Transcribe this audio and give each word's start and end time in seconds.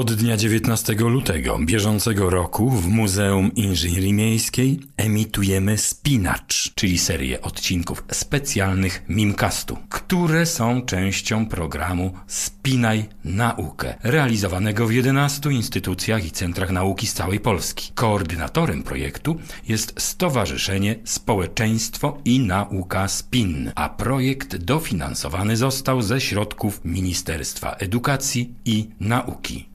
Od 0.00 0.12
dnia 0.12 0.36
19 0.36 0.94
lutego 0.94 1.58
bieżącego 1.58 2.30
roku 2.30 2.70
w 2.70 2.88
Muzeum 2.88 3.54
Inżynierii 3.54 4.12
Miejskiej 4.12 4.80
emitujemy 4.96 5.78
Spinacz, 5.78 6.72
czyli 6.74 6.98
serię 6.98 7.42
odcinków 7.42 8.04
specjalnych 8.12 9.02
Mimcastu, 9.08 9.76
które 9.88 10.46
są 10.46 10.82
częścią 10.82 11.46
programu 11.46 12.14
Spinaj 12.26 13.04
Naukę, 13.24 13.94
realizowanego 14.02 14.86
w 14.86 14.92
11 14.92 15.50
instytucjach 15.50 16.24
i 16.26 16.30
centrach 16.30 16.70
nauki 16.70 17.06
z 17.06 17.14
całej 17.14 17.40
Polski. 17.40 17.92
Koordynatorem 17.94 18.82
projektu 18.82 19.36
jest 19.68 20.00
Stowarzyszenie 20.00 20.96
Społeczeństwo 21.04 22.18
i 22.24 22.40
Nauka 22.40 23.08
SPIN, 23.08 23.72
a 23.74 23.88
projekt 23.88 24.56
dofinansowany 24.56 25.56
został 25.56 26.02
ze 26.02 26.20
środków 26.20 26.80
Ministerstwa 26.84 27.72
Edukacji 27.72 28.54
i 28.64 28.88
Nauki. 29.00 29.70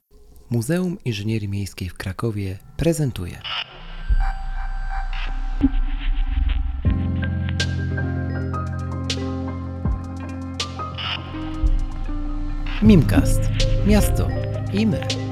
Muzeum 0.50 0.98
Inżynierii 1.04 1.48
Miejskiej 1.48 1.88
w 1.88 1.94
Krakowie 1.94 2.58
prezentuje. 2.76 3.38
Mimcast. 12.82 13.40
Miasto 13.86 14.28
i 14.72 14.86
my. 14.86 15.25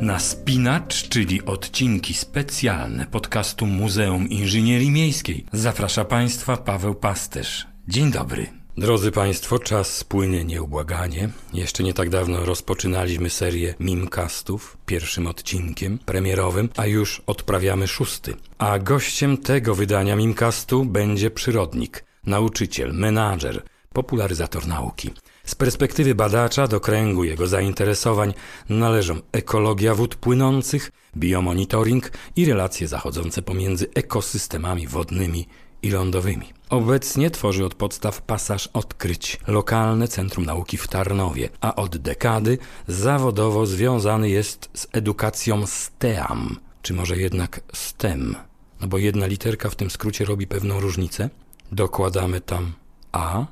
Na 0.00 0.18
Spinacz, 0.18 1.08
czyli 1.08 1.44
odcinki 1.44 2.14
specjalne 2.14 3.06
podcastu 3.06 3.66
Muzeum 3.66 4.28
Inżynierii 4.28 4.90
Miejskiej, 4.90 5.44
zaprasza 5.52 6.04
Państwa 6.04 6.56
Paweł 6.56 6.94
Pasterz. 6.94 7.66
Dzień 7.88 8.10
dobry. 8.10 8.46
Drodzy 8.76 9.10
Państwo, 9.12 9.58
czas 9.58 9.96
spłynie 9.96 10.44
nieubłaganie. 10.44 11.28
Jeszcze 11.52 11.82
nie 11.82 11.94
tak 11.94 12.10
dawno 12.10 12.44
rozpoczynaliśmy 12.44 13.30
serię 13.30 13.74
Mimcastów, 13.80 14.76
pierwszym 14.86 15.26
odcinkiem 15.26 15.98
premierowym, 15.98 16.68
a 16.76 16.86
już 16.86 17.22
odprawiamy 17.26 17.88
szósty. 17.88 18.34
A 18.58 18.78
gościem 18.78 19.36
tego 19.36 19.74
wydania 19.74 20.16
Mimcastu 20.16 20.84
będzie 20.84 21.30
przyrodnik, 21.30 22.04
nauczyciel, 22.26 22.92
menadżer, 22.94 23.62
popularyzator 23.92 24.66
nauki. 24.66 25.10
Z 25.44 25.54
perspektywy 25.54 26.14
badacza 26.14 26.68
do 26.68 26.80
kręgu 26.80 27.24
jego 27.24 27.46
zainteresowań 27.46 28.34
należą 28.68 29.20
ekologia 29.32 29.94
wód 29.94 30.14
płynących, 30.14 30.90
biomonitoring 31.16 32.10
i 32.36 32.44
relacje 32.44 32.88
zachodzące 32.88 33.42
pomiędzy 33.42 33.86
ekosystemami 33.94 34.86
wodnymi 34.86 35.46
i 35.82 35.90
lądowymi. 35.90 36.52
Obecnie 36.70 37.30
tworzy 37.30 37.64
od 37.64 37.74
podstaw 37.74 38.22
pasaż 38.22 38.66
odkryć 38.66 39.40
lokalne 39.46 40.08
Centrum 40.08 40.44
Nauki 40.44 40.76
w 40.76 40.88
Tarnowie, 40.88 41.48
a 41.60 41.76
od 41.76 41.96
dekady 41.96 42.58
zawodowo 42.88 43.66
związany 43.66 44.30
jest 44.30 44.70
z 44.74 44.86
edukacją 44.92 45.66
STEAM, 45.66 46.56
czy 46.82 46.94
może 46.94 47.16
jednak 47.16 47.60
STEM, 47.72 48.36
no 48.80 48.86
bo 48.86 48.98
jedna 48.98 49.26
literka 49.26 49.70
w 49.70 49.76
tym 49.76 49.90
skrócie 49.90 50.24
robi 50.24 50.46
pewną 50.46 50.80
różnicę. 50.80 51.30
Dokładamy 51.72 52.40
tam 52.40 52.72
A, 53.12 53.46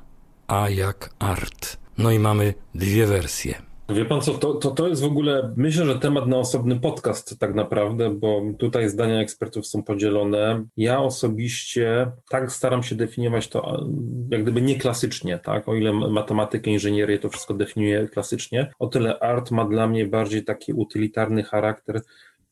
A 0.49 0.69
jak 0.69 1.09
art. 1.19 1.77
No 1.97 2.11
i 2.11 2.19
mamy 2.19 2.53
dwie 2.75 3.05
wersje. 3.05 3.61
Wie 3.89 4.05
pan 4.05 4.21
co, 4.21 4.33
to, 4.33 4.53
to, 4.53 4.71
to 4.71 4.87
jest 4.87 5.01
w 5.01 5.05
ogóle, 5.05 5.53
myślę, 5.57 5.85
że 5.85 5.99
temat 5.99 6.27
na 6.27 6.37
osobny 6.37 6.79
podcast 6.79 7.39
tak 7.39 7.55
naprawdę, 7.55 8.09
bo 8.09 8.41
tutaj 8.59 8.89
zdania 8.89 9.21
ekspertów 9.21 9.67
są 9.67 9.83
podzielone. 9.83 10.65
Ja 10.77 10.99
osobiście 10.99 12.11
tak 12.29 12.51
staram 12.51 12.83
się 12.83 12.95
definiować 12.95 13.47
to 13.47 13.87
jak 14.29 14.43
gdyby 14.43 14.61
nieklasycznie, 14.61 15.39
tak? 15.39 15.69
O 15.69 15.75
ile 15.75 15.93
matematykę, 15.93 16.71
inżynierię 16.71 17.19
to 17.19 17.29
wszystko 17.29 17.53
definiuję 17.53 18.07
klasycznie, 18.07 18.71
o 18.79 18.87
tyle 18.87 19.19
art 19.19 19.51
ma 19.51 19.65
dla 19.65 19.87
mnie 19.87 20.05
bardziej 20.05 20.43
taki 20.43 20.73
utylitarny 20.73 21.43
charakter, 21.43 22.01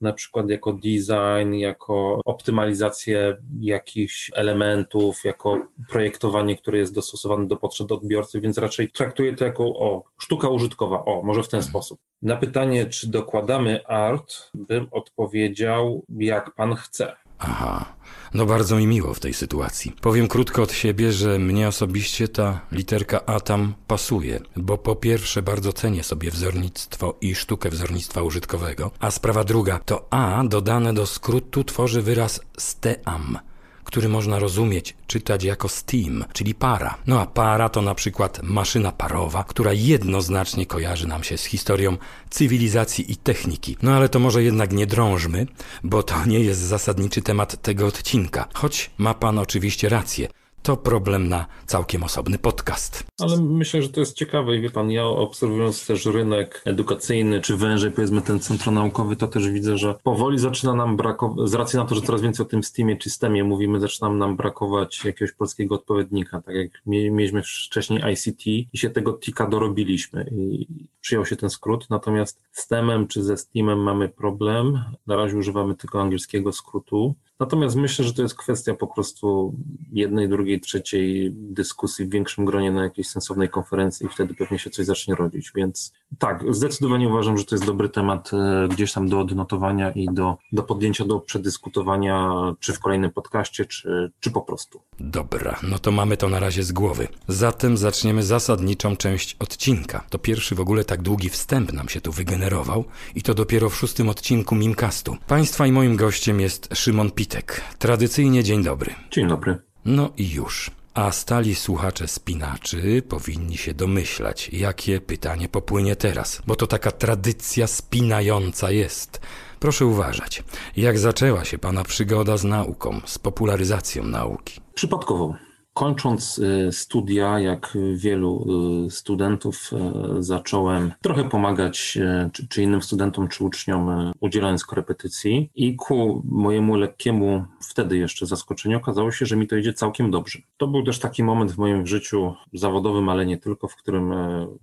na 0.01 0.13
przykład 0.13 0.49
jako 0.49 0.73
design, 0.73 1.53
jako 1.53 2.21
optymalizację 2.25 3.37
jakichś 3.59 4.31
elementów, 4.35 5.23
jako 5.23 5.67
projektowanie, 5.89 6.57
które 6.57 6.77
jest 6.77 6.93
dostosowane 6.93 7.47
do 7.47 7.57
potrzeb 7.57 7.91
odbiorcy, 7.91 8.41
więc 8.41 8.57
raczej 8.57 8.91
traktuję 8.91 9.35
to 9.35 9.45
jako 9.45 9.63
o, 9.63 10.03
sztuka 10.19 10.49
użytkowa, 10.49 11.05
o, 11.05 11.21
może 11.23 11.43
w 11.43 11.49
ten 11.49 11.63
sposób. 11.63 11.99
Na 12.21 12.35
pytanie, 12.35 12.85
czy 12.85 13.11
dokładamy 13.11 13.87
art, 13.87 14.33
bym 14.53 14.87
odpowiedział, 14.91 16.05
jak 16.09 16.55
pan 16.55 16.75
chce. 16.75 17.15
Aha, 17.39 17.85
no 18.33 18.45
bardzo 18.45 18.75
mi 18.75 18.87
miło 18.87 19.13
w 19.13 19.19
tej 19.19 19.33
sytuacji. 19.33 19.95
Powiem 20.01 20.27
krótko 20.27 20.63
od 20.63 20.71
siebie, 20.71 21.11
że 21.11 21.39
mnie 21.39 21.67
osobiście 21.67 22.27
ta 22.27 22.61
literka 22.71 23.25
A 23.25 23.39
tam 23.39 23.73
pasuje, 23.87 24.39
bo 24.55 24.77
po 24.77 24.95
pierwsze 24.95 25.41
bardzo 25.41 25.73
cenię 25.73 26.03
sobie 26.03 26.31
wzornictwo 26.31 27.17
i 27.21 27.35
sztukę 27.35 27.69
wzornictwa 27.69 28.21
użytkowego, 28.21 28.91
a 28.99 29.11
sprawa 29.11 29.43
druga 29.43 29.79
to 29.79 30.07
A 30.09 30.43
dodane 30.43 30.93
do 30.93 31.05
skrótu 31.05 31.63
tworzy 31.63 32.01
wyraz 32.01 32.41
STEAM 32.57 33.39
który 33.87 34.09
można 34.09 34.39
rozumieć, 34.39 34.95
czytać 35.07 35.43
jako 35.43 35.69
steam, 35.69 36.25
czyli 36.33 36.55
para. 36.55 36.97
No 37.07 37.21
a 37.21 37.25
para 37.25 37.69
to 37.69 37.81
na 37.81 37.95
przykład 37.95 38.43
maszyna 38.43 38.91
parowa, 38.91 39.43
która 39.43 39.73
jednoznacznie 39.73 40.65
kojarzy 40.65 41.07
nam 41.07 41.23
się 41.23 41.37
z 41.37 41.45
historią 41.45 41.97
cywilizacji 42.29 43.11
i 43.11 43.17
techniki. 43.17 43.77
No 43.81 43.91
ale 43.91 44.09
to 44.09 44.19
może 44.19 44.43
jednak 44.43 44.73
nie 44.73 44.87
drążmy, 44.87 45.47
bo 45.83 46.03
to 46.03 46.25
nie 46.25 46.39
jest 46.39 46.59
zasadniczy 46.59 47.21
temat 47.21 47.61
tego 47.61 47.87
odcinka. 47.87 48.47
Choć 48.53 48.91
ma 48.97 49.13
pan 49.13 49.39
oczywiście 49.39 49.89
rację 49.89 50.27
to 50.67 50.77
problem 50.77 51.29
na 51.29 51.45
całkiem 51.65 52.03
osobny 52.03 52.37
podcast. 52.37 53.03
Ale 53.19 53.41
myślę, 53.41 53.81
że 53.81 53.89
to 53.89 53.99
jest 53.99 54.15
ciekawe 54.15 54.57
i 54.57 54.61
wie 54.61 54.69
pan, 54.69 54.91
ja 54.91 55.05
obserwując 55.05 55.87
też 55.87 56.05
rynek 56.05 56.61
edukacyjny, 56.65 57.41
czy 57.41 57.57
wężej 57.57 57.91
powiedzmy 57.91 58.21
ten 58.21 58.39
centrum 58.39 58.75
naukowy, 58.75 59.15
to 59.15 59.27
też 59.27 59.49
widzę, 59.49 59.77
że 59.77 59.95
powoli 60.03 60.39
zaczyna 60.39 60.73
nam 60.73 60.97
brakować, 60.97 61.49
z 61.49 61.53
racji 61.53 61.79
na 61.79 61.85
to, 61.85 61.95
że 61.95 62.01
coraz 62.01 62.21
więcej 62.21 62.45
o 62.45 62.49
tym 62.49 62.63
Steamie 62.63 62.97
czy 62.97 63.09
STEMie 63.09 63.43
mówimy, 63.43 63.79
zaczyna 63.79 64.09
nam 64.09 64.35
brakować 64.35 65.05
jakiegoś 65.05 65.31
polskiego 65.31 65.75
odpowiednika, 65.75 66.41
tak 66.41 66.55
jak 66.55 66.71
mieliśmy 66.85 67.41
wcześniej 67.43 68.01
ICT 68.13 68.47
i 68.47 68.77
się 68.77 68.89
tego 68.89 69.13
TIKA 69.13 69.47
dorobiliśmy 69.47 70.29
i 70.31 70.67
przyjął 71.07 71.25
się 71.25 71.35
ten 71.35 71.49
skrót, 71.49 71.89
natomiast 71.89 72.41
STEMem 72.51 73.07
czy 73.07 73.23
ze 73.23 73.37
Steamem 73.37 73.79
mamy 73.83 74.09
problem, 74.09 74.83
na 75.07 75.15
razie 75.15 75.37
używamy 75.37 75.75
tylko 75.75 76.01
angielskiego 76.01 76.51
skrótu, 76.51 77.15
Natomiast 77.39 77.75
myślę, 77.75 78.05
że 78.05 78.13
to 78.13 78.21
jest 78.21 78.35
kwestia 78.35 78.73
po 78.73 78.87
prostu 78.87 79.53
jednej, 79.91 80.29
drugiej, 80.29 80.61
trzeciej 80.61 81.31
dyskusji 81.33 82.05
w 82.05 82.09
większym 82.09 82.45
gronie 82.45 82.71
na 82.71 82.83
jakiejś 82.83 83.07
sensownej 83.07 83.49
konferencji 83.49 84.05
i 84.05 84.09
wtedy 84.09 84.33
pewnie 84.33 84.59
się 84.59 84.69
coś 84.69 84.85
zacznie 84.85 85.15
rodzić. 85.15 85.51
Więc 85.55 85.93
tak, 86.19 86.43
zdecydowanie 86.49 87.09
uważam, 87.09 87.37
że 87.37 87.45
to 87.45 87.55
jest 87.55 87.65
dobry 87.65 87.89
temat 87.89 88.31
e, 88.33 88.67
gdzieś 88.67 88.93
tam 88.93 89.09
do 89.09 89.19
odnotowania 89.19 89.91
i 89.91 90.05
do, 90.11 90.37
do 90.51 90.63
podjęcia, 90.63 91.05
do 91.05 91.19
przedyskutowania, 91.19 92.31
czy 92.59 92.73
w 92.73 92.79
kolejnym 92.79 93.11
podcaście, 93.11 93.65
czy, 93.65 94.11
czy 94.19 94.31
po 94.31 94.41
prostu. 94.41 94.81
Dobra, 94.99 95.59
no 95.63 95.79
to 95.79 95.91
mamy 95.91 96.17
to 96.17 96.29
na 96.29 96.39
razie 96.39 96.63
z 96.63 96.71
głowy. 96.71 97.07
Zatem 97.27 97.77
zaczniemy 97.77 98.23
zasadniczą 98.23 98.95
część 98.95 99.35
odcinka. 99.39 100.05
To 100.09 100.19
pierwszy 100.19 100.55
w 100.55 100.59
ogóle 100.59 100.83
tak 100.83 100.96
długi 101.01 101.29
wstęp 101.29 101.73
nam 101.73 101.89
się 101.89 102.01
tu 102.01 102.11
wygenerował 102.11 102.85
i 103.15 103.21
to 103.21 103.33
dopiero 103.33 103.69
w 103.69 103.75
szóstym 103.75 104.09
odcinku 104.09 104.55
Mimcastu. 104.55 105.17
Państwa 105.27 105.67
i 105.67 105.71
moim 105.71 105.95
gościem 105.95 106.39
jest 106.39 106.69
Szymon 106.73 107.11
Pitt 107.11 107.27
Witek. 107.27 107.61
Tradycyjnie 107.79 108.43
dzień 108.43 108.63
dobry. 108.63 108.95
Dzień 109.11 109.27
dobry. 109.27 109.57
No 109.85 110.09
i 110.17 110.31
już. 110.31 110.71
A 110.93 111.11
stali 111.11 111.55
słuchacze 111.55 112.07
spinaczy 112.07 113.01
powinni 113.09 113.57
się 113.57 113.73
domyślać, 113.73 114.49
jakie 114.53 115.01
pytanie 115.01 115.49
popłynie 115.49 115.95
teraz, 115.95 116.41
bo 116.47 116.55
to 116.55 116.67
taka 116.67 116.91
tradycja 116.91 117.67
spinająca 117.67 118.71
jest. 118.71 119.21
Proszę 119.59 119.85
uważać, 119.85 120.43
jak 120.77 120.99
zaczęła 120.99 121.45
się 121.45 121.57
Pana 121.57 121.83
przygoda 121.83 122.37
z 122.37 122.43
nauką, 122.43 123.01
z 123.05 123.19
popularyzacją 123.19 124.03
nauki? 124.03 124.61
Przypadkowo. 124.73 125.35
Kończąc 125.77 126.39
y, 126.39 126.71
studia, 126.71 127.39
jak 127.39 127.77
wielu 127.95 128.45
y, 128.87 128.91
studentów, 128.91 129.71
y, 130.17 130.23
zacząłem 130.23 130.91
trochę 131.01 131.29
pomagać 131.29 131.97
czy, 132.33 132.47
czy, 132.47 132.63
innym 132.63 132.81
studentom, 132.81 133.27
czy 133.27 133.43
uczniom, 133.43 134.11
udzielając 134.19 134.65
korepetycji. 134.65 135.51
I 135.55 135.75
ku 135.75 136.23
mojemu 136.25 136.75
lekkiemu 136.75 137.45
wtedy 137.61 137.97
jeszcze 137.97 138.25
zaskoczeniu 138.25 138.77
okazało 138.77 139.11
się, 139.11 139.25
że 139.25 139.35
mi 139.35 139.47
to 139.47 139.55
idzie 139.55 139.73
całkiem 139.73 140.11
dobrze. 140.11 140.39
To 140.57 140.67
był 140.67 140.83
też 140.83 140.99
taki 140.99 141.23
moment 141.23 141.51
w 141.51 141.57
moim 141.57 141.87
życiu 141.87 142.33
zawodowym, 142.53 143.09
ale 143.09 143.25
nie 143.25 143.37
tylko, 143.37 143.67
w 143.67 143.75
którym 143.75 144.13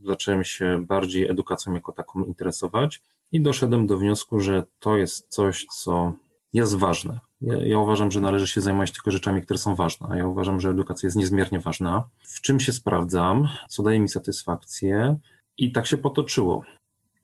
zacząłem 0.04 0.44
się 0.44 0.84
bardziej 0.88 1.30
edukacją 1.30 1.74
jako 1.74 1.92
taką 1.92 2.24
interesować 2.24 3.02
i 3.32 3.40
doszedłem 3.40 3.86
do 3.86 3.98
wniosku, 3.98 4.40
że 4.40 4.64
to 4.78 4.96
jest 4.96 5.28
coś, 5.28 5.66
co 5.66 6.12
jest 6.52 6.76
ważne. 6.76 7.20
Ja, 7.46 7.78
uważam, 7.78 8.10
że 8.10 8.20
należy 8.20 8.46
się 8.46 8.60
zajmować 8.60 8.92
tylko 8.92 9.10
rzeczami, 9.10 9.42
które 9.42 9.58
są 9.58 9.74
ważne, 9.74 10.18
ja 10.18 10.26
uważam, 10.26 10.60
że 10.60 10.68
edukacja 10.70 11.06
jest 11.06 11.16
niezmiernie 11.16 11.60
ważna. 11.60 12.04
W 12.22 12.40
czym 12.40 12.60
się 12.60 12.72
sprawdzam, 12.72 13.48
co 13.68 13.82
daje 13.82 14.00
mi 14.00 14.08
satysfakcję 14.08 15.18
i 15.58 15.72
tak 15.72 15.86
się 15.86 15.96
potoczyło. 15.96 16.64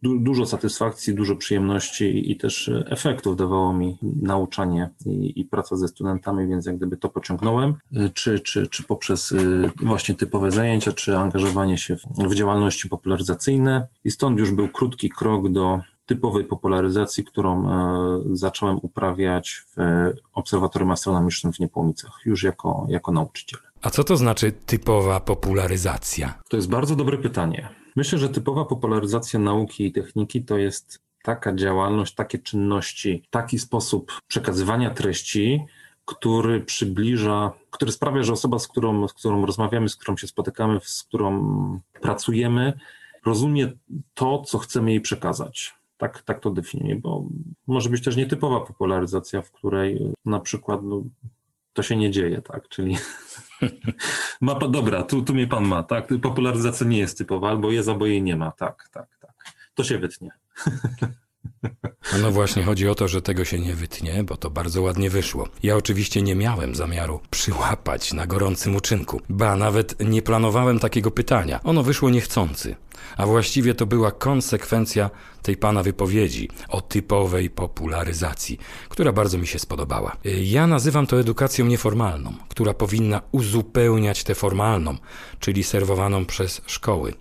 du 0.03 0.19
dużo 0.19 0.47
satysfakcji, 0.47 1.15
dużo 1.15 1.37
przyjemności 1.37 2.31
i 2.33 2.37
też 2.37 2.71
efektów 2.87 3.37
dawało 3.37 3.73
mi 3.73 3.99
nauczanie 4.23 4.91
i, 5.07 5.41
i, 5.41 5.45
praca 5.45 5.77
ze 5.77 5.89
studentami, 5.89 6.49
więc 6.49 6.67
jak 6.67 6.77
gdyby 6.77 6.97
to 6.97 7.09
pociągnąłem, 7.09 7.75
czy, 8.15 8.41
czy, 8.41 8.67
czy 8.67 8.83
poprzez 8.83 9.35
właśnie 9.83 10.15
typowe 10.15 10.51
zajęcia, 10.51 10.93
czy 10.93 11.19
angażowanie 11.19 11.79
się 11.79 11.97
w, 11.97 12.05
w 12.29 12.35
działalności 12.35 12.89
popularyzacyjne. 12.89 13.87
I 14.05 14.11
stąd 14.11 14.39
już 14.39 14.53
był 14.53 14.69
krótki 14.69 15.11
krok 15.11 15.53
do 15.53 15.81
typowej 16.11 16.45
popularyzacji, 16.45 17.25
którą 17.25 17.69
e, 17.69 18.21
zacząłem 18.33 18.79
uprawiać 18.83 19.62
w 19.77 19.77
Obserwatorium 20.33 20.91
Astronomicznym 20.91 21.53
w 21.53 21.61
Niepołomicach, 21.61 22.21
już 22.25 22.43
jako, 22.43 22.87
jako 22.89 23.12
nauczyciel. 23.12 23.61
A 23.83 23.91
co 23.91 24.05
to 24.05 24.17
znaczy 24.17 24.53
typowa 24.53 25.21
popularyzacja? 25.21 26.35
To 26.49 26.57
jest 26.57 26.69
bardzo 26.69 26.97
dobre 26.97 27.19
pytanie. 27.19 27.69
Myślę, 27.97 28.19
że 28.19 28.29
typowa 28.29 28.65
popularyzacja 28.65 29.41
nauki 29.41 29.87
i 29.87 29.93
techniki 29.93 30.45
to 30.45 30.59
jest 30.59 30.99
taka 31.23 31.55
działalność, 31.55 32.15
takie 32.15 32.39
czynności, 32.39 33.23
taki 33.31 33.59
sposób 33.59 34.12
przekazywania 34.29 34.91
treści, 34.91 35.65
który 36.05 36.61
przybliża, 36.61 37.53
który 37.71 37.93
sprawia, 37.93 38.23
że 38.23 38.33
osoba, 38.33 38.59
z 38.59 38.69
którą, 38.69 39.09
z 39.09 39.12
którą 39.12 39.47
rozmawiamy, 39.47 39.89
z 39.89 39.97
którą 39.97 40.17
się 40.17 40.27
spotykamy, 40.27 40.81
z 40.83 41.03
którą 41.03 41.81
pracujemy, 42.01 42.73
rozumie 43.27 43.73
to, 44.15 44.43
co 44.43 44.59
chcemy 44.59 44.91
jej 44.91 45.01
przekazać. 45.01 45.80
Tak, 46.00 46.23
tak 46.23 46.41
to 46.41 46.50
definiuję, 46.50 46.97
bo 46.97 47.25
może 47.67 47.91
być 47.91 48.05
też 48.05 48.17
nietypowa 48.17 48.61
popularyzacja, 48.61 49.43
w 49.43 49.50
której 49.50 50.12
na 50.25 50.41
przykład 50.41 50.81
no, 50.82 51.02
to 51.73 51.82
się 51.82 51.97
nie 51.97 52.11
dzieje, 52.11 52.43
tak? 52.43 52.69
Czyli 52.69 52.97
mapa, 54.41 54.69
dobra, 54.69 55.02
tu, 55.02 55.23
tu 55.23 55.35
mnie 55.35 55.47
pan 55.47 55.64
ma, 55.64 55.82
tak? 55.82 56.08
Popularyzacja 56.23 56.87
nie 56.87 56.99
jest 56.99 57.19
typowa, 57.19 57.49
albo 57.49 57.70
jest, 57.70 57.88
albo 57.88 58.06
jej 58.06 58.23
nie 58.23 58.37
ma, 58.37 58.50
tak, 58.50 58.88
tak, 58.93 59.19
tak. 59.20 59.35
To 59.75 59.85
się 59.85 59.99
wytnie. 59.99 60.31
No 62.23 62.31
właśnie, 62.31 62.63
chodzi 62.63 62.89
o 62.89 62.95
to, 62.95 63.09
że 63.09 63.23
tego 63.23 63.45
się 63.45 63.59
nie 63.59 63.75
wytnie, 63.75 64.25
bo 64.25 64.37
to 64.37 64.51
bardzo 64.51 64.83
ładnie 64.83 65.11
wyszło. 65.11 65.49
Ja 65.63 65.77
oczywiście 65.77 66.23
nie 66.23 66.35
miałem 66.35 66.75
zamiaru 66.75 67.21
przyłapać 67.31 68.13
na 68.13 68.27
gorącym 68.27 68.77
uczynku, 68.77 69.21
ba 69.29 69.57
nawet 69.57 69.95
nie 70.09 70.23
planowałem 70.23 70.79
takiego 70.79 71.11
pytania. 71.11 71.61
Ono 71.65 71.83
wyszło 71.83 72.11
niechcący. 72.11 72.77
A 73.17 73.27
właściwie 73.27 73.75
to 73.75 73.87
była 73.87 74.11
konsekwencja 74.11 75.11
tej 75.43 75.57
pana 75.57 75.83
wypowiedzi 75.83 76.49
o 76.69 76.81
typowej 76.81 77.51
popularyzacji, 77.51 78.59
która 78.89 79.13
bardzo 79.13 79.39
mi 79.39 79.47
się 79.47 79.59
spodobała. 79.59 80.17
Ja 80.43 80.67
nazywam 80.67 81.07
to 81.07 81.21
edukacją 81.21 81.67
nieformalną, 81.67 82.35
która 82.49 82.75
powinna 82.75 83.23
uzupełniać 83.33 84.25
tę 84.25 84.35
formalną, 84.35 84.97
czyli 85.41 85.65
serwowaną 85.65 86.27
przez 86.27 86.63
szkoły. 86.67 87.15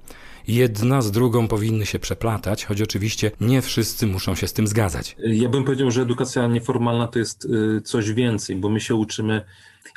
Jedna 0.49 1.01
z 1.01 1.11
drugą 1.11 1.47
powinny 1.47 1.85
się 1.85 1.99
przeplatać, 1.99 2.65
choć 2.65 2.81
oczywiście 2.81 3.31
nie 3.41 3.61
wszyscy 3.61 4.07
muszą 4.07 4.35
się 4.35 4.47
z 4.47 4.53
tym 4.53 4.67
zgadzać. 4.67 5.15
Ja 5.19 5.49
bym 5.49 5.63
powiedział, 5.63 5.91
że 5.91 6.01
edukacja 6.01 6.47
nieformalna 6.47 7.07
to 7.07 7.19
jest 7.19 7.45
y, 7.45 7.81
coś 7.81 8.13
więcej, 8.13 8.55
bo 8.55 8.69
my 8.69 8.79
się 8.79 8.95
uczymy. 8.95 9.45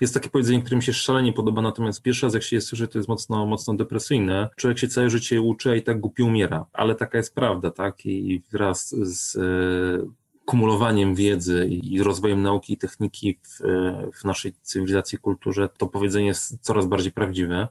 Jest 0.01 0.15
takie 0.15 0.31
powiedzenie, 0.31 0.61
które 0.61 0.77
mi 0.77 0.83
się 0.83 0.93
szalenie 0.93 1.33
podoba, 1.33 1.63
natomiast 1.63 2.03
pierwszy 2.03 2.27
raz 2.27 2.35
jak 2.35 2.43
się 2.43 2.57
je 2.57 2.61
słyszy, 2.61 2.89
to 2.89 2.99
jest 2.99 3.09
mocno, 3.09 3.47
mocno 3.47 3.75
depresyjne. 3.75 4.49
Człowiek 4.57 4.79
się 4.79 4.89
całe 4.89 5.11
życie 5.11 5.41
uczy, 5.41 5.71
a 5.71 5.75
i 5.75 5.83
tak 5.83 6.01
głupi 6.01 6.23
umiera. 6.23 6.67
Ale 6.73 6.95
taka 6.95 7.19
jest 7.19 7.35
prawda, 7.35 7.71
tak? 7.71 8.07
I 8.07 8.43
wraz 8.53 8.89
z 8.89 9.37
y, 9.37 10.23
kumulowaniem 10.45 11.15
wiedzy 11.15 11.67
i 11.67 12.03
rozwojem 12.03 12.43
nauki 12.43 12.73
i 12.73 12.77
techniki 12.77 13.39
w, 13.43 13.61
w 14.21 14.25
naszej 14.25 14.53
cywilizacji, 14.63 15.19
kulturze, 15.19 15.69
to 15.79 15.87
powiedzenie 15.87 16.27
jest 16.27 16.59
coraz 16.61 16.87
bardziej 16.87 17.13
prawdziwe. 17.13 17.69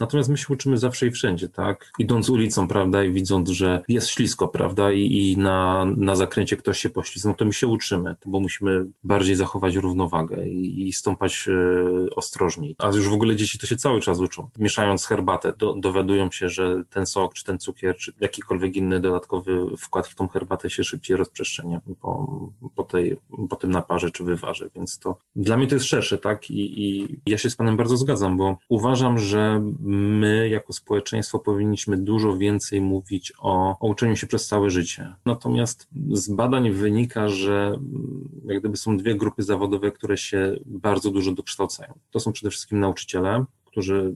Natomiast 0.00 0.28
my 0.28 0.38
się 0.38 0.54
uczymy 0.54 0.78
zawsze 0.78 1.06
i 1.06 1.10
wszędzie, 1.10 1.48
tak? 1.48 1.92
Idąc 1.98 2.30
ulicą, 2.30 2.68
prawda, 2.68 3.04
i 3.04 3.12
widząc, 3.12 3.50
że 3.50 3.82
jest 3.88 4.08
ślisko, 4.08 4.48
prawda, 4.48 4.92
i, 4.92 5.00
i 5.00 5.36
na, 5.36 5.84
na 5.96 6.16
zakręcie 6.16 6.56
ktoś 6.56 6.78
się 6.78 6.90
poślizgnął, 6.90 7.34
to 7.34 7.44
my 7.44 7.52
się 7.52 7.66
uczymy, 7.66 8.16
bo 8.26 8.40
musimy 8.40 8.86
bardziej 9.04 9.36
zachować 9.36 9.76
równowagę 9.76 10.48
i, 10.48 10.88
i 10.88 10.92
stąpać 10.92 11.48
e, 11.48 12.14
ostrożniej. 12.14 12.76
A 12.78 12.86
już 12.86 13.08
w 13.08 13.12
ogóle 13.12 13.36
dzieci 13.36 13.58
to 13.58 13.66
się 13.66 13.76
cały 13.76 14.00
czas 14.00 14.20
uczą. 14.20 14.48
Mieszając 14.58 15.06
herbatę, 15.06 15.52
do, 15.58 15.74
dowiadują 15.74 16.30
się, 16.30 16.48
że 16.48 16.82
ten 16.90 17.06
sok, 17.06 17.34
czy 17.34 17.44
ten 17.44 17.58
cukier, 17.58 17.96
czy 17.96 18.12
jakikolwiek 18.20 18.76
inny 18.76 19.00
dodatkowy 19.00 19.76
wkład 19.78 20.06
w 20.06 20.14
tą 20.14 20.28
herbatę 20.28 20.70
się 20.70 20.84
szybciej 20.84 21.16
rozprzestrzenia 21.16 21.80
po, 22.00 22.40
po, 22.74 22.82
tej, 22.82 23.16
po 23.50 23.56
tym 23.56 23.70
naparze 23.70 24.10
czy 24.10 24.24
wywarze, 24.24 24.70
więc 24.76 24.98
to 24.98 25.16
dla 25.36 25.56
mnie 25.56 25.66
to 25.66 25.74
jest 25.74 25.86
szersze, 25.86 26.18
tak? 26.18 26.50
I, 26.50 26.84
I 26.86 27.20
ja 27.26 27.38
się 27.38 27.50
z 27.50 27.56
Panem 27.56 27.76
bardzo 27.76 27.96
zgadzam, 27.96 28.36
bo 28.36 28.58
uważam, 28.68 29.18
że 29.18 29.62
my 29.92 30.48
jako 30.48 30.72
społeczeństwo 30.72 31.38
powinniśmy 31.38 31.96
dużo 31.96 32.36
więcej 32.36 32.80
mówić 32.80 33.32
o, 33.38 33.78
o 33.80 33.88
uczeniu 33.88 34.16
się 34.16 34.26
przez 34.26 34.46
całe 34.46 34.70
życie. 34.70 35.14
Natomiast 35.26 35.88
z 36.12 36.28
badań 36.28 36.70
wynika, 36.70 37.28
że 37.28 37.66
mm, 37.66 38.28
jak 38.44 38.60
gdyby 38.60 38.76
są 38.76 38.96
dwie 38.96 39.14
grupy 39.14 39.42
zawodowe, 39.42 39.92
które 39.92 40.16
się 40.16 40.56
bardzo 40.66 41.10
dużo 41.10 41.32
dokształcają. 41.32 41.98
To 42.10 42.20
są 42.20 42.32
przede 42.32 42.50
wszystkim 42.50 42.80
nauczyciele, 42.80 43.44
którzy 43.72 44.14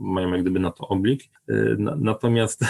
mają 0.00 0.30
jak 0.32 0.42
gdyby 0.42 0.60
na 0.60 0.70
to 0.70 0.88
oblik. 0.88 1.22
Y, 1.50 1.76
natomiast 1.98 2.64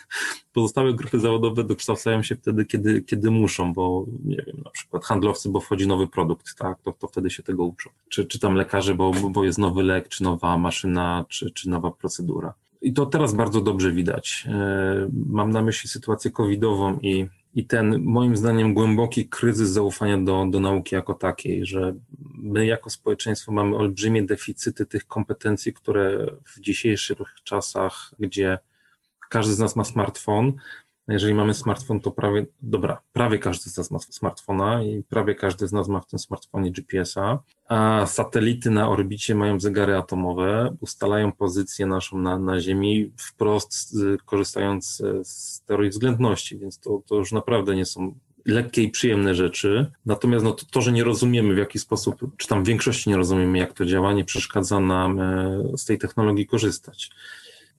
pozostałe 0.52 0.94
grupy 0.94 1.20
zawodowe 1.20 1.64
dokształcają 1.64 2.22
się 2.22 2.36
wtedy, 2.36 2.64
kiedy, 2.64 3.02
kiedy 3.02 3.30
muszą, 3.30 3.72
bo 3.72 4.06
nie 4.24 4.42
wiem, 4.46 4.56
na 4.64 4.70
przykład 4.70 5.04
handlowcy, 5.04 5.48
bo 5.48 5.60
wchodzi 5.60 5.86
nowy 5.86 6.06
produkt, 6.06 6.54
tak, 6.58 6.82
to, 6.82 6.92
to 6.92 7.06
wtedy 7.06 7.30
się 7.30 7.42
tego 7.42 7.64
uczą. 7.64 7.90
Czy, 8.08 8.26
czy 8.26 8.38
tam 8.38 8.54
lekarze, 8.54 8.94
bo, 8.94 9.12
bo 9.12 9.44
jest 9.44 9.58
nowy 9.58 9.82
lek, 9.82 10.08
czy 10.08 10.22
nowa 10.22 10.58
maszyna, 10.58 11.24
czy, 11.28 11.50
czy 11.50 11.70
nowa 11.70 11.90
procedura. 11.90 12.54
I 12.82 12.92
to 12.92 13.06
teraz 13.06 13.34
bardzo 13.34 13.60
dobrze 13.60 13.92
widać. 13.92 14.46
Y, 14.46 15.10
mam 15.26 15.50
na 15.50 15.62
myśli 15.62 15.88
sytuację 15.88 16.30
covidową 16.30 16.98
i 17.02 17.26
i 17.58 17.64
ten, 17.64 18.02
moim 18.04 18.36
zdaniem, 18.36 18.74
głęboki 18.74 19.28
kryzys 19.28 19.70
zaufania 19.70 20.18
do, 20.18 20.46
do 20.50 20.60
nauki 20.60 20.94
jako 20.94 21.14
takiej, 21.14 21.66
że 21.66 21.94
my 22.34 22.66
jako 22.66 22.90
społeczeństwo 22.90 23.52
mamy 23.52 23.76
olbrzymie 23.76 24.22
deficyty 24.22 24.86
tych 24.86 25.06
kompetencji, 25.06 25.72
które 25.72 26.26
w 26.44 26.60
dzisiejszych 26.60 27.18
czasach, 27.44 28.14
gdzie 28.18 28.58
każdy 29.28 29.54
z 29.54 29.58
nas 29.58 29.76
ma 29.76 29.84
smartfon, 29.84 30.52
jeżeli 31.08 31.34
mamy 31.34 31.54
smartfon, 31.54 32.00
to 32.00 32.10
prawie, 32.10 32.46
dobra, 32.62 33.00
prawie 33.12 33.38
każdy 33.38 33.70
z 33.70 33.76
nas 33.76 33.90
ma 33.90 33.98
smartfona 33.98 34.82
i 34.82 35.02
prawie 35.02 35.34
każdy 35.34 35.68
z 35.68 35.72
nas 35.72 35.88
ma 35.88 36.00
w 36.00 36.06
tym 36.06 36.18
smartfonie 36.18 36.72
GPS-a, 36.72 37.38
a 37.68 38.06
satelity 38.06 38.70
na 38.70 38.88
orbicie 38.88 39.34
mają 39.34 39.60
zegary 39.60 39.96
atomowe, 39.96 40.76
ustalają 40.80 41.32
pozycję 41.32 41.86
naszą 41.86 42.18
na, 42.18 42.38
na 42.38 42.60
Ziemi 42.60 43.12
wprost 43.16 43.96
korzystając 44.24 45.02
z 45.22 45.62
teorii 45.64 45.90
względności, 45.90 46.58
więc 46.58 46.78
to, 46.78 47.02
to 47.06 47.14
już 47.14 47.32
naprawdę 47.32 47.76
nie 47.76 47.84
są 47.84 48.14
lekkie 48.48 48.82
i 48.82 48.90
przyjemne 48.90 49.34
rzeczy. 49.34 49.92
Natomiast 50.06 50.44
no, 50.44 50.52
to, 50.52 50.66
to, 50.70 50.80
że 50.80 50.92
nie 50.92 51.04
rozumiemy 51.04 51.54
w 51.54 51.58
jaki 51.58 51.78
sposób, 51.78 52.20
czy 52.36 52.48
tam 52.48 52.64
w 52.64 52.66
większości 52.66 53.10
nie 53.10 53.16
rozumiemy, 53.16 53.58
jak 53.58 53.72
to 53.72 53.84
działa, 53.84 54.12
nie 54.12 54.24
przeszkadza 54.24 54.80
nam 54.80 55.20
e, 55.20 55.62
z 55.76 55.84
tej 55.84 55.98
technologii 55.98 56.46
korzystać. 56.46 57.10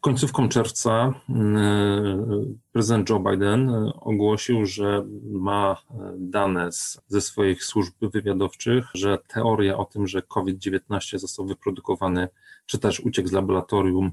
Końcówką 0.02 0.50
czerwca 0.50 1.14
mm, 1.30 2.60
prezydent 2.72 3.10
Joe 3.10 3.20
Biden 3.20 3.70
e, 3.70 3.94
ogłosił, 3.94 4.66
że 4.66 5.06
ma 5.32 5.78
e, 5.92 6.14
dane 6.18 6.72
z, 6.72 7.02
ze 7.08 7.22
swoich 7.22 7.64
służb 7.64 7.94
wywiadowczych, 8.02 8.86
że 8.94 9.18
teoria 9.28 9.78
o 9.78 9.86
tym, 9.86 10.08
że 10.08 10.22
COVID-19 10.22 11.18
został 11.18 11.46
wyprodukowany, 11.46 12.28
czy 12.66 12.80
też 12.80 13.00
uciekł 13.00 13.30
z 13.30 13.32
laboratorium, 13.32 14.12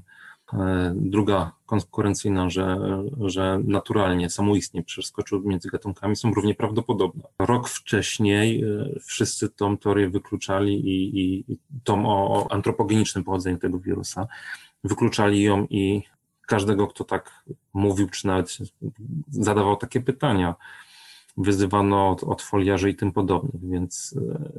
druga 0.95 1.51
konkurencyjna, 1.65 2.49
że, 2.49 2.77
że 3.19 3.59
naturalnie, 3.63 4.29
samoistnie 4.29 4.83
przeskoczył 4.83 5.41
między 5.45 5.69
gatunkami, 5.69 6.15
są 6.15 6.33
równie 6.33 6.55
prawdopodobne. 6.55 7.23
Rok 7.39 7.69
wcześniej 7.69 8.63
wszyscy 9.01 9.49
tą 9.49 9.77
teorię 9.77 10.09
wykluczali 10.09 10.73
i, 10.73 11.21
i 11.21 11.57
tą 11.83 12.05
o, 12.05 12.33
o 12.33 12.51
antropogenicznym 12.51 13.23
pochodzeniu 13.23 13.57
tego 13.57 13.79
wirusa 13.79 14.27
wykluczali 14.83 15.43
ją 15.43 15.67
i 15.69 16.03
każdego, 16.47 16.87
kto 16.87 17.03
tak 17.03 17.43
mówił, 17.73 18.09
czy 18.09 18.27
nawet 18.27 18.57
zadawał 19.29 19.77
takie 19.77 20.01
pytania, 20.01 20.55
wyzywano 21.37 22.09
od, 22.09 22.23
od 22.23 22.41
foliarzy 22.41 22.89
i 22.89 22.95
tym 22.95 23.11
podobnych, 23.11 23.69
więc 23.69 24.15
e, 24.31 24.49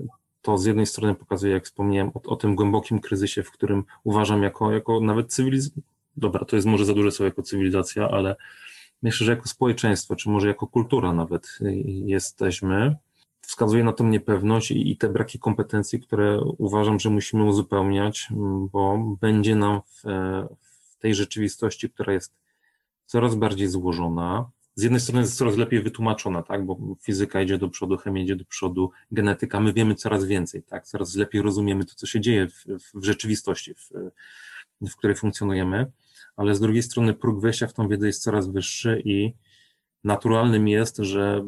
to 0.42 0.58
z 0.58 0.64
jednej 0.64 0.87
strony 0.87 1.14
pokazuje, 1.14 1.52
jak 1.52 1.64
wspomniałem, 1.64 2.10
o, 2.14 2.22
o 2.22 2.37
tym 2.37 2.54
głębokim 2.54 3.00
kryzysie, 3.00 3.42
w 3.42 3.50
którym 3.50 3.84
uważam 4.04 4.42
jako, 4.42 4.72
jako 4.72 5.00
nawet 5.00 5.32
cywilizacja, 5.32 5.82
dobra, 6.16 6.44
to 6.44 6.56
jest 6.56 6.68
może 6.68 6.84
za 6.84 6.94
duże 6.94 7.10
słowo 7.10 7.25
jako 7.25 7.42
cywilizacja, 7.42 8.08
ale 8.08 8.37
myślę, 9.02 9.25
że 9.25 9.32
jako 9.32 9.48
społeczeństwo, 9.48 10.16
czy 10.16 10.30
może 10.30 10.48
jako 10.48 10.66
kultura 10.66 11.12
nawet 11.12 11.58
jesteśmy, 11.87 12.96
wskazuje 13.49 13.85
na 13.85 13.93
tą 13.93 14.07
niepewność 14.09 14.71
i, 14.71 14.97
te 14.97 15.09
braki 15.09 15.38
kompetencji, 15.38 16.00
które 16.00 16.40
uważam, 16.40 17.00
że 17.00 17.11
musimy 17.11 17.45
uzupełniać, 17.45 18.28
bo 18.73 18.99
będzie 19.21 19.57
nam 19.57 19.81
w, 19.81 20.02
w 20.71 20.99
tej 20.99 21.14
rzeczywistości, 21.14 21.90
która 21.90 22.12
jest 22.12 22.35
coraz 23.07 23.35
bardziej 23.35 23.69
złożona, 23.69 24.50
z 24.75 24.83
jednej 24.83 25.00
strony 25.00 25.21
jest 25.21 25.37
coraz 25.37 25.57
lepiej 25.57 25.83
wytłumaczona, 25.83 26.43
tak, 26.43 26.67
bo 26.67 26.78
fizyka 27.02 27.43
idzie 27.43 27.59
do 27.59 27.69
przodu, 27.69 27.97
chemia 27.97 28.23
idzie 28.23 28.37
do 28.37 28.45
przodu, 28.45 28.90
genetyka, 29.12 29.61
my 29.61 29.73
wiemy 29.73 29.95
coraz 29.95 30.25
więcej, 30.25 30.62
tak, 30.62 30.87
coraz 30.87 31.17
lepiej 31.17 31.43
rozumiemy 31.43 31.85
to, 31.85 31.95
co 31.95 32.07
się 32.07 32.21
dzieje 32.21 32.49
w, 32.49 32.64
w 32.95 33.05
rzeczywistości, 33.05 33.75
w, 33.75 33.90
w 34.90 34.97
której 34.97 35.17
funkcjonujemy, 35.17 35.93
ale 36.37 36.55
z 36.55 36.61
drugiej 36.61 36.83
strony 36.83 37.14
próg 37.14 37.40
wejścia 37.40 37.67
w 37.67 37.73
tą 37.73 37.88
wiedzę 37.88 38.07
jest 38.07 38.23
coraz 38.23 38.49
wyższy 38.49 39.02
i 39.05 39.33
naturalnym 40.05 40.69
jest, 40.69 40.97
że 40.97 41.45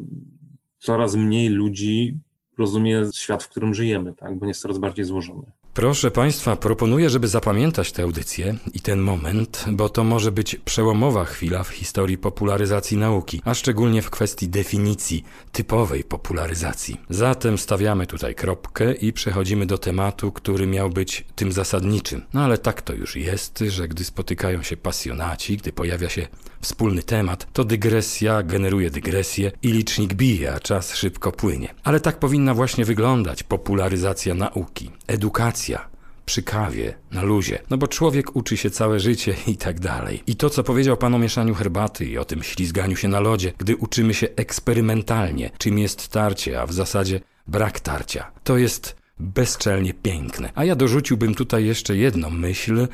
coraz 0.81 1.15
mniej 1.15 1.49
ludzi 1.49 2.17
rozumie 2.57 3.05
świat, 3.13 3.43
w 3.43 3.49
którym 3.49 3.73
żyjemy, 3.73 4.13
tak? 4.13 4.39
bo 4.39 4.45
jest 4.45 4.61
coraz 4.61 4.77
bardziej 4.77 5.05
złożony. 5.05 5.51
Proszę 5.73 6.11
Państwa, 6.11 6.55
proponuję, 6.55 7.09
żeby 7.09 7.27
zapamiętać 7.27 7.91
tę 7.91 8.03
audycję 8.03 8.55
i 8.73 8.79
ten 8.79 8.99
moment, 8.99 9.65
bo 9.71 9.89
to 9.89 10.03
może 10.03 10.31
być 10.31 10.55
przełomowa 10.55 11.25
chwila 11.25 11.63
w 11.63 11.69
historii 11.69 12.17
popularyzacji 12.17 12.97
nauki, 12.97 13.41
a 13.45 13.53
szczególnie 13.53 14.01
w 14.01 14.09
kwestii 14.09 14.49
definicji 14.49 15.23
typowej 15.51 16.03
popularyzacji. 16.03 17.01
Zatem 17.09 17.57
stawiamy 17.57 18.07
tutaj 18.07 18.35
kropkę 18.35 18.93
i 18.93 19.13
przechodzimy 19.13 19.65
do 19.65 19.77
tematu, 19.77 20.31
który 20.31 20.67
miał 20.67 20.89
być 20.89 21.25
tym 21.35 21.51
zasadniczym. 21.51 22.21
No 22.33 22.41
ale 22.41 22.57
tak 22.57 22.81
to 22.81 22.93
już 22.93 23.15
jest, 23.15 23.59
że 23.59 23.87
gdy 23.87 24.03
spotykają 24.03 24.63
się 24.63 24.77
pasjonaci, 24.77 25.57
gdy 25.57 25.71
pojawia 25.71 26.09
się 26.09 26.27
wspólny 26.61 27.03
temat, 27.03 27.47
to 27.53 27.63
dygresja 27.63 28.43
generuje 28.43 28.89
dygresję 28.89 29.51
i 29.63 29.71
licznik 29.71 30.13
bije, 30.13 30.53
a 30.53 30.59
czas 30.59 30.95
szybko 30.95 31.31
płynie. 31.31 31.73
Ale 31.83 31.99
tak 31.99 32.19
powinna 32.19 32.53
właśnie 32.53 32.85
wyglądać 32.85 33.43
popularyzacja 33.43 34.33
nauki, 34.33 34.91
edukacja 35.07 35.91
przy 36.25 36.43
kawie, 36.43 36.93
na 37.11 37.21
luzie. 37.21 37.59
No 37.69 37.77
bo 37.77 37.87
człowiek 37.87 38.35
uczy 38.35 38.57
się 38.57 38.69
całe 38.69 38.99
życie 38.99 39.35
i 39.47 39.57
tak 39.57 39.79
dalej. 39.79 40.23
I 40.27 40.35
to, 40.35 40.49
co 40.49 40.63
powiedział 40.63 40.97
pan 40.97 41.15
o 41.15 41.19
mieszaniu 41.19 41.53
herbaty 41.53 42.05
i 42.05 42.17
o 42.17 42.25
tym 42.25 42.43
ślizganiu 42.43 42.95
się 42.95 43.07
na 43.07 43.19
lodzie, 43.19 43.53
gdy 43.57 43.75
uczymy 43.75 44.13
się 44.13 44.27
eksperymentalnie, 44.35 45.51
czym 45.57 45.79
jest 45.79 46.07
tarcie, 46.07 46.61
a 46.61 46.65
w 46.65 46.73
zasadzie 46.73 47.19
brak 47.47 47.79
tarcia. 47.79 48.31
To 48.43 48.57
jest 48.57 48.95
bezczelnie 49.19 49.93
piękne. 49.93 50.51
A 50.55 50.65
ja 50.65 50.75
dorzuciłbym 50.75 51.35
tutaj 51.35 51.65
jeszcze 51.65 51.97
jedną 51.97 52.29
myśl, 52.29 52.87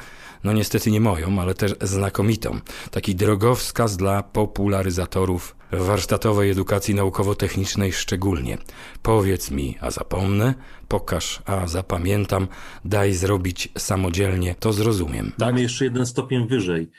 no 0.43 0.53
niestety 0.53 0.91
nie 0.91 1.01
moją, 1.01 1.41
ale 1.41 1.53
też 1.53 1.75
znakomitą. 1.81 2.59
Taki 2.91 3.15
drogowskaz 3.15 3.97
dla 3.97 4.23
popularyzatorów 4.23 5.55
warsztatowej 5.71 6.51
edukacji 6.51 6.95
naukowo-technicznej 6.95 7.91
szczególnie. 7.93 8.57
Powiedz 9.01 9.51
mi, 9.51 9.77
a 9.81 9.91
zapomnę, 9.91 10.53
pokaż, 10.87 11.41
a 11.45 11.67
zapamiętam, 11.67 12.47
daj 12.85 13.13
zrobić 13.13 13.69
samodzielnie, 13.77 14.55
to 14.59 14.73
zrozumiem. 14.73 15.31
Damy 15.37 15.61
jeszcze 15.61 15.85
jeden 15.85 16.05
stopień 16.05 16.47
wyżej. 16.47 16.91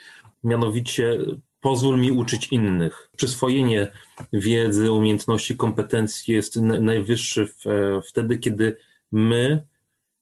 Mianowicie 0.43 1.17
pozwól 1.61 1.99
mi 1.99 2.11
uczyć 2.11 2.47
innych. 2.47 3.09
Przyswojenie 3.17 3.91
wiedzy, 4.33 4.91
umiejętności, 4.91 5.57
kompetencji 5.57 6.33
jest 6.33 6.55
najwyższy 6.61 7.47
w, 7.47 7.65
wtedy, 8.09 8.37
kiedy 8.37 8.77
my 9.11 9.67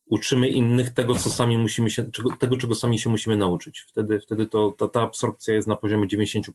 uczymy 0.09 0.49
innych 0.49 0.89
tego, 0.89 1.15
co 1.15 1.29
sami 1.29 1.57
musimy 1.57 1.89
się, 1.89 2.11
czego, 2.11 2.29
tego, 2.39 2.57
czego 2.57 2.75
sami 2.75 2.99
się 2.99 3.09
musimy 3.09 3.37
nauczyć. 3.37 3.85
Wtedy, 3.87 4.19
wtedy 4.19 4.45
to, 4.45 4.71
ta, 4.77 4.87
ta 4.87 5.01
absorpcja 5.01 5.53
jest 5.53 5.67
na 5.67 5.75
poziomie 5.75 6.07
90%. 6.07 6.51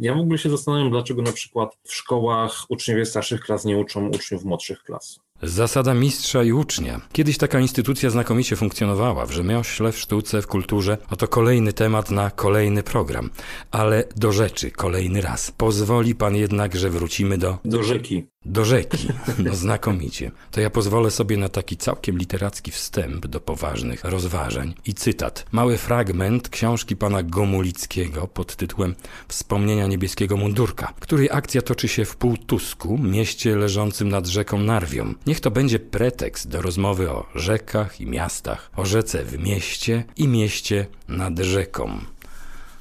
Ja 0.00 0.14
w 0.14 0.20
ogóle 0.20 0.38
się 0.38 0.50
zastanawiam, 0.50 0.90
dlaczego 0.90 1.22
na 1.22 1.32
przykład 1.32 1.78
w 1.82 1.94
szkołach 1.94 2.64
uczniowie 2.68 3.06
starszych 3.06 3.40
klas 3.40 3.64
nie 3.64 3.78
uczą 3.78 4.08
uczniów 4.08 4.44
młodszych 4.44 4.82
klas. 4.82 5.20
Zasada 5.42 5.94
mistrza 5.94 6.42
i 6.42 6.52
ucznia. 6.52 7.00
Kiedyś 7.12 7.38
taka 7.38 7.60
instytucja 7.60 8.10
znakomicie 8.10 8.56
funkcjonowała 8.56 9.26
w 9.26 9.32
rzemiośle, 9.32 9.92
w 9.92 9.98
sztuce, 9.98 10.42
w 10.42 10.46
kulturze. 10.46 10.98
Oto 11.10 11.28
kolejny 11.28 11.72
temat 11.72 12.10
na 12.10 12.30
kolejny 12.30 12.82
program. 12.82 13.30
Ale 13.70 14.04
do 14.16 14.32
rzeczy, 14.32 14.70
kolejny 14.70 15.20
raz. 15.20 15.50
Pozwoli 15.50 16.14
pan 16.14 16.36
jednak, 16.36 16.76
że 16.76 16.90
wrócimy 16.90 17.38
do... 17.38 17.58
Do 17.64 17.82
rzeki. 17.82 18.26
Do 18.44 18.64
rzeki. 18.64 19.08
No 19.38 19.54
znakomicie. 19.54 20.30
To 20.50 20.60
ja 20.60 20.70
pozwolę 20.70 21.10
sobie 21.10 21.36
na 21.36 21.48
taki 21.48 21.76
całkiem 21.76 22.18
literacki 22.18 22.70
wstęp 22.70 23.26
do 23.26 23.40
poważnych 23.40 24.04
rozważań. 24.04 24.74
I 24.86 24.94
cytat. 24.94 25.46
Mały 25.52 25.76
fragment 25.76 26.48
książki 26.48 26.96
pana 26.96 27.22
Gomulickiego 27.22 28.26
pod 28.26 28.56
tytułem 28.56 28.94
Wspomnienia 29.28 29.86
niebieskiego 29.86 30.36
mundurka, 30.36 30.92
której 31.00 31.28
akcja 31.32 31.62
toczy 31.62 31.88
się 31.88 32.04
w 32.04 32.16
Półtusku, 32.16 32.98
mieście 32.98 33.56
leżącym 33.56 34.08
nad 34.08 34.26
rzeką 34.26 34.58
Narwią. 34.58 35.14
Niech 35.26 35.40
to 35.40 35.50
będzie 35.50 35.78
pretekst 35.78 36.48
do 36.48 36.62
rozmowy 36.62 37.10
o 37.10 37.26
rzekach 37.34 38.00
i 38.00 38.06
miastach, 38.06 38.70
o 38.76 38.84
rzece 38.84 39.24
w 39.24 39.38
mieście 39.38 40.04
i 40.16 40.28
mieście 40.28 40.86
nad 41.08 41.38
rzeką. 41.38 41.98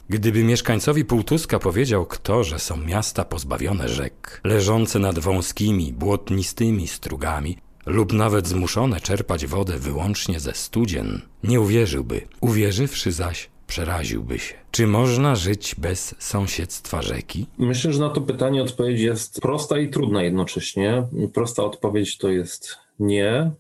Gdyby 0.10 0.44
mieszkańcowi 0.44 1.06
Półtuska 1.06 1.60
powiedział 1.60 2.06
kto, 2.06 2.44
że 2.44 2.60
są 2.60 2.78
miasta 2.78 3.26
pozbawione 3.26 3.90
rzek, 3.90 4.42
leżące 4.44 5.00
nad 5.00 5.20
wąskimi, 5.20 5.94
błotnistymi 5.94 6.88
strugami, 6.88 7.58
lub 7.86 8.14
nawet 8.14 8.48
zmuszone 8.48 9.02
czerpać 9.02 9.46
wodę 9.46 9.80
wyłącznie 9.80 10.40
ze 10.40 10.54
studzien, 10.54 11.22
nie 11.44 11.62
uwierzyłby. 11.62 12.28
Uwierzywszy 12.42 13.12
zaś, 13.12 13.50
przeraziłby 13.74 14.39
się. 14.39 14.56
Czy 14.72 14.88
można 14.88 15.36
żyć 15.36 15.75
bez 15.75 16.15
sąsiedztwa 16.20 17.01
rzeki? 17.01 17.46
Myślę, 17.58 17.94
że 17.94 18.00
na 18.00 18.10
to 18.10 18.22
pytanie 18.22 18.63
odpowiedź 18.63 19.01
jest 19.01 19.42
prosta 19.42 19.80
i 19.80 19.89
trudna 19.89 20.24
jednocześnie. 20.24 21.03
Prosta 21.34 21.63
odpowiedź 21.63 22.18
to 22.18 22.30
jest 22.30 22.77
nie, 23.00 23.51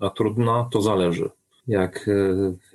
a 0.00 0.10
trudna 0.10 0.68
to 0.72 0.82
zależy. 0.82 1.30
Jak 1.66 2.08
e, 2.08 2.12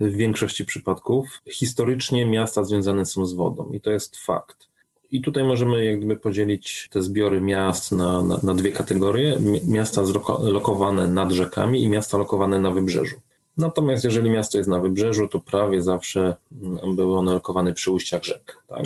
w 0.06 0.16
większości 0.16 0.66
przypadków, 0.66 1.42
historycznie 1.50 2.26
miasta 2.26 2.64
związane 2.64 3.06
są 3.06 3.26
z 3.26 3.34
wodą 3.34 3.72
i 3.74 3.82
to 3.82 3.92
jest 3.92 4.18
fakt. 4.18 4.68
I 5.12 5.22
tutaj 5.22 5.44
możemy 5.44 5.86
jakby 5.86 6.18
podzielić 6.18 6.90
te 6.92 7.02
zbiory 7.02 7.42
miast 7.42 7.92
na, 7.92 8.22
na, 8.22 8.40
na 8.44 8.54
dwie 8.54 8.72
kategorie. 8.72 9.38
Miasta 9.68 10.06
zlokowane 10.06 11.08
nad 11.08 11.32
rzekami 11.32 11.84
i 11.84 11.90
miasta 11.90 12.18
lokowane 12.18 12.60
na 12.60 12.72
wybrzeżu. 12.72 13.16
Natomiast 13.60 14.04
jeżeli 14.04 14.30
miasto 14.30 14.58
jest 14.58 14.70
na 14.70 14.80
wybrzeżu, 14.80 15.28
to 15.28 15.40
prawie 15.40 15.82
zawsze 15.82 16.36
mm, 16.62 16.96
były 16.96 17.18
one 17.18 17.34
lokowane 17.34 17.74
przy 17.74 17.92
ujściach 17.92 18.24
rzek. 18.24 18.64
Tak? 18.68 18.86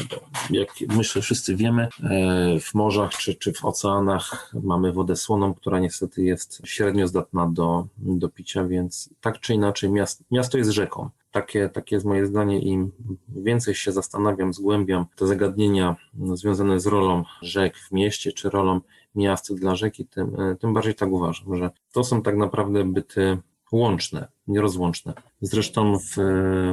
Jak 0.49 0.69
myślę, 0.87 1.21
wszyscy 1.21 1.55
wiemy, 1.55 1.87
e, 2.03 2.59
w 2.59 2.73
morzach 2.73 3.11
czy, 3.11 3.35
czy 3.35 3.53
w 3.53 3.65
oceanach 3.65 4.53
mamy 4.63 4.91
wodę 4.91 5.15
słoną, 5.15 5.53
która 5.53 5.79
niestety 5.79 6.23
jest 6.23 6.61
średnio 6.65 7.07
zdatna 7.07 7.47
do, 7.47 7.87
do 7.97 8.29
picia, 8.29 8.65
więc 8.65 9.09
tak 9.21 9.39
czy 9.39 9.53
inaczej 9.53 9.91
miasto, 9.91 10.23
miasto 10.31 10.57
jest 10.57 10.69
rzeką. 10.69 11.09
Takie, 11.31 11.69
takie 11.69 11.95
jest 11.95 12.05
moje 12.05 12.25
zdanie. 12.25 12.59
Im 12.59 12.91
więcej 13.29 13.75
się 13.75 13.91
zastanawiam, 13.91 14.53
zgłębiam 14.53 15.05
te 15.15 15.27
zagadnienia 15.27 15.95
związane 16.33 16.79
z 16.79 16.87
rolą 16.87 17.23
rzek 17.41 17.77
w 17.77 17.91
mieście, 17.91 18.31
czy 18.31 18.49
rolą 18.49 18.81
miast 19.15 19.55
dla 19.55 19.75
rzeki, 19.75 20.05
tym, 20.05 20.39
e, 20.39 20.55
tym 20.55 20.73
bardziej 20.73 20.95
tak 20.95 21.09
uważam, 21.09 21.57
że 21.57 21.69
to 21.91 22.03
są 22.03 22.21
tak 22.21 22.37
naprawdę 22.37 22.83
byty 22.83 23.37
łączne, 23.73 24.27
nierozłączne. 24.47 25.13
Zresztą 25.41 25.99
w, 25.99 26.15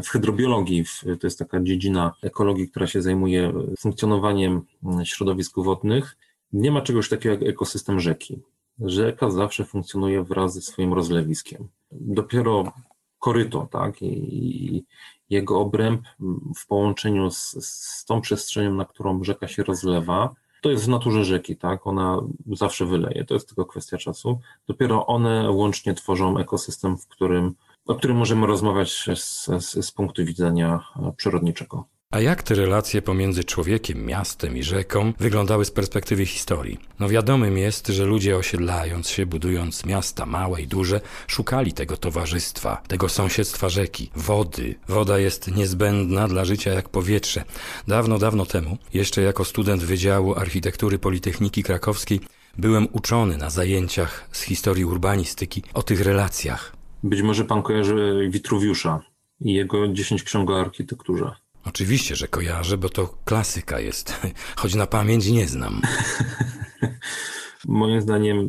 w 0.04 0.08
hydrobiologii, 0.08 0.84
w, 0.84 1.02
to 1.20 1.26
jest 1.26 1.38
taka 1.38 1.60
dziedzina 1.62 2.12
ekologii, 2.22 2.68
która 2.68 2.86
się 2.86 3.02
zajmuje 3.02 3.52
funkcjonowaniem 3.78 4.62
środowisk 5.04 5.56
wodnych, 5.56 6.16
nie 6.52 6.70
ma 6.70 6.80
czegoś 6.80 7.08
takiego 7.08 7.34
jak 7.34 7.42
ekosystem 7.54 8.00
rzeki. 8.00 8.42
Rzeka 8.80 9.30
zawsze 9.30 9.64
funkcjonuje 9.64 10.24
wraz 10.24 10.54
ze 10.54 10.60
swoim 10.60 10.92
rozlewiskiem. 10.92 11.68
Dopiero 11.92 12.72
koryto, 13.18 13.68
tak, 13.70 14.02
i, 14.02 14.84
jego 15.30 15.60
obręb 15.60 16.02
w 16.56 16.66
połączeniu 16.66 17.30
z, 17.30 17.66
z 17.66 18.04
tą 18.04 18.20
przestrzenią, 18.20 18.74
na 18.74 18.84
którą 18.84 19.24
rzeka 19.24 19.48
się 19.48 19.62
rozlewa, 19.62 20.34
to 20.60 20.70
jest 20.70 20.84
w 20.84 20.88
naturze 20.88 21.24
rzeki, 21.24 21.56
tak? 21.56 21.86
Ona 21.86 22.20
zawsze 22.52 22.86
wyleje, 22.86 23.24
to 23.24 23.34
jest 23.34 23.48
tylko 23.48 23.64
kwestia 23.66 23.98
czasu. 23.98 24.38
Dopiero 24.68 25.06
one 25.06 25.50
łącznie 25.50 25.94
tworzą 25.94 26.38
ekosystem, 26.38 26.98
w 26.98 27.06
którym, 27.08 27.54
o 27.86 27.94
którym 27.94 28.16
możemy 28.16 28.46
rozmawiać 28.46 28.92
z, 29.14 29.44
z, 29.44 29.86
z 29.86 29.92
punktu 29.92 30.24
widzenia 30.24 30.80
przyrodniczego. 31.16 31.84
A 32.12 32.20
jak 32.20 32.42
te 32.42 32.54
relacje 32.54 33.02
pomiędzy 33.02 33.44
człowiekiem, 33.44 34.06
miastem 34.06 34.56
i 34.56 34.62
rzeką 34.62 35.12
wyglądały 35.18 35.64
z 35.64 35.70
perspektywy 35.70 36.26
historii? 36.26 36.78
No 37.00 37.08
wiadomym 37.08 37.58
jest, 37.58 37.86
że 37.86 38.04
ludzie 38.04 38.36
osiedlając 38.36 39.08
się, 39.08 39.26
budując 39.26 39.86
miasta 39.86 40.26
małe 40.26 40.62
i 40.62 40.66
duże, 40.66 41.00
szukali 41.26 41.72
tego 41.72 41.96
towarzystwa, 41.96 42.82
tego 42.88 43.08
sąsiedztwa 43.08 43.68
rzeki, 43.68 44.10
wody. 44.16 44.74
Woda 44.88 45.18
jest 45.18 45.56
niezbędna 45.56 46.28
dla 46.28 46.44
życia 46.44 46.70
jak 46.70 46.88
powietrze. 46.88 47.44
Dawno, 47.88 48.18
dawno 48.18 48.46
temu, 48.46 48.78
jeszcze 48.94 49.22
jako 49.22 49.44
student 49.44 49.82
Wydziału 49.82 50.34
Architektury 50.34 50.98
Politechniki 50.98 51.62
Krakowskiej, 51.62 52.20
byłem 52.58 52.88
uczony 52.92 53.36
na 53.36 53.50
zajęciach 53.50 54.28
z 54.32 54.42
historii 54.42 54.84
urbanistyki 54.84 55.62
o 55.74 55.82
tych 55.82 56.00
relacjach. 56.00 56.76
Być 57.02 57.22
może 57.22 57.44
pan 57.44 57.62
kojarzy 57.62 58.28
Witruwiusza 58.30 59.00
i 59.40 59.54
jego 59.54 59.88
10 59.88 60.22
ksiąg 60.22 60.50
o 60.50 60.60
architekturze. 60.60 61.34
Oczywiście, 61.64 62.16
że 62.16 62.28
kojarzę, 62.28 62.78
bo 62.78 62.88
to 62.88 63.14
klasyka 63.24 63.80
jest, 63.80 64.20
choć 64.60 64.74
na 64.74 64.86
pamięć 64.86 65.30
nie 65.30 65.48
znam. 65.48 65.80
Moim 67.68 68.00
zdaniem 68.00 68.48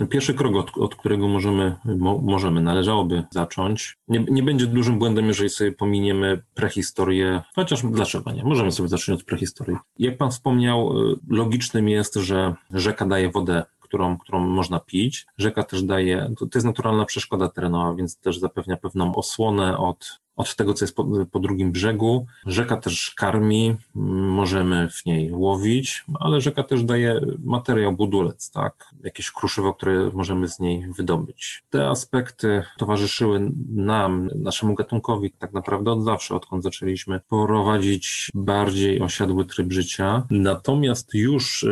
ten 0.00 0.08
pierwszy 0.08 0.34
krok, 0.34 0.56
od, 0.56 0.78
od 0.78 0.94
którego 0.94 1.28
możemy, 1.28 1.76
mo, 1.84 2.18
możemy, 2.18 2.60
należałoby 2.62 3.24
zacząć, 3.30 3.98
nie, 4.08 4.24
nie, 4.30 4.42
będzie 4.42 4.66
dużym 4.66 4.98
błędem, 4.98 5.26
jeżeli 5.26 5.50
sobie 5.50 5.72
pominiemy 5.72 6.42
prehistorię, 6.54 7.42
chociaż 7.54 7.82
dlaczego 7.82 8.32
nie? 8.32 8.44
Możemy 8.44 8.72
sobie 8.72 8.88
zacząć 8.88 9.20
od 9.20 9.26
prehistorii. 9.26 9.76
Jak 9.98 10.16
pan 10.16 10.30
wspomniał, 10.30 10.98
y, 10.98 11.16
logicznym 11.28 11.88
jest, 11.88 12.14
że 12.14 12.54
rzeka 12.70 13.06
daje 13.06 13.30
wodę 13.30 13.62
którą, 13.90 14.18
którą 14.18 14.40
można 14.40 14.80
pić. 14.80 15.26
Rzeka 15.38 15.62
też 15.62 15.82
daje, 15.82 16.32
to, 16.38 16.46
to 16.46 16.58
jest 16.58 16.66
naturalna 16.66 17.04
przeszkoda 17.04 17.48
terenowa, 17.48 17.94
więc 17.94 18.18
też 18.18 18.38
zapewnia 18.38 18.76
pewną 18.76 19.14
osłonę 19.14 19.78
od 19.78 20.20
od 20.40 20.56
tego, 20.56 20.74
co 20.74 20.84
jest 20.84 20.96
po, 20.96 21.06
po, 21.32 21.38
drugim 21.40 21.72
brzegu. 21.72 22.26
Rzeka 22.46 22.76
też 22.76 23.12
karmi, 23.16 23.76
możemy 23.94 24.88
w 24.90 25.06
niej 25.06 25.32
łowić, 25.32 26.04
ale 26.20 26.40
rzeka 26.40 26.62
też 26.62 26.84
daje 26.84 27.20
materiał 27.44 27.92
budulec, 27.92 28.50
tak? 28.50 28.94
Jakieś 29.04 29.30
kruszywo, 29.30 29.74
które 29.74 30.10
możemy 30.14 30.48
z 30.48 30.60
niej 30.60 30.86
wydobyć. 30.96 31.64
Te 31.70 31.88
aspekty 31.88 32.62
towarzyszyły 32.78 33.52
nam, 33.74 34.30
naszemu 34.34 34.74
gatunkowi 34.74 35.30
tak 35.30 35.52
naprawdę 35.52 35.92
od 35.92 36.04
zawsze, 36.04 36.34
odkąd 36.34 36.62
zaczęliśmy 36.62 37.20
prowadzić 37.28 38.30
bardziej 38.34 39.00
osiadły 39.00 39.44
tryb 39.44 39.72
życia. 39.72 40.26
Natomiast 40.30 41.14
już 41.14 41.64
e, 41.64 41.68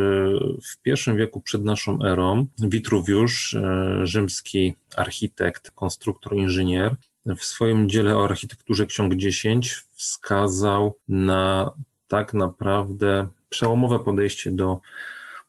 w 0.62 0.82
pierwszym 0.82 1.16
wieku 1.16 1.40
przed 1.40 1.64
naszą 1.64 2.02
erą 2.02 2.46
Witruwiusz, 2.58 3.54
e, 3.54 4.06
rzymski 4.06 4.74
architekt, 4.96 5.70
konstruktor, 5.70 6.36
inżynier, 6.36 6.96
w 7.26 7.44
swoim 7.44 7.88
dziele 7.88 8.16
o 8.16 8.24
architekturze 8.24 8.86
ksiąg 8.86 9.14
10 9.14 9.84
wskazał 9.94 10.94
na 11.08 11.70
tak 12.08 12.34
naprawdę 12.34 13.28
przełomowe 13.48 13.98
podejście 13.98 14.50
do, 14.50 14.80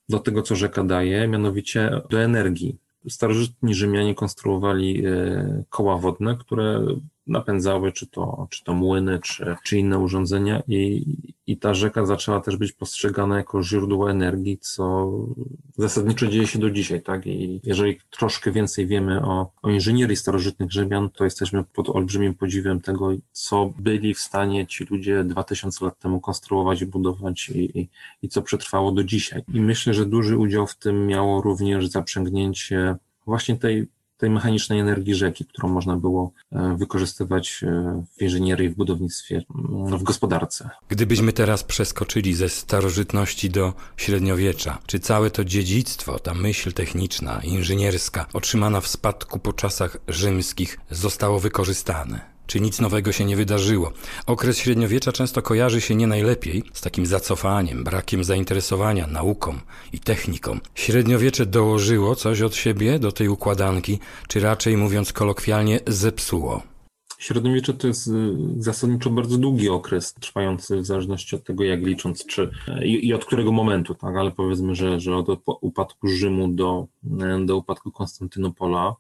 do 0.09 0.19
tego, 0.19 0.41
co 0.41 0.55
rzeka 0.55 0.83
daje, 0.83 1.27
mianowicie 1.27 2.01
do 2.09 2.21
energii. 2.21 2.77
Starożytni 3.09 3.75
Rzymianie 3.75 4.15
konstruowali 4.15 5.05
e, 5.05 5.63
koła 5.69 5.97
wodne, 5.97 6.37
które 6.37 6.85
napędzały 7.29 7.91
czy 7.91 8.07
to, 8.07 8.47
czy 8.49 8.63
to 8.63 8.73
młyny, 8.73 9.19
czy, 9.23 9.55
czy 9.63 9.77
inne 9.77 9.99
urządzenia 9.99 10.63
i, 10.67 11.05
i 11.47 11.57
ta 11.57 11.73
rzeka 11.73 12.05
zaczęła 12.05 12.41
też 12.41 12.57
być 12.57 12.71
postrzegana 12.71 13.37
jako 13.37 13.63
źródło 13.63 14.11
energii, 14.11 14.57
co 14.57 15.11
zasadniczo 15.77 16.27
dzieje 16.27 16.47
się 16.47 16.59
do 16.59 16.71
dzisiaj, 16.71 17.01
tak? 17.01 17.27
I 17.27 17.61
jeżeli 17.63 17.99
troszkę 18.09 18.51
więcej 18.51 18.87
wiemy 18.87 19.21
o, 19.21 19.51
o 19.61 19.69
inżynierii 19.69 20.15
starożytnych 20.15 20.71
Rzymian, 20.71 21.09
to 21.09 21.23
jesteśmy 21.23 21.63
pod 21.63 21.89
olbrzymim 21.89 22.33
podziwem 22.33 22.81
tego, 22.81 23.11
co 23.31 23.73
byli 23.79 24.13
w 24.13 24.19
stanie 24.19 24.67
ci 24.67 24.85
ludzie 24.85 25.23
2000 25.23 25.85
lat 25.85 25.99
temu 25.99 26.19
konstruować 26.19 26.81
i 26.81 26.85
budować 26.85 27.49
i, 27.49 27.79
i, 27.79 27.89
i 28.21 28.29
co 28.29 28.41
przetrwało 28.41 28.91
do 28.91 29.03
dzisiaj. 29.03 29.43
I 29.53 29.61
myślę, 29.61 29.93
że 29.93 30.05
duży 30.05 30.37
udział 30.37 30.67
w 30.67 30.75
tym 30.75 31.07
miało 31.07 31.41
również 31.41 31.87
zaprzęgnięcie 31.87 32.95
właśnie 33.25 33.55
tej 33.57 33.87
tej 34.19 34.29
mechanicznej 34.29 34.79
energii 34.79 35.15
rzeki, 35.15 35.45
którą 35.45 35.69
można 35.69 35.97
było 35.97 36.31
e, 36.51 36.75
wykorzystywać 36.77 37.63
e, 37.63 38.03
w 38.17 38.21
inżynierii, 38.21 38.69
w 38.69 38.75
budownictwie, 38.75 39.41
w 39.99 40.03
gospodarce. 40.03 40.69
Gdybyśmy 40.89 41.33
teraz 41.33 41.63
przeskoczyli 41.63 42.33
ze 42.33 42.49
starożytności 42.49 43.49
do 43.49 43.73
średniowiecza, 43.97 44.77
czy 44.85 44.99
całe 44.99 45.31
to 45.31 45.45
dziedzictwo, 45.45 46.19
ta 46.19 46.33
myśl 46.33 46.73
techniczna, 46.73 47.41
inżynierska, 47.43 48.25
otrzymana 48.33 48.81
w 48.81 48.87
spadku 48.87 49.39
po 49.39 49.53
czasach 49.53 49.97
rzymskich, 50.07 50.79
zostało 50.91 51.39
wykorzystane? 51.39 52.38
Czy 52.49 52.59
nic 52.59 52.79
nowego 52.79 53.11
się 53.11 53.25
nie 53.25 53.35
wydarzyło. 53.35 53.91
Okres 54.25 54.57
średniowiecza 54.57 55.11
często 55.11 55.41
kojarzy 55.41 55.81
się 55.81 55.95
nie 55.95 56.07
najlepiej 56.07 56.63
z 56.73 56.81
takim 56.81 57.05
zacofaniem, 57.05 57.83
brakiem 57.83 58.23
zainteresowania 58.23 59.07
nauką 59.07 59.59
i 59.93 59.99
techniką. 59.99 60.59
Średniowiecze 60.75 61.45
dołożyło 61.45 62.15
coś 62.15 62.41
od 62.41 62.55
siebie 62.55 62.99
do 62.99 63.11
tej 63.11 63.27
układanki, 63.27 63.99
czy 64.27 64.39
raczej 64.39 64.77
mówiąc 64.77 65.13
kolokwialnie 65.13 65.79
zepsuło. 65.87 66.63
Średniowiecze 67.19 67.73
to 67.73 67.87
jest 67.87 68.07
y, 68.07 68.11
zasadniczo 68.57 69.09
bardzo 69.09 69.37
długi 69.37 69.69
okres, 69.69 70.13
trwający 70.13 70.77
w 70.77 70.85
zależności 70.85 71.35
od 71.35 71.43
tego, 71.43 71.63
jak 71.63 71.79
licząc, 71.85 72.25
czy 72.25 72.51
i, 72.83 73.07
i 73.07 73.13
od 73.13 73.25
którego 73.25 73.51
momentu, 73.51 73.95
tak, 73.95 74.15
ale 74.15 74.31
powiedzmy, 74.31 74.75
że, 74.75 74.99
że 74.99 75.15
od 75.15 75.27
upadku 75.61 76.07
Rzymu 76.07 76.47
do, 76.47 76.87
do 77.45 77.57
upadku 77.57 77.91
Konstantynopola 77.91 78.95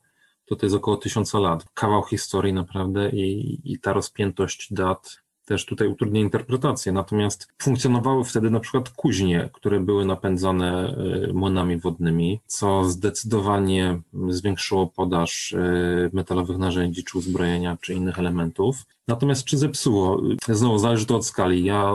to 0.49 0.55
to 0.55 0.65
jest 0.65 0.75
około 0.75 0.97
tysiąca 0.97 1.39
lat. 1.39 1.65
Kawał 1.73 2.03
historii 2.03 2.53
naprawdę 2.53 3.09
i, 3.09 3.59
i 3.63 3.79
ta 3.79 3.93
rozpiętość 3.93 4.73
dat 4.73 5.19
też 5.45 5.65
tutaj 5.65 5.87
utrudnia 5.87 6.21
interpretację. 6.21 6.91
Natomiast 6.91 7.47
funkcjonowały 7.61 8.23
wtedy 8.23 8.49
na 8.49 8.59
przykład 8.59 8.89
kuźnie, 8.89 9.49
które 9.53 9.79
były 9.79 10.05
napędzane 10.05 10.95
y, 11.29 11.33
młynami 11.33 11.77
wodnymi, 11.77 12.39
co 12.47 12.83
zdecydowanie 12.83 14.01
zwiększyło 14.29 14.87
podaż 14.87 15.51
y, 15.51 16.09
metalowych 16.13 16.57
narzędzi, 16.57 17.03
czy 17.03 17.17
uzbrojenia, 17.17 17.77
czy 17.81 17.93
innych 17.93 18.19
elementów. 18.19 18.85
Natomiast 19.07 19.45
czy 19.45 19.57
zepsuło? 19.57 20.21
Znowu 20.47 20.77
zależy 20.77 21.05
to 21.05 21.15
od 21.15 21.25
skali. 21.25 21.63
Ja 21.63 21.93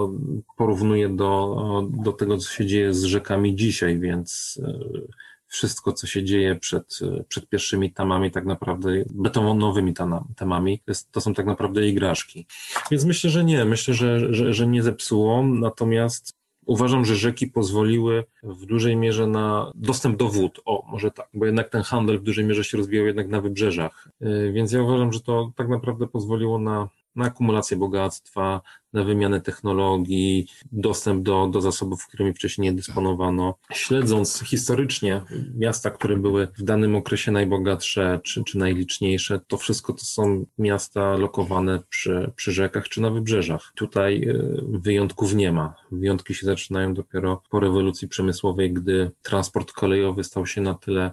porównuję 0.57 1.09
do, 1.09 1.89
do 1.91 2.13
tego, 2.13 2.39
co 2.39 2.49
się 2.49 2.67
dzieje 2.67 2.95
z 2.95 3.05
rzekami 3.05 3.57
dzisiaj, 3.57 3.99
więc 3.99 4.61
y, 4.63 5.34
wszystko, 5.55 5.93
co 5.93 6.07
się 6.07 6.25
dzieje 6.25 6.55
przed, 6.55 6.99
przed 7.29 7.49
pierwszymi 7.49 7.93
tamami, 7.93 8.31
tak 8.31 8.45
naprawdę 8.45 8.91
betonowymi 9.11 9.95
tamami, 10.37 10.81
to 11.11 11.21
są 11.21 11.35
tak 11.35 11.47
naprawdę 11.47 11.89
igraszki. 11.89 12.47
Więc 12.91 13.05
myślę, 13.05 13.31
że 13.31 13.45
nie, 13.45 13.65
myślę, 13.65 13.95
że, 13.95 14.35
że, 14.35 14.55
że 14.55 14.67
nie 14.67 14.83
zepsuło, 14.83 15.43
natomiast 15.43 16.35
Uważam, 16.67 17.05
że 17.05 17.17
rzeki 17.17 17.47
pozwoliły 17.47 18.25
w 18.43 18.67
dużej 18.67 18.97
mierze 18.97 19.27
na 19.27 19.73
dostęp 19.75 20.17
do 20.17 20.29
wód. 20.29 20.61
O, 20.65 20.85
może 20.89 21.11
tak, 21.11 21.29
bo 21.35 21.47
jednak 21.47 21.71
ten 21.71 21.83
handel 21.83 22.19
w 22.19 22.23
dużej 22.23 22.45
mierze 22.45 22.65
się 22.65 22.79
rozwijał 22.79 23.07
jednak 23.07 23.29
na 23.29 23.41
wybrzeżach. 23.41 24.09
Y, 24.23 24.53
więc 24.53 24.73
ja 24.73 24.83
uważam, 24.83 25.13
że 25.13 25.21
to 25.21 25.53
tak 25.57 25.69
naprawdę 25.69 26.07
pozwoliło 26.07 26.59
na, 26.59 26.89
na 27.17 27.25
akumulację 27.25 27.77
bogactwa, 27.77 28.61
na 28.93 29.05
wymianę 29.05 29.41
technologii, 29.41 30.47
dostęp 30.73 31.23
do, 31.23 31.47
do 31.47 31.61
zasobów, 31.61 32.07
którymi 32.07 32.35
wcześniej 32.35 32.65
nie 32.71 32.77
dysponowano. 32.77 33.59
Śledząc 33.73 34.41
historycznie 34.41 35.23
miasta, 35.55 35.91
które 35.91 36.17
były 36.17 36.49
w 36.59 36.63
danym 36.63 36.97
okresie 36.97 37.33
najbogatsze 37.33 38.21
czy, 38.25 38.45
czy 38.45 38.59
najliczniejsze, 38.59 39.41
to 39.47 39.57
wszystko 39.57 39.93
to 39.93 40.05
są 40.05 40.47
miasta 40.59 41.17
lokowane 41.17 41.81
przy, 41.89 42.33
przy 42.37 42.53
rzekach 42.53 42.89
czy 42.89 43.01
na 43.01 43.11
wybrzeżach. 43.11 43.73
Tutaj 43.75 44.29
e, 44.29 44.35
wyjątków 44.69 45.35
nie 45.35 45.53
ma. 45.53 45.75
Wyjątki 45.93 46.35
się 46.35 46.47
zaczynają 46.47 46.95
dopiero 46.95 47.43
po 47.51 47.61
rewolucji 47.61 48.09
przemysłowej, 48.09 48.73
gdy 48.73 49.11
transport 49.23 49.73
kolejowy 49.73 50.25
stał 50.25 50.47
się 50.47 50.61
na 50.61 50.75
tyle 50.75 51.11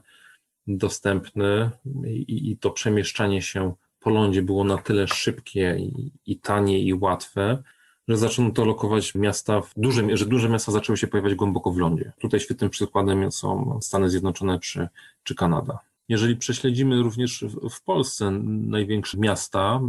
dostępny 0.67 1.69
i, 2.07 2.51
i 2.51 2.57
to 2.57 2.71
przemieszczanie 2.71 3.41
się 3.41 3.73
po 4.01 4.09
lądzie 4.09 4.41
było 4.41 4.63
na 4.63 4.77
tyle 4.77 5.07
szybkie 5.07 5.77
i, 5.79 6.11
i 6.25 6.39
tanie 6.39 6.79
i 6.79 6.93
łatwe, 6.93 7.63
że 8.07 8.17
zaczęto 8.17 8.51
to 8.61 8.65
lokować 8.65 9.15
miasta 9.15 9.61
w 9.61 9.73
dużym, 9.77 10.17
że 10.17 10.25
duże 10.25 10.49
miasta 10.49 10.71
zaczęły 10.71 10.97
się 10.97 11.07
pojawiać 11.07 11.35
głęboko 11.35 11.71
w 11.71 11.77
lądzie. 11.77 12.11
Tutaj 12.19 12.39
świetnym 12.39 12.69
przykładem 12.69 13.31
są 13.31 13.79
Stany 13.81 14.09
Zjednoczone 14.09 14.59
czy, 14.59 14.87
czy 15.23 15.35
Kanada. 15.35 15.79
Jeżeli 16.09 16.35
prześledzimy 16.35 17.03
również 17.03 17.45
w 17.71 17.83
Polsce 17.83 18.31
największe 18.45 19.17
miasta, 19.17 19.81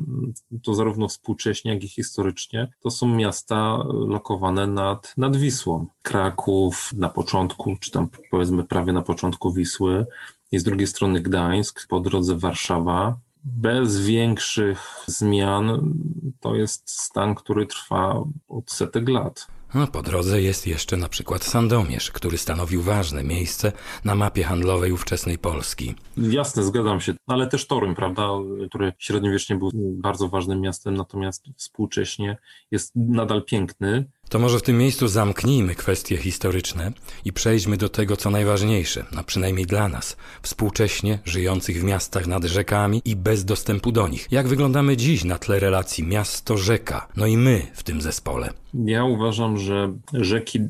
to 0.63 0.75
zarówno 0.75 1.09
współcześnie, 1.09 1.75
jak 1.75 1.85
i 1.85 1.89
historycznie, 1.89 2.73
to 2.81 2.91
są 2.91 3.09
miasta 3.09 3.85
lokowane 3.93 4.67
nad, 4.67 5.15
nad 5.17 5.37
Wisłą. 5.37 5.87
Kraków 6.03 6.91
na 6.97 7.09
początku, 7.09 7.77
czy 7.81 7.91
tam 7.91 8.09
powiedzmy 8.31 8.65
prawie 8.65 8.93
na 8.93 9.03
początku 9.03 9.53
Wisły, 9.53 10.07
jest 10.53 10.65
z 10.65 10.69
drugiej 10.69 10.87
strony 10.87 11.21
Gdańsk, 11.21 11.87
po 11.89 12.01
drodze 12.01 12.39
Warszawa, 12.39 13.17
bez 13.45 14.07
większych 14.07 15.05
zmian 15.07 15.95
to 16.41 16.55
jest 16.55 16.91
stan, 16.91 17.35
który 17.35 17.67
trwa 17.67 18.25
od 18.49 18.73
setek 18.73 19.09
lat. 19.09 19.47
No, 19.75 19.87
po 19.87 20.03
drodze 20.03 20.43
jest 20.43 20.67
jeszcze 20.67 20.97
na 20.97 21.09
przykład 21.09 21.45
Sandomierz, 21.45 22.11
który 22.11 22.39
stanowił 22.39 22.83
ważne 22.83 23.25
miejsce 23.25 23.73
na 24.05 24.15
mapie 24.15 24.45
handlowej 24.45 24.93
ówczesnej 24.93 25.39
Polski. 25.39 25.95
Jasne, 26.17 26.63
zgadzam 26.63 27.01
się, 27.01 27.15
ale 27.27 27.47
też 27.47 27.67
Toruń, 27.67 27.95
prawda, 27.95 28.29
który 28.69 28.93
średniowiecznie 28.99 29.57
był 29.57 29.71
bardzo 29.75 30.29
ważnym 30.29 30.61
miastem, 30.61 30.95
natomiast 30.97 31.45
współcześnie 31.57 32.37
jest 32.71 32.93
nadal 32.97 33.45
piękny. 33.45 34.05
To 34.33 34.39
może 34.39 34.59
w 34.59 34.63
tym 34.63 34.79
miejscu 34.79 35.09
zamknijmy 35.09 35.75
kwestie 35.75 36.17
historyczne 36.17 36.93
i 37.25 37.33
przejdźmy 37.33 37.77
do 37.77 37.89
tego, 37.89 38.17
co 38.17 38.31
najważniejsze, 38.31 39.05
a 39.17 39.23
przynajmniej 39.23 39.67
dla 39.67 39.89
nas, 39.89 40.17
współcześnie 40.43 41.19
żyjących 41.25 41.81
w 41.81 41.85
miastach 41.85 42.27
nad 42.27 42.45
rzekami 42.45 43.03
i 43.05 43.17
bez 43.17 43.45
dostępu 43.45 43.93
do 43.93 44.09
nich. 44.09 44.29
Jak 44.31 44.49
wyglądamy 44.49 44.97
dziś 44.97 45.25
na 45.25 45.39
tle 45.39 45.61
relacji 45.61 46.05
miasto-rzeka, 46.05 47.09
no 47.17 47.27
i 47.27 47.37
my 47.37 47.67
w 47.75 47.83
tym 47.83 48.01
zespole? 48.03 48.51
Ja 48.75 49.05
uważam, 49.05 49.59
że 49.59 49.93
rzeki 50.13 50.61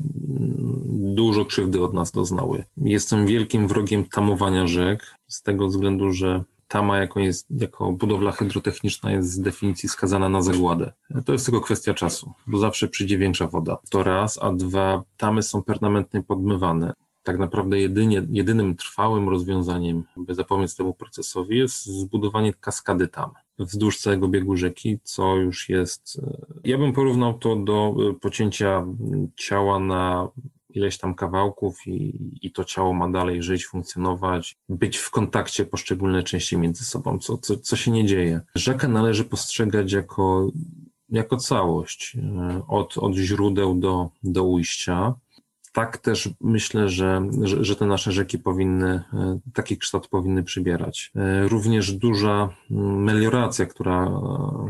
dużo 1.15 1.45
krzywdy 1.45 1.83
od 1.83 1.93
nas 1.93 2.11
doznały. 2.11 2.63
Jestem 2.77 3.27
wielkim 3.27 3.67
wrogiem 3.67 4.05
tamowania 4.05 4.67
rzek, 4.67 5.15
z 5.27 5.41
tego 5.41 5.67
względu, 5.67 6.11
że 6.11 6.43
tama 6.67 6.97
jako, 6.97 7.19
jest, 7.19 7.47
jako 7.51 7.91
budowla 7.91 8.31
hydrotechniczna 8.31 9.11
jest 9.11 9.31
z 9.31 9.39
definicji 9.39 9.89
skazana 9.89 10.29
na 10.29 10.41
zagładę. 10.41 10.93
To 11.25 11.33
jest 11.33 11.45
tylko 11.45 11.61
kwestia 11.61 11.93
czasu, 11.93 12.33
bo 12.47 12.57
zawsze 12.57 12.87
przyjdzie 12.87 13.17
większa 13.17 13.47
woda. 13.47 13.77
To 13.89 14.03
raz, 14.03 14.39
a 14.41 14.51
dwa, 14.51 15.03
tamy 15.17 15.43
są 15.43 15.63
permanentnie 15.63 16.23
podmywane. 16.23 16.93
Tak 17.23 17.39
naprawdę 17.39 17.79
jedynie, 17.79 18.27
jedynym 18.29 18.75
trwałym 18.75 19.29
rozwiązaniem, 19.29 20.03
by 20.17 20.35
zapobiec 20.35 20.75
temu 20.75 20.93
procesowi, 20.93 21.57
jest 21.57 21.85
zbudowanie 21.85 22.53
kaskady 22.53 23.07
tam 23.07 23.31
wzdłuż 23.59 23.97
całego 23.97 24.27
biegu 24.27 24.55
rzeki, 24.55 24.99
co 25.03 25.35
już 25.35 25.69
jest. 25.69 26.21
Ja 26.63 26.77
bym 26.77 26.93
porównał 26.93 27.33
to 27.33 27.55
do 27.55 27.95
pocięcia 28.21 28.85
ciała 29.35 29.79
na 29.79 30.27
ileś 30.75 30.97
tam 30.97 31.15
kawałków 31.15 31.87
i, 31.87 32.29
i 32.41 32.51
to 32.51 32.63
ciało 32.63 32.93
ma 32.93 33.09
dalej 33.09 33.43
żyć, 33.43 33.65
funkcjonować, 33.65 34.55
być 34.69 34.97
w 34.97 35.11
kontakcie 35.11 35.65
poszczególne 35.65 36.23
części 36.23 36.57
między 36.57 36.85
sobą, 36.85 37.19
co, 37.19 37.37
co, 37.37 37.57
co 37.57 37.75
się 37.75 37.91
nie 37.91 38.05
dzieje. 38.05 38.41
Rzekę 38.55 38.87
należy 38.87 39.25
postrzegać 39.25 39.91
jako, 39.91 40.51
jako 41.09 41.37
całość, 41.37 42.17
e, 42.17 42.61
od, 42.67 42.97
od 42.97 43.15
źródeł 43.15 43.75
do, 43.75 44.09
do 44.23 44.43
ujścia 44.43 45.13
tak 45.73 45.97
też 45.97 46.29
myślę, 46.41 46.89
że, 46.89 47.29
że, 47.41 47.63
że, 47.63 47.75
te 47.75 47.85
nasze 47.85 48.11
rzeki 48.11 48.39
powinny, 48.39 49.03
e, 49.13 49.39
taki 49.53 49.77
kształt 49.77 50.07
powinny 50.07 50.43
przybierać. 50.43 51.11
E, 51.15 51.47
również 51.47 51.91
duża 51.91 52.49
mm, 52.71 53.03
melioracja, 53.03 53.65
która, 53.65 54.11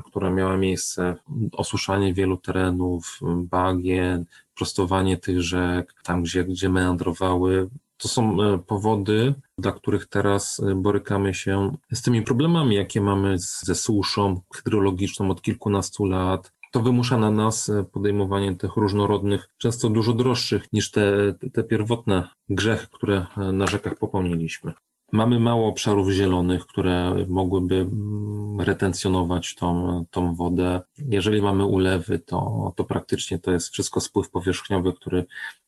która 0.06 0.30
miała 0.30 0.58
miejsce, 0.58 1.16
osuszanie 1.52 2.14
wielu 2.14 2.38
terenów, 2.38 3.20
bagien, 3.36 4.26
prostowanie 4.56 5.18
tych 5.18 5.42
rzek, 5.42 5.94
tam 6.04 6.24
gdzie, 6.24 6.44
gdzie 6.44 6.70
meandrowały, 6.70 7.70
to 7.98 8.08
są 8.08 8.44
e, 8.44 8.58
powody, 8.58 9.34
dla 9.58 9.72
których 9.72 10.08
teraz 10.08 10.62
borykamy 10.76 11.34
się 11.34 11.76
z 11.92 12.02
tymi 12.02 12.22
problemami, 12.22 12.76
jakie 12.76 13.02
mamy 13.02 13.36
ze 13.40 13.76
suszą 13.76 14.42
hydrologiczną 14.56 15.30
od 15.30 15.42
kilkunastu 15.42 16.06
lat, 16.06 16.52
to 16.74 16.80
wymusza 16.80 17.18
na 17.18 17.32
nas 17.32 17.70
e, 17.70 17.84
podejmowanie 17.84 18.56
tych 18.56 18.76
różnorodnych, 18.76 19.50
często 19.58 19.90
dużo 19.90 20.14
droższych 20.14 20.74
niż 20.74 20.92
te, 20.92 21.34
te 21.54 21.64
pierwotne 21.64 22.30
grzechy, 22.50 22.88
które 22.92 23.26
e, 23.38 23.52
na 23.52 23.68
rzekach 23.68 23.96
popełniliśmy. 23.96 24.74
Mamy 25.14 25.40
mało 25.40 25.68
obszarów 25.68 26.10
zielonych, 26.10 26.66
które 26.66 27.26
mogłyby 27.30 27.76
mm, 27.76 28.62
retencjonować 28.62 29.56
tą, 29.56 30.06
tą 30.12 30.36
wodę. 30.36 30.82
Jeżeli 30.98 31.42
mamy 31.42 31.66
ulewy, 31.66 32.20
to, 32.20 32.74
to 32.76 32.84
praktycznie 32.84 33.40
to 33.40 33.52
jest 33.52 33.70
wszystko 33.70 34.02
spływ 34.02 34.30
powierzchniowy, 34.30 34.94
który 34.94 35.26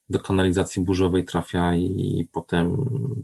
do 0.10 0.20
kanalizacji 0.20 0.84
burzowej 0.84 1.26
trafia 1.26 1.76
i 1.76 2.28
potem 2.32 2.78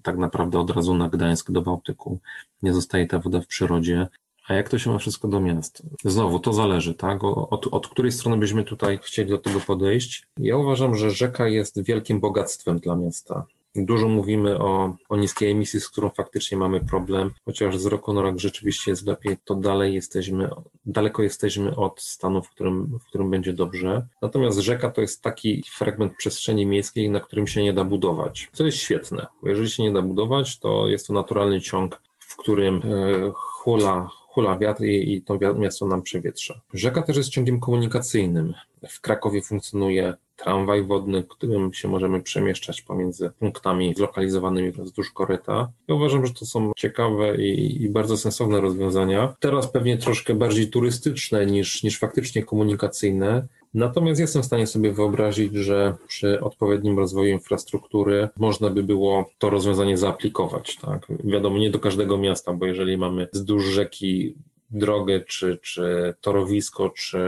tak 0.04 0.18
naprawdę 0.18 0.60
od 0.60 0.70
razu 0.70 0.94
na 0.94 1.10
Gdańsk 1.10 1.52
do 1.52 1.62
Bałtyku. 1.62 2.20
Nie 2.62 2.74
zostaje 2.74 3.08
ta 3.08 3.20
woda 3.20 3.42
w 3.42 3.48
przyrodzie. 3.48 4.08
A 4.48 4.54
jak 4.54 4.70
to 4.70 4.80
się 4.80 4.92
ma 4.92 4.98
wszystko 4.98 5.28
do 5.28 5.40
miast? 5.40 5.84
Znowu, 6.06 6.40
to 6.40 6.54
zależy, 6.54 6.94
tak? 6.94 7.24
Od, 7.24 7.68
od 7.72 7.88
której 7.88 8.12
strony 8.12 8.38
byśmy 8.38 8.64
tutaj 8.64 9.00
chcieli 9.04 9.30
do 9.30 9.38
tego 9.38 9.60
podejść? 9.60 10.28
Ja 10.38 10.58
uważam, 10.58 10.96
że 10.96 11.12
rzeka 11.12 11.48
jest 11.48 11.84
wielkim 11.84 12.20
bogactwem 12.20 12.80
dla 12.80 12.96
miasta. 12.96 13.46
Dużo 13.76 14.08
mówimy 14.08 14.60
o, 14.60 14.96
o 15.10 15.18
niskiej 15.18 15.52
emisji, 15.52 15.80
z 15.80 15.90
którą 15.90 16.10
faktycznie 16.10 16.58
mamy 16.58 16.80
problem, 16.80 17.32
chociaż 17.46 17.78
z 17.78 17.86
roku 17.86 18.14
na 18.14 18.22
rok 18.22 18.40
rzeczywiście 18.40 18.92
jest 18.92 19.06
lepiej, 19.06 19.38
to 19.46 19.56
dalej 19.56 19.94
jesteśmy, 19.94 20.50
daleko 20.86 21.24
jesteśmy 21.24 21.76
od 21.76 22.02
stanu, 22.02 22.42
w 22.42 22.50
którym, 22.50 23.00
w 23.00 23.06
którym 23.06 23.30
będzie 23.30 23.54
dobrze. 23.54 24.08
Natomiast 24.22 24.60
rzeka 24.60 24.92
to 24.92 25.02
jest 25.02 25.22
taki 25.22 25.64
fragment 25.72 26.14
przestrzeni 26.18 26.66
miejskiej, 26.66 27.10
na 27.10 27.20
którym 27.20 27.48
się 27.48 27.64
nie 27.64 27.74
da 27.74 27.84
budować, 27.84 28.50
co 28.54 28.66
jest 28.66 28.78
świetne, 28.78 29.28
bo 29.42 29.50
jeżeli 29.50 29.70
się 29.70 29.84
nie 29.84 29.94
da 29.94 30.02
budować, 30.02 30.60
to 30.60 30.88
jest 30.88 31.08
to 31.08 31.14
naturalny 31.14 31.62
ciąg, 31.62 32.02
w 32.20 32.36
którym 32.38 32.76
e, 32.76 33.32
hula 33.36 34.10
hula 34.32 34.58
wiatr 34.58 34.84
i, 34.84 35.14
i 35.14 35.22
to 35.22 35.38
miasto 35.56 35.88
nam 35.88 36.02
przewietrza. 36.02 36.62
Rzeka 36.74 37.02
też 37.02 37.18
jest 37.18 37.30
ciągiem 37.30 37.60
komunikacyjnym. 37.60 38.54
W 38.90 39.02
Krakowie 39.02 39.42
funkcjonuje 39.42 40.14
tramwaj 40.36 40.84
wodny, 40.84 41.24
którym 41.24 41.74
się 41.74 41.88
możemy 41.88 42.22
przemieszczać 42.22 42.82
pomiędzy 42.82 43.30
punktami 43.40 43.96
zlokalizowanymi 43.96 44.72
wzdłuż 44.72 45.12
koryta. 45.12 45.72
Ja 45.88 45.96
uważam, 45.96 46.26
że 46.26 46.34
to 46.34 46.46
są 46.46 46.72
ciekawe 46.78 47.36
i, 47.36 47.84
i, 47.84 47.90
bardzo 47.90 48.18
sensowne 48.18 48.62
rozwiązania. 48.62 49.36
Teraz 49.40 49.72
pewnie 49.72 49.98
troszkę 49.98 50.34
bardziej 50.34 50.70
turystyczne 50.70 51.46
niż, 51.46 51.84
niż 51.84 52.00
faktycznie 52.00 52.44
komunikacyjne, 52.44 53.48
Natomiast 53.74 54.20
jestem 54.20 54.42
w 54.42 54.46
stanie 54.46 54.68
sobie 54.68 54.92
wyobrazić, 54.92 55.54
że 55.54 55.96
przy 56.08 56.42
odpowiednim 56.42 57.00
rozwoju 57.00 57.32
infrastruktury 57.32 58.30
można 58.38 58.70
by 58.70 58.84
było 58.84 59.30
to 59.38 59.50
rozwiązanie 59.50 59.98
zaaplikować. 59.98 60.76
Tak? 60.76 61.08
Wiadomo, 61.24 61.58
nie 61.58 61.70
do 61.70 61.80
każdego 61.80 62.18
miasta, 62.18 62.54
bo 62.54 62.66
jeżeli 62.66 62.98
mamy 62.98 63.28
wzdłuż 63.34 63.66
rzeki 63.66 64.36
drogę, 64.72 65.22
czy, 65.22 65.58
czy 65.58 66.14
torowisko, 66.22 66.90
czy, 66.90 67.20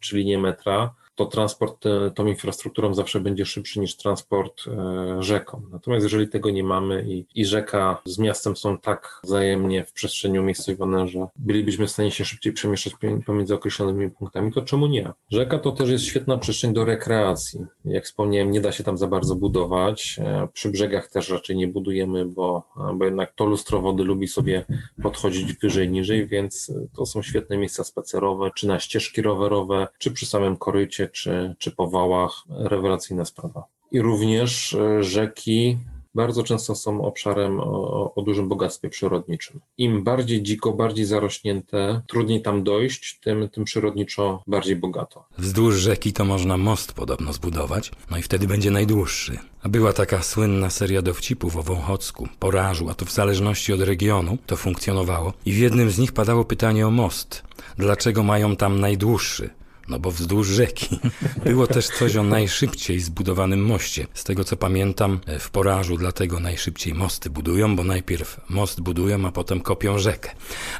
czy 0.00 0.16
linię 0.16 0.38
metra, 0.38 0.94
to 1.18 1.26
transport 1.26 1.86
e, 1.86 2.10
tą 2.10 2.26
infrastrukturą 2.26 2.94
zawsze 2.94 3.20
będzie 3.20 3.46
szybszy 3.46 3.80
niż 3.80 3.96
transport 3.96 4.64
e, 4.66 5.22
rzeką. 5.22 5.62
Natomiast 5.70 6.04
jeżeli 6.04 6.28
tego 6.28 6.50
nie 6.50 6.64
mamy 6.64 7.04
i, 7.08 7.26
i 7.34 7.44
rzeka 7.44 8.02
z 8.04 8.18
miastem 8.18 8.56
są 8.56 8.78
tak 8.78 9.20
wzajemnie 9.24 9.84
w 9.84 9.92
przestrzeni 9.92 10.38
umiejscowione, 10.38 11.08
że 11.08 11.26
bylibyśmy 11.36 11.86
w 11.86 11.90
stanie 11.90 12.10
się 12.10 12.24
szybciej 12.24 12.52
przemieszczać 12.52 12.92
pomiędzy 13.26 13.54
określonymi 13.54 14.10
punktami, 14.10 14.52
to 14.52 14.62
czemu 14.62 14.86
nie? 14.86 15.12
Rzeka 15.30 15.58
to 15.58 15.72
też 15.72 15.90
jest 15.90 16.04
świetna 16.04 16.38
przestrzeń 16.38 16.72
do 16.72 16.84
rekreacji. 16.84 17.60
Jak 17.84 18.04
wspomniałem, 18.04 18.50
nie 18.50 18.60
da 18.60 18.72
się 18.72 18.84
tam 18.84 18.98
za 18.98 19.06
bardzo 19.06 19.34
budować. 19.34 20.16
E, 20.18 20.48
przy 20.52 20.68
brzegach 20.70 21.08
też 21.08 21.30
raczej 21.30 21.56
nie 21.56 21.68
budujemy, 21.68 22.24
bo, 22.24 22.62
bo 22.94 23.04
jednak 23.04 23.32
to 23.34 23.44
lustro 23.44 23.80
wody 23.80 24.04
lubi 24.04 24.28
sobie 24.28 24.64
podchodzić 25.02 25.52
wyżej, 25.52 25.88
niżej, 25.90 26.26
więc 26.26 26.72
to 26.96 27.06
są 27.06 27.22
świetne 27.22 27.56
miejsca 27.56 27.84
spacerowe, 27.84 28.50
czy 28.54 28.68
na 28.68 28.80
ścieżki 28.80 29.22
rowerowe, 29.22 29.88
czy 29.98 30.10
przy 30.10 30.26
samym 30.26 30.56
korycie, 30.56 31.07
czy, 31.08 31.54
czy 31.58 31.70
po 31.70 31.88
wałach. 31.88 32.44
Rewelacyjna 32.48 33.24
sprawa. 33.24 33.64
I 33.92 34.00
również 34.00 34.74
e, 34.74 35.02
rzeki 35.02 35.78
bardzo 36.14 36.42
często 36.42 36.74
są 36.74 37.04
obszarem 37.04 37.60
o, 37.60 38.14
o, 38.14 38.22
dużym 38.22 38.48
bogactwie 38.48 38.88
przyrodniczym. 38.88 39.60
Im 39.78 40.04
bardziej 40.04 40.42
dziko, 40.42 40.72
bardziej 40.72 41.04
zarośnięte, 41.04 42.02
trudniej 42.08 42.42
tam 42.42 42.62
dojść, 42.62 43.18
tym, 43.20 43.48
tym 43.48 43.64
przyrodniczo 43.64 44.42
bardziej 44.46 44.76
bogato. 44.76 45.24
Wzdłuż 45.38 45.76
rzeki 45.76 46.12
to 46.12 46.24
można 46.24 46.56
most 46.56 46.92
podobno 46.92 47.32
zbudować, 47.32 47.90
no 48.10 48.18
i 48.18 48.22
wtedy 48.22 48.46
będzie 48.46 48.70
najdłuższy. 48.70 49.38
A 49.62 49.68
była 49.68 49.92
taka 49.92 50.22
słynna 50.22 50.70
seria 50.70 51.02
dowcipów 51.02 51.56
o 51.56 51.62
Wąchocku, 51.62 52.28
Porażu, 52.38 52.90
a 52.90 52.94
to 52.94 53.04
w 53.04 53.12
zależności 53.12 53.72
od 53.72 53.80
regionu 53.80 54.38
to 54.46 54.56
funkcjonowało. 54.56 55.32
I 55.46 55.52
w 55.52 55.58
jednym 55.58 55.90
z 55.90 55.98
nich 55.98 56.12
padało 56.12 56.44
pytanie 56.44 56.86
o 56.86 56.90
most. 56.90 57.42
Dlaczego 57.76 58.22
mają 58.22 58.56
tam 58.56 58.80
najdłuższy? 58.80 59.50
No 59.88 59.98
bo 59.98 60.10
wzdłuż 60.10 60.48
rzeki. 60.48 60.98
Było 61.44 61.66
też 61.66 61.86
coś 61.86 62.16
o 62.16 62.22
najszybciej 62.22 63.00
zbudowanym 63.00 63.64
moście. 63.64 64.06
Z 64.14 64.24
tego 64.24 64.44
co 64.44 64.56
pamiętam, 64.56 65.20
e, 65.26 65.38
w 65.38 65.50
Porażu 65.50 65.96
dlatego 65.96 66.40
najszybciej 66.40 66.94
mosty 66.94 67.30
budują, 67.30 67.76
bo 67.76 67.84
najpierw 67.84 68.40
most 68.48 68.80
budują, 68.80 69.26
a 69.26 69.32
potem 69.32 69.60
kopią 69.60 69.98
rzekę. 69.98 70.30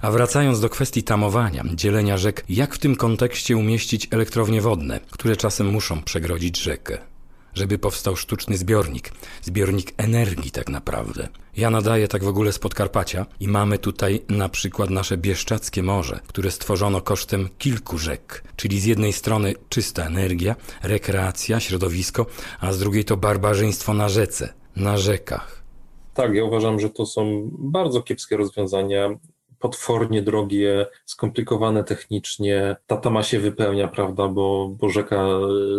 A 0.02 0.10
wracając 0.10 0.60
do 0.60 0.68
kwestii 0.68 1.02
tamowania, 1.02 1.64
dzielenia 1.74 2.16
rzek, 2.16 2.44
jak 2.48 2.74
w 2.74 2.78
tym 2.78 2.96
kontekście 2.96 3.56
umieścić 3.56 4.08
elektrownie 4.10 4.60
wodne, 4.60 5.00
które 5.10 5.36
czasem 5.36 5.66
muszą 5.66 6.02
przegrodzić 6.02 6.60
rzekę? 6.60 6.98
Żeby 7.58 7.78
powstał 7.78 8.16
sztuczny 8.16 8.56
zbiornik. 8.56 9.12
Zbiornik 9.42 9.92
energii 9.96 10.50
tak 10.50 10.68
naprawdę. 10.68 11.28
Ja 11.56 11.70
nadaję 11.70 12.08
tak 12.08 12.24
w 12.24 12.28
ogóle 12.28 12.52
z 12.52 12.58
Podkarpacia 12.58 13.26
i 13.40 13.48
mamy 13.48 13.78
tutaj 13.78 14.20
na 14.28 14.48
przykład 14.48 14.90
nasze 14.90 15.16
Bieszczackie 15.16 15.82
Morze, 15.82 16.20
które 16.26 16.50
stworzono 16.50 17.00
kosztem 17.00 17.48
kilku 17.58 17.98
rzek, 17.98 18.44
czyli 18.56 18.80
z 18.80 18.84
jednej 18.84 19.12
strony 19.12 19.54
czysta 19.68 20.06
energia, 20.06 20.56
rekreacja, 20.82 21.60
środowisko, 21.60 22.26
a 22.60 22.72
z 22.72 22.78
drugiej 22.78 23.04
to 23.04 23.16
barbarzyństwo 23.16 23.94
na 23.94 24.08
rzece, 24.08 24.54
na 24.76 24.98
rzekach. 24.98 25.62
Tak, 26.14 26.34
ja 26.34 26.44
uważam, 26.44 26.80
że 26.80 26.90
to 26.90 27.06
są 27.06 27.50
bardzo 27.52 28.02
kiepskie 28.02 28.36
rozwiązania 28.36 29.10
potwornie 29.58 30.22
drogie, 30.22 30.86
skomplikowane 31.04 31.84
technicznie. 31.84 32.76
Ta 32.86 32.96
tama 32.96 33.22
się 33.22 33.38
wypełnia, 33.38 33.88
prawda, 33.88 34.28
bo, 34.28 34.68
bo 34.80 34.88
rzeka 34.88 35.28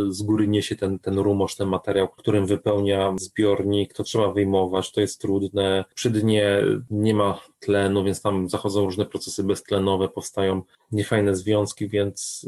z 0.09 0.21
góry 0.21 0.47
niesie 0.47 0.75
ten, 0.75 0.99
ten 0.99 1.17
rumosz, 1.17 1.55
ten 1.55 1.67
materiał, 1.67 2.07
którym 2.07 2.45
wypełnia 2.45 3.13
zbiornik, 3.17 3.93
to 3.93 4.03
trzeba 4.03 4.31
wyjmować, 4.31 4.91
to 4.91 5.01
jest 5.01 5.21
trudne. 5.21 5.85
Przy 5.95 6.09
dnie 6.09 6.63
nie 6.91 7.13
ma 7.13 7.39
tlenu, 7.59 8.03
więc 8.03 8.21
tam 8.21 8.49
zachodzą 8.49 8.85
różne 8.85 9.05
procesy 9.05 9.43
beztlenowe, 9.43 10.09
powstają 10.09 10.61
niefajne 10.91 11.35
związki, 11.35 11.87
więc 11.87 12.47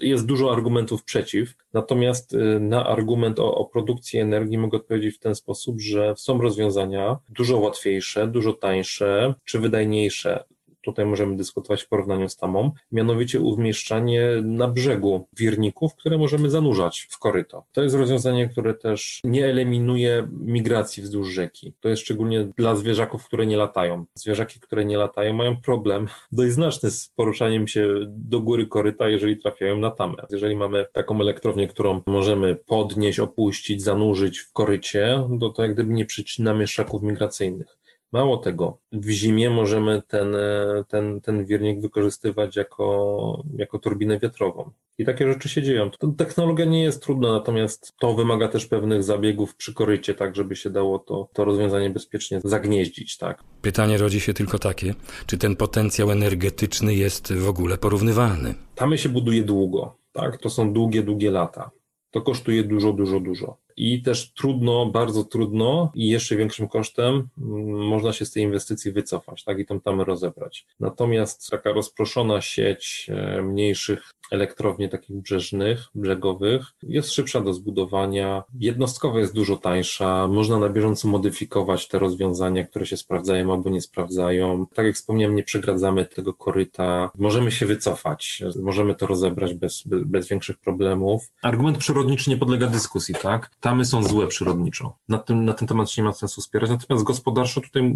y, 0.00 0.06
jest 0.06 0.26
dużo 0.26 0.52
argumentów 0.52 1.04
przeciw. 1.04 1.54
Natomiast 1.72 2.34
y, 2.34 2.60
na 2.60 2.86
argument 2.86 3.38
o, 3.38 3.54
o 3.54 3.64
produkcji 3.64 4.18
energii 4.18 4.58
mogę 4.58 4.78
odpowiedzieć 4.78 5.16
w 5.16 5.20
ten 5.20 5.34
sposób, 5.34 5.80
że 5.80 6.14
są 6.16 6.40
rozwiązania 6.40 7.18
dużo 7.28 7.58
łatwiejsze, 7.58 8.28
dużo 8.28 8.52
tańsze 8.52 9.34
czy 9.44 9.58
wydajniejsze 9.58 10.44
tutaj 10.82 11.06
możemy 11.06 11.36
dyskutować 11.36 11.82
w 11.82 11.88
porównaniu 11.88 12.28
z 12.28 12.36
tamą, 12.36 12.70
mianowicie 12.92 13.40
umieszczanie 13.40 14.28
na 14.42 14.68
brzegu 14.68 15.26
wirników, 15.36 15.94
które 15.94 16.18
możemy 16.18 16.50
zanurzać 16.50 17.06
w 17.10 17.18
koryto. 17.18 17.64
To 17.72 17.82
jest 17.82 17.96
rozwiązanie, 17.96 18.48
które 18.48 18.74
też 18.74 19.20
nie 19.24 19.46
eliminuje 19.46 20.28
migracji 20.40 21.02
wzdłuż 21.02 21.28
rzeki. 21.28 21.72
To 21.80 21.88
jest 21.88 22.02
szczególnie 22.02 22.48
dla 22.56 22.76
zwierzaków, 22.76 23.24
które 23.24 23.46
nie 23.46 23.56
latają. 23.56 24.04
Zwierzaki, 24.14 24.60
które 24.60 24.84
nie 24.84 24.96
latają, 24.98 25.32
mają 25.32 25.56
problem 25.56 26.08
dość 26.32 26.52
znaczny 26.52 26.90
z 26.90 27.08
poruszaniem 27.16 27.68
się 27.68 27.88
do 28.06 28.40
góry 28.40 28.66
koryta, 28.66 29.08
jeżeli 29.08 29.36
trafiają 29.36 29.78
na 29.78 29.90
tamę. 29.90 30.26
Jeżeli 30.30 30.56
mamy 30.56 30.86
taką 30.92 31.20
elektrownię, 31.20 31.68
którą 31.68 32.00
możemy 32.06 32.56
podnieść, 32.56 33.20
opuścić, 33.20 33.82
zanurzyć 33.82 34.38
w 34.38 34.52
korycie, 34.52 35.28
to 35.40 35.50
to 35.50 35.62
jak 35.62 35.74
gdyby 35.74 35.92
nie 35.92 36.06
przycinamy 36.06 36.66
szaków 36.66 37.02
migracyjnych. 37.02 37.81
Mało 38.12 38.36
tego, 38.36 38.78
w 38.92 39.10
zimie 39.10 39.50
możemy 39.50 40.02
ten, 40.08 40.34
e, 40.34 40.84
ten, 40.88 41.20
ten 41.20 41.44
wirnik 41.44 41.80
wykorzystywać 41.80 42.56
jako, 42.56 43.44
jako 43.56 43.78
turbinę 43.78 44.18
wiatrową. 44.18 44.70
I 44.98 45.04
takie 45.04 45.32
rzeczy 45.32 45.48
się 45.48 45.62
dzieją. 45.62 45.90
Technologia 46.16 46.64
nie 46.64 46.82
jest 46.82 47.02
trudna, 47.02 47.32
natomiast 47.32 47.94
to 47.98 48.14
wymaga 48.14 48.48
też 48.48 48.66
pewnych 48.66 49.02
zabiegów 49.02 49.56
przy 49.56 49.74
korycie, 49.74 50.14
tak 50.14 50.36
żeby 50.36 50.56
się 50.56 50.70
dało 50.70 50.98
to, 50.98 51.28
to 51.32 51.44
rozwiązanie 51.44 51.90
bezpiecznie 51.90 52.40
zagnieździć. 52.44 53.18
Tak. 53.18 53.44
Pytanie 53.62 53.98
rodzi 53.98 54.20
się 54.20 54.34
tylko 54.34 54.58
takie, 54.58 54.94
czy 55.26 55.38
ten 55.38 55.56
potencjał 55.56 56.10
energetyczny 56.10 56.94
jest 56.94 57.32
w 57.32 57.48
ogóle 57.48 57.78
porównywalny? 57.78 58.54
Tamy 58.74 58.98
się 58.98 59.08
buduje 59.08 59.42
długo. 59.42 59.96
Tak? 60.12 60.38
To 60.38 60.50
są 60.50 60.72
długie, 60.72 61.02
długie 61.02 61.30
lata. 61.30 61.70
To 62.10 62.22
kosztuje 62.22 62.64
dużo, 62.64 62.92
dużo, 62.92 63.20
dużo 63.20 63.56
i 63.76 64.02
też 64.02 64.32
trudno, 64.32 64.86
bardzo 64.86 65.24
trudno 65.24 65.92
i 65.94 66.08
jeszcze 66.08 66.36
większym 66.36 66.68
kosztem 66.68 67.28
mm, 67.38 67.88
można 67.88 68.12
się 68.12 68.24
z 68.24 68.30
tej 68.30 68.42
inwestycji 68.42 68.92
wycofać, 68.92 69.44
tak, 69.44 69.58
i 69.58 69.66
tą 69.66 69.80
tamę 69.80 70.04
rozebrać. 70.04 70.66
Natomiast 70.80 71.50
taka 71.50 71.72
rozproszona 71.72 72.40
sieć 72.40 73.06
e, 73.10 73.42
mniejszych 73.42 74.12
elektrowni 74.32 74.88
takich 74.88 75.16
brzeżnych, 75.16 75.84
brzegowych 75.94 76.66
jest 76.82 77.12
szybsza 77.12 77.40
do 77.40 77.54
zbudowania, 77.54 78.42
jednostkowa 78.58 79.18
jest 79.18 79.34
dużo 79.34 79.56
tańsza, 79.56 80.28
można 80.28 80.58
na 80.58 80.68
bieżąco 80.68 81.08
modyfikować 81.08 81.88
te 81.88 81.98
rozwiązania, 81.98 82.64
które 82.64 82.86
się 82.86 82.96
sprawdzają 82.96 83.52
albo 83.52 83.70
nie 83.70 83.80
sprawdzają. 83.80 84.66
Tak 84.74 84.86
jak 84.86 84.94
wspomniałem, 84.94 85.36
nie 85.36 85.42
przegradzamy 85.42 86.04
tego 86.04 86.34
koryta, 86.34 87.10
możemy 87.18 87.50
się 87.52 87.66
wycofać, 87.66 88.42
możemy 88.62 88.94
to 88.94 89.06
rozebrać 89.06 89.54
bez, 89.54 89.82
bez, 89.82 90.04
bez 90.04 90.28
większych 90.28 90.58
problemów. 90.58 91.30
Argument 91.42 91.78
przyrodniczy 91.78 92.30
nie 92.30 92.36
podlega 92.36 92.66
dyskusji, 92.66 93.14
tak? 93.22 93.50
Tamy 93.62 93.84
są 93.84 94.02
złe 94.02 94.26
przyrodniczo. 94.26 94.96
Na, 95.08 95.18
tym, 95.18 95.44
na 95.44 95.52
ten 95.52 95.68
temat 95.68 95.90
się 95.90 96.02
nie 96.02 96.08
ma 96.08 96.14
sensu 96.14 96.40
wspierać. 96.40 96.70
Natomiast 96.70 97.04
gospodarczo 97.04 97.60
tutaj 97.60 97.94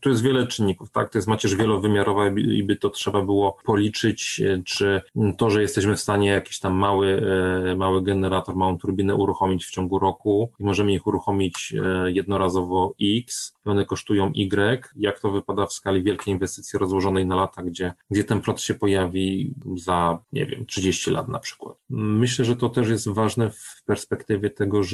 tu 0.00 0.08
jest 0.08 0.22
wiele 0.22 0.46
czynników, 0.46 0.90
tak? 0.90 1.12
To 1.12 1.18
jest 1.18 1.28
macierz 1.28 1.54
wielowymiarowa 1.54 2.28
i 2.28 2.62
by 2.62 2.76
to 2.76 2.90
trzeba 2.90 3.22
było 3.22 3.56
policzyć, 3.64 4.40
e, 4.40 4.62
czy 4.64 5.02
to, 5.38 5.50
że 5.50 5.62
jesteśmy 5.62 5.96
w 5.96 6.00
stanie 6.00 6.28
jakiś 6.28 6.58
tam 6.58 6.74
mały, 6.74 7.22
e, 7.70 7.76
mały 7.76 8.02
generator, 8.02 8.56
małą 8.56 8.78
turbinę 8.78 9.14
uruchomić 9.14 9.66
w 9.66 9.70
ciągu 9.70 9.98
roku 9.98 10.50
i 10.60 10.64
możemy 10.64 10.92
ich 10.92 11.06
uruchomić 11.06 11.74
e, 11.84 12.12
jednorazowo 12.12 12.94
X, 13.02 13.54
one 13.64 13.84
kosztują 13.84 14.32
Y, 14.34 14.88
jak 14.96 15.20
to 15.20 15.30
wypada 15.30 15.66
w 15.66 15.72
skali 15.72 16.02
wielkiej 16.02 16.34
inwestycji 16.34 16.78
rozłożonej 16.78 17.26
na 17.26 17.36
lata, 17.36 17.62
gdzie, 17.62 17.92
gdzie 18.10 18.24
ten 18.24 18.40
proces 18.40 18.64
się 18.64 18.74
pojawi 18.74 19.54
za, 19.76 20.18
nie 20.32 20.46
wiem, 20.46 20.66
30 20.66 21.10
lat 21.10 21.28
na 21.28 21.38
przykład. 21.38 21.76
Myślę, 21.90 22.44
że 22.44 22.56
to 22.56 22.68
też 22.68 22.88
jest 22.88 23.08
ważne 23.08 23.50
w 23.50 23.82
perspektywie 23.86 24.50
tego, 24.50 24.82
że 24.82 24.91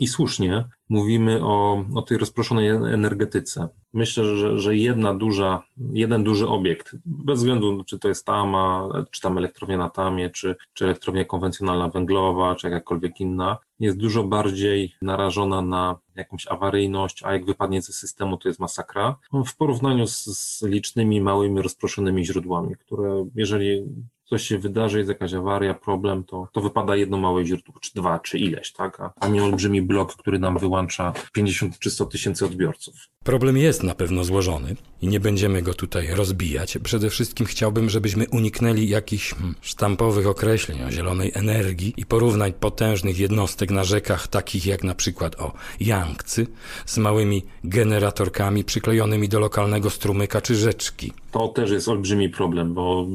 i 0.00 0.06
słusznie 0.06 0.64
mówimy 0.88 1.44
o, 1.44 1.84
o 1.94 2.02
tej 2.02 2.18
rozproszonej 2.18 2.68
energetyce. 2.68 3.68
Myślę, 3.92 4.24
że, 4.36 4.58
że 4.58 4.76
jedna 4.76 5.14
duża, 5.14 5.62
jeden 5.92 6.24
duży 6.24 6.48
obiekt, 6.48 6.96
bez 7.04 7.38
względu 7.38 7.84
czy 7.84 7.98
to 7.98 8.08
jest 8.08 8.26
Tama, 8.26 8.88
czy 9.10 9.20
tam 9.20 9.38
elektrownia 9.38 9.78
na 9.78 9.90
Tamie, 9.90 10.30
czy, 10.30 10.56
czy 10.72 10.84
elektrownia 10.84 11.24
konwencjonalna 11.24 11.88
węglowa, 11.88 12.54
czy 12.54 12.66
jakakolwiek 12.66 13.20
inna, 13.20 13.58
jest 13.80 13.98
dużo 13.98 14.24
bardziej 14.24 14.94
narażona 15.02 15.62
na 15.62 15.96
jakąś 16.14 16.46
awaryjność, 16.46 17.22
a 17.24 17.32
jak 17.32 17.44
wypadnie 17.44 17.82
ze 17.82 17.92
systemu, 17.92 18.36
to 18.36 18.48
jest 18.48 18.60
masakra, 18.60 19.16
w 19.46 19.56
porównaniu 19.56 20.06
z, 20.06 20.24
z 20.24 20.62
licznymi, 20.62 21.20
małymi, 21.20 21.62
rozproszonymi 21.62 22.26
źródłami, 22.26 22.74
które 22.76 23.26
jeżeli 23.34 23.84
coś 24.24 24.42
się 24.42 24.58
wydarzy, 24.58 24.98
jest 24.98 25.08
jakaś 25.08 25.34
awaria, 25.34 25.74
problem, 25.74 26.24
to, 26.24 26.48
to 26.52 26.60
wypada 26.60 26.96
jedno 26.96 27.18
małe 27.18 27.44
źródło, 27.44 27.74
czy 27.80 27.90
dwa, 27.94 28.18
czy 28.18 28.38
ileś, 28.38 28.72
tak? 28.72 29.00
A, 29.00 29.12
a 29.20 29.28
nie 29.28 29.44
olbrzymi 29.44 29.82
blok, 29.82 30.16
który 30.16 30.38
nam 30.38 30.58
wyłącza 30.58 31.12
50 31.32 31.78
czy 31.78 31.90
100 31.90 32.06
tysięcy 32.06 32.46
odbiorców. 32.46 32.94
Problem 33.24 33.56
jest 33.56 33.82
na 33.82 33.94
pewno 33.94 34.24
złożony 34.24 34.76
i 35.02 35.08
nie 35.08 35.20
będziemy 35.20 35.62
go 35.62 35.74
tutaj 35.74 36.08
rozbijać. 36.14 36.78
Przede 36.82 37.10
wszystkim 37.10 37.46
chciałbym, 37.46 37.90
żebyśmy 37.90 38.28
uniknęli 38.28 38.88
jakichś 38.88 39.34
hmm, 39.34 39.54
sztampowych 39.60 40.26
określeń 40.26 40.82
o 40.82 40.90
zielonej 40.90 41.32
energii 41.34 41.94
i 41.96 42.06
porównań 42.06 42.52
potężnych 42.52 43.18
jednostek 43.18 43.70
na 43.70 43.84
rzekach, 43.84 44.28
takich 44.28 44.66
jak 44.66 44.84
na 44.84 44.94
przykład 44.94 45.40
o 45.40 45.52
Yangtze, 45.80 46.42
z 46.86 46.98
małymi 46.98 47.42
generatorkami 47.64 48.64
przyklejonymi 48.64 49.28
do 49.28 49.40
lokalnego 49.40 49.90
strumyka 49.90 50.40
czy 50.40 50.54
rzeczki. 50.54 51.12
To 51.34 51.48
też 51.48 51.70
jest 51.70 51.88
olbrzymi 51.88 52.28
problem, 52.28 52.74
bo 52.74 53.06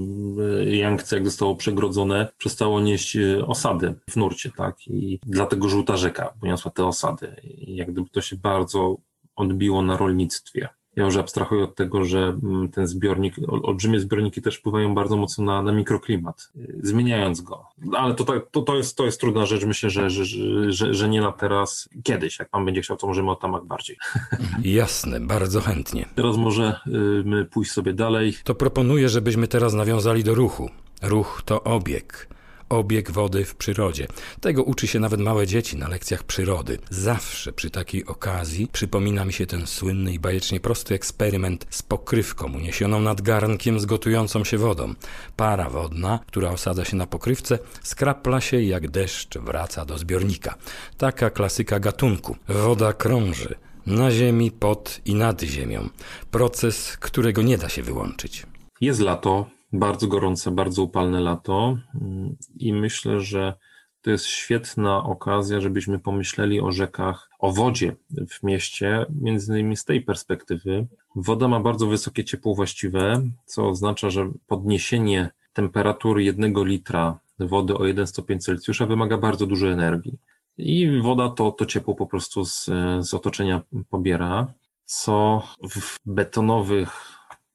Yangtze, 0.66 1.16
jak 1.16 1.26
zostało 1.26 1.56
przegrodzone, 1.56 2.28
przestało 2.38 2.82
nieść 2.82 3.16
e, 3.16 3.46
osady 3.48 3.96
w 4.10 4.16
nurcie, 4.16 4.52
tak? 4.58 4.88
I 4.88 5.20
dlatego 5.26 5.70
żółta 5.70 5.98
rzeka 5.98 6.34
poniosła 6.42 6.72
te 6.72 6.86
osady. 6.86 7.36
I 7.44 7.76
jak 7.76 7.92
gdyby 7.92 8.10
to 8.10 8.22
się 8.22 8.36
bardzo 8.36 8.98
odbiło 9.36 9.82
na 9.82 9.98
rolnictwie. 9.98 10.70
Ja 11.00 11.06
już 11.06 11.18
abstrahuję 11.18 11.64
od 11.64 11.76
tego, 11.76 12.06
że 12.06 12.20
mm, 12.44 12.70
ten 12.70 12.88
zbiornik, 12.88 13.36
olbrzymie 13.48 14.00
zbiorniki 14.00 14.42
też 14.42 14.56
wpływają 14.56 14.96
bardzo 14.96 15.18
mocno 15.18 15.44
na, 15.46 15.62
na 15.62 15.72
mikroklimat, 15.72 16.52
y, 16.56 16.80
zmieniając 16.84 17.42
go. 17.42 17.66
Ale 17.94 18.16
to, 18.16 18.26
to, 18.52 18.62
to, 18.62 18.76
jest, 18.76 18.98
to 18.98 19.06
jest 19.06 19.20
trudna 19.20 19.46
rzecz, 19.46 19.66
myślę, 19.66 19.90
że, 19.90 20.10
że, 20.10 20.26
że, 20.72 20.94
że 20.94 21.10
nie 21.10 21.22
na 21.22 21.32
teraz, 21.32 21.90
kiedyś, 22.04 22.40
jak 22.40 22.50
pan 22.50 22.66
będzie 22.66 22.82
chciał, 22.82 22.98
to 22.98 23.08
możemy 23.08 23.32
o 23.32 23.36
tamach 23.36 23.66
bardziej. 23.66 23.98
Jasne, 24.64 25.20
bardzo 25.20 25.62
chętnie. 25.62 26.06
Teraz 26.16 26.38
może 26.38 26.80
y, 26.88 26.92
my 27.26 27.46
pójść 27.46 27.72
sobie 27.72 27.94
dalej. 27.94 28.34
To 28.44 28.56
proponuję, 28.56 29.10
żebyśmy 29.10 29.48
teraz 29.48 29.74
nawiązali 29.74 30.24
do 30.24 30.36
ruchu. 30.36 30.70
Ruch 31.02 31.42
to 31.46 31.64
obieg 31.64 32.28
obieg 32.70 33.12
wody 33.12 33.46
w 33.46 33.56
przyrodzie. 33.56 34.08
Tego 34.42 34.64
uczy 34.64 34.88
się 34.88 35.00
nawet 35.00 35.20
małe 35.20 35.48
dzieci 35.48 35.78
na 35.78 35.88
lekcjach 35.88 36.24
przyrody. 36.24 36.80
Zawsze 36.90 37.54
przy 37.54 37.70
takiej 37.70 38.06
okazji 38.06 38.68
przypomina 38.68 39.26
mi 39.26 39.34
się 39.34 39.46
ten 39.46 39.68
słynny 39.68 40.14
i 40.14 40.20
bajecznie 40.20 40.60
prosty 40.60 40.96
eksperyment 40.96 41.66
z 41.70 41.84
pokrywką 41.84 42.54
uniesioną 42.54 43.00
nad 43.00 43.22
garnkiem 43.22 43.80
z 43.80 43.86
gotującą 43.86 44.44
się 44.44 44.58
wodą. 44.58 44.94
Para 45.36 45.70
wodna, 45.70 46.20
która 46.28 46.50
osadza 46.52 46.86
się 46.86 46.98
na 46.98 47.08
pokrywce, 47.08 47.60
skrapla 47.84 48.42
się 48.42 48.62
jak 48.62 48.92
deszcz 48.92 49.38
wraca 49.38 49.86
do 49.86 49.98
zbiornika. 49.98 50.56
Taka 50.98 51.30
klasyka 51.30 51.80
gatunku. 51.80 52.36
Woda 52.48 52.94
krąży 52.94 53.56
na 53.86 54.12
ziemi, 54.12 54.52
pod 54.52 55.02
i 55.06 55.16
nad 55.16 55.42
ziemią. 55.42 55.90
Proces, 56.32 56.98
którego 56.98 57.42
nie 57.42 57.58
da 57.58 57.70
się 57.70 57.84
wyłączyć. 57.84 58.46
Jest 58.82 59.00
lato, 59.00 59.46
bardzo 59.74 60.08
gorące, 60.08 60.52
bardzo 60.52 60.84
upalne 60.84 61.20
lato 61.20 61.78
mm, 62.02 62.36
i 62.56 62.74
myślę, 62.74 63.20
że 63.20 63.54
to 64.02 64.12
jest 64.12 64.26
świetna 64.26 65.04
okazja, 65.04 65.62
żebyśmy 65.62 66.00
pomyśleli 66.00 66.62
o 66.62 66.72
rzekach, 66.72 67.30
o 67.40 67.52
wodzie 67.52 67.96
w 68.30 68.44
mieście, 68.44 69.06
między 69.22 69.54
innymi 69.54 69.78
z 69.78 69.86
tej 69.86 70.02
perspektywy. 70.02 70.88
Woda 71.16 71.48
ma 71.48 71.60
bardzo 71.60 71.88
wysokie 71.88 72.24
ciepło 72.24 72.56
właściwe, 72.56 73.22
co 73.46 73.68
oznacza, 73.68 74.10
że 74.10 74.32
podniesienie 74.48 75.30
temperatury 75.54 76.24
jednego 76.24 76.64
litra 76.64 77.20
wody 77.40 77.78
o 77.78 77.86
1 77.86 78.08
stopień 78.08 78.40
Celsjusza 78.40 78.86
wymaga 78.86 79.18
bardzo 79.18 79.46
dużo 79.46 79.68
energii. 79.68 80.18
I 80.58 81.02
woda 81.02 81.30
to, 81.30 81.52
to 81.52 81.66
ciepło 81.66 81.96
po 81.96 82.08
prostu 82.08 82.46
z, 82.46 82.66
z 83.00 83.14
otoczenia 83.14 83.62
pobiera, 83.90 84.54
co 84.86 85.44
w 85.70 85.98
betonowych 86.06 87.09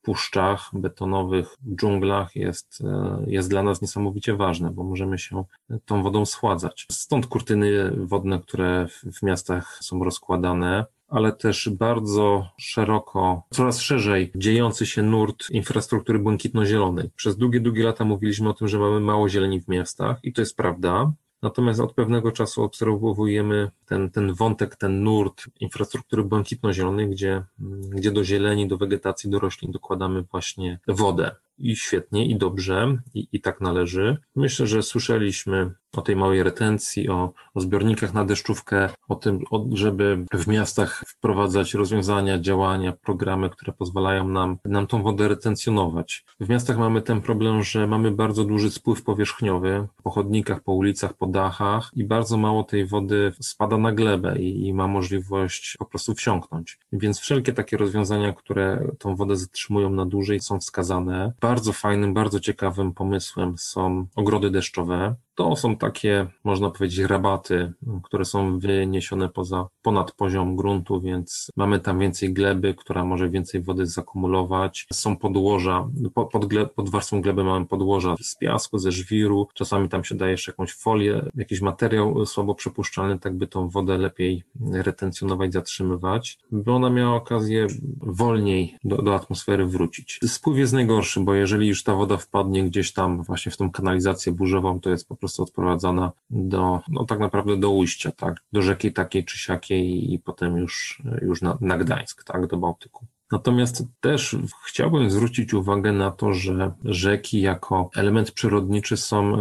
puszczach, 0.04 0.70
betonowych 0.72 1.56
dżunglach 1.76 2.36
jest, 2.36 2.78
e, 2.84 3.24
jest 3.26 3.50
dla 3.50 3.62
nas 3.62 3.82
niesamowicie 3.82 4.36
ważne, 4.36 4.70
bo 4.70 4.84
możemy 4.84 5.18
się 5.18 5.44
tą 5.84 6.02
wodą 6.02 6.26
schładzać. 6.26 6.86
Stąd 6.92 7.26
kurtyny 7.26 7.90
wodne, 7.96 8.40
które 8.40 8.88
w 9.12 9.22
miastach 9.22 9.78
są 9.82 10.04
rozkładane, 10.04 10.84
ale 11.08 11.32
też 11.32 11.68
bardzo 11.68 12.48
szeroko, 12.58 13.42
coraz 13.50 13.80
szerzej 13.80 14.32
dziejący 14.36 14.86
się 14.86 15.02
nurt 15.02 15.50
infrastruktury 15.50 16.18
błękitno-zielonej. 16.18 17.10
Przez 17.16 17.36
długie, 17.36 17.60
długie 17.60 17.84
lata 17.84 18.04
mówiliśmy 18.04 18.48
o 18.48 18.54
tym, 18.54 18.68
że 18.68 18.78
mamy 18.78 19.00
mało 19.00 19.28
zieleni 19.28 19.60
w 19.60 19.68
miastach 19.68 20.16
i 20.22 20.32
to 20.32 20.42
jest 20.42 20.56
prawda. 20.56 21.12
Natomiast 21.44 21.80
od 21.80 21.94
pewnego 21.94 22.32
czasu 22.32 22.62
obserwujemy 22.62 23.70
ten, 23.86 24.10
ten 24.10 24.34
wątek, 24.34 24.76
ten 24.76 25.02
nurt 25.02 25.44
infrastruktury 25.60 26.24
błękitno-zielonej, 26.24 27.10
gdzie, 27.10 27.44
gdzie 27.90 28.10
do 28.10 28.24
zieleni, 28.24 28.68
do 28.68 28.78
wegetacji, 28.78 29.30
do 29.30 29.38
roślin 29.38 29.72
dokładamy 29.72 30.22
właśnie 30.22 30.80
wodę 30.88 31.36
i 31.58 31.76
świetnie, 31.76 32.26
i 32.26 32.36
dobrze, 32.36 32.98
i, 33.14 33.28
i 33.32 33.40
tak 33.40 33.60
należy. 33.60 34.16
Myślę, 34.36 34.66
że 34.66 34.82
słyszeliśmy 34.82 35.74
o 35.96 36.02
tej 36.02 36.16
małej 36.16 36.42
retencji, 36.42 37.08
o, 37.08 37.32
o 37.54 37.60
zbiornikach 37.60 38.14
na 38.14 38.24
deszczówkę, 38.24 38.88
o 39.08 39.14
tym, 39.14 39.40
o, 39.50 39.66
żeby 39.72 40.24
w 40.32 40.46
miastach 40.46 41.04
wprowadzać 41.06 41.74
rozwiązania, 41.74 42.38
działania, 42.38 42.92
programy, 42.92 43.50
które 43.50 43.72
pozwalają 43.72 44.28
nam, 44.28 44.58
nam 44.64 44.86
tą 44.86 45.02
wodę 45.02 45.28
retencjonować. 45.28 46.24
W 46.40 46.48
miastach 46.48 46.78
mamy 46.78 47.02
ten 47.02 47.20
problem, 47.20 47.62
że 47.62 47.86
mamy 47.86 48.10
bardzo 48.10 48.44
duży 48.44 48.70
spływ 48.70 49.02
powierzchniowy 49.02 49.86
po 50.02 50.10
chodnikach, 50.10 50.62
po 50.62 50.72
ulicach, 50.72 51.14
po 51.14 51.26
dachach 51.26 51.90
i 51.94 52.04
bardzo 52.04 52.36
mało 52.36 52.64
tej 52.64 52.86
wody 52.86 53.32
spada 53.40 53.78
na 53.78 53.92
glebę 53.92 54.38
i, 54.38 54.66
i 54.66 54.74
ma 54.74 54.88
możliwość 54.88 55.76
po 55.78 55.84
prostu 55.84 56.14
wsiąknąć. 56.14 56.78
Więc 56.92 57.20
wszelkie 57.20 57.52
takie 57.52 57.76
rozwiązania, 57.76 58.32
które 58.32 58.88
tą 58.98 59.16
wodę 59.16 59.36
zatrzymują 59.36 59.90
na 59.90 60.06
dłużej 60.06 60.40
są 60.40 60.60
wskazane. 60.60 61.32
Bardzo 61.44 61.72
fajnym, 61.72 62.14
bardzo 62.14 62.40
ciekawym 62.40 62.94
pomysłem 62.94 63.58
są 63.58 64.06
ogrody 64.16 64.50
deszczowe. 64.50 65.16
To 65.34 65.56
są 65.56 65.76
takie, 65.76 66.26
można 66.44 66.70
powiedzieć, 66.70 66.98
rabaty, 66.98 67.72
które 68.02 68.24
są 68.24 68.58
wyniesione 68.58 69.28
poza, 69.28 69.66
ponad 69.82 70.12
poziom 70.12 70.56
gruntu, 70.56 71.00
więc 71.00 71.50
mamy 71.56 71.80
tam 71.80 71.98
więcej 71.98 72.32
gleby, 72.32 72.74
która 72.74 73.04
może 73.04 73.30
więcej 73.30 73.62
wody 73.62 73.86
zakumulować. 73.86 74.86
Są 74.92 75.16
podłoża, 75.16 75.88
pod, 76.32 76.46
gleb, 76.46 76.74
pod 76.74 76.88
warstwą 76.88 77.20
gleby 77.20 77.44
mamy 77.44 77.66
podłoża 77.66 78.14
z 78.22 78.36
piasku, 78.36 78.78
ze 78.78 78.92
żwiru, 78.92 79.48
czasami 79.54 79.88
tam 79.88 80.04
się 80.04 80.14
daje 80.14 80.32
jeszcze 80.32 80.52
jakąś 80.52 80.72
folię, 80.72 81.30
jakiś 81.34 81.60
materiał 81.60 82.26
słabo 82.26 82.54
przepuszczalny, 82.54 83.18
tak 83.18 83.36
by 83.36 83.46
tą 83.46 83.68
wodę 83.68 83.98
lepiej 83.98 84.42
retencjonować, 84.72 85.52
zatrzymywać, 85.52 86.38
by 86.52 86.72
ona 86.72 86.90
miała 86.90 87.16
okazję 87.16 87.66
wolniej 88.00 88.76
do, 88.84 88.96
do 88.96 89.14
atmosfery 89.14 89.66
wrócić. 89.66 90.20
Spływ 90.26 90.58
jest 90.58 90.72
najgorszy, 90.72 91.20
bo 91.20 91.34
jeżeli 91.34 91.68
już 91.68 91.82
ta 91.82 91.94
woda 91.94 92.16
wpadnie 92.16 92.64
gdzieś 92.64 92.92
tam 92.92 93.22
właśnie 93.22 93.52
w 93.52 93.56
tą 93.56 93.70
kanalizację 93.70 94.32
burzową, 94.32 94.80
to 94.80 94.90
jest 94.90 95.08
po 95.08 95.16
prostu 95.16 95.23
odprowadzana 95.42 96.12
do, 96.30 96.80
no 96.88 97.04
tak 97.04 97.18
naprawdę 97.18 97.56
do 97.56 97.70
ujścia, 97.70 98.12
tak, 98.12 98.34
do 98.52 98.62
rzeki 98.62 98.92
takiej 98.92 99.24
czy 99.24 99.38
siakiej 99.38 100.12
i 100.12 100.18
potem 100.18 100.56
już, 100.56 101.02
już 101.22 101.42
na, 101.42 101.58
na 101.60 101.78
Gdańsk, 101.78 102.24
tak, 102.24 102.46
do 102.46 102.56
Bałtyku. 102.56 103.06
Natomiast 103.34 103.84
też 104.00 104.36
chciałbym 104.66 105.10
zwrócić 105.10 105.54
uwagę 105.54 105.92
na 105.92 106.10
to, 106.10 106.32
że 106.32 106.72
rzeki 106.84 107.40
jako 107.40 107.90
element 107.96 108.30
przyrodniczy 108.30 108.96
są 108.96 109.36
e, 109.36 109.40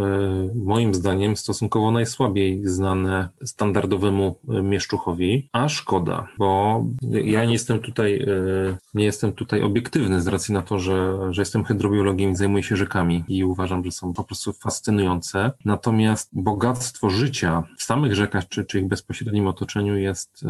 moim 0.56 0.94
zdaniem 0.94 1.38
stosunkowo 1.38 1.92
najsłabiej 1.92 2.62
znane 2.64 3.30
standardowemu 3.44 4.36
e, 4.50 4.62
mieszczuchowi, 4.62 5.50
a 5.52 5.70
szkoda, 5.70 6.28
bo 6.38 6.84
ja 7.02 7.46
nie 7.46 7.54
jestem 7.54 7.80
tutaj, 7.80 8.22
e, 8.22 8.78
nie 8.94 9.06
jestem 9.06 9.34
tutaj 9.34 9.62
obiektywny 9.62 10.22
z 10.22 10.28
racji 10.28 10.54
na 10.54 10.62
to, 10.62 10.80
że, 10.80 11.18
że 11.30 11.42
jestem 11.42 11.64
hydrobiologiem 11.64 12.32
i 12.32 12.36
zajmuję 12.36 12.64
się 12.64 12.76
rzekami 12.76 13.24
i 13.28 13.44
uważam, 13.44 13.86
że 13.86 13.92
są 13.92 14.14
po 14.14 14.24
prostu 14.24 14.54
fascynujące. 14.54 15.52
Natomiast 15.66 16.30
bogactwo 16.34 17.10
życia 17.10 17.64
w 17.78 17.84
samych 17.84 18.16
rzekach 18.16 18.48
czy, 18.48 18.66
czy 18.66 18.80
ich 18.80 18.88
bezpośrednim 18.88 19.48
otoczeniu 19.48 19.98
jest, 19.98 20.46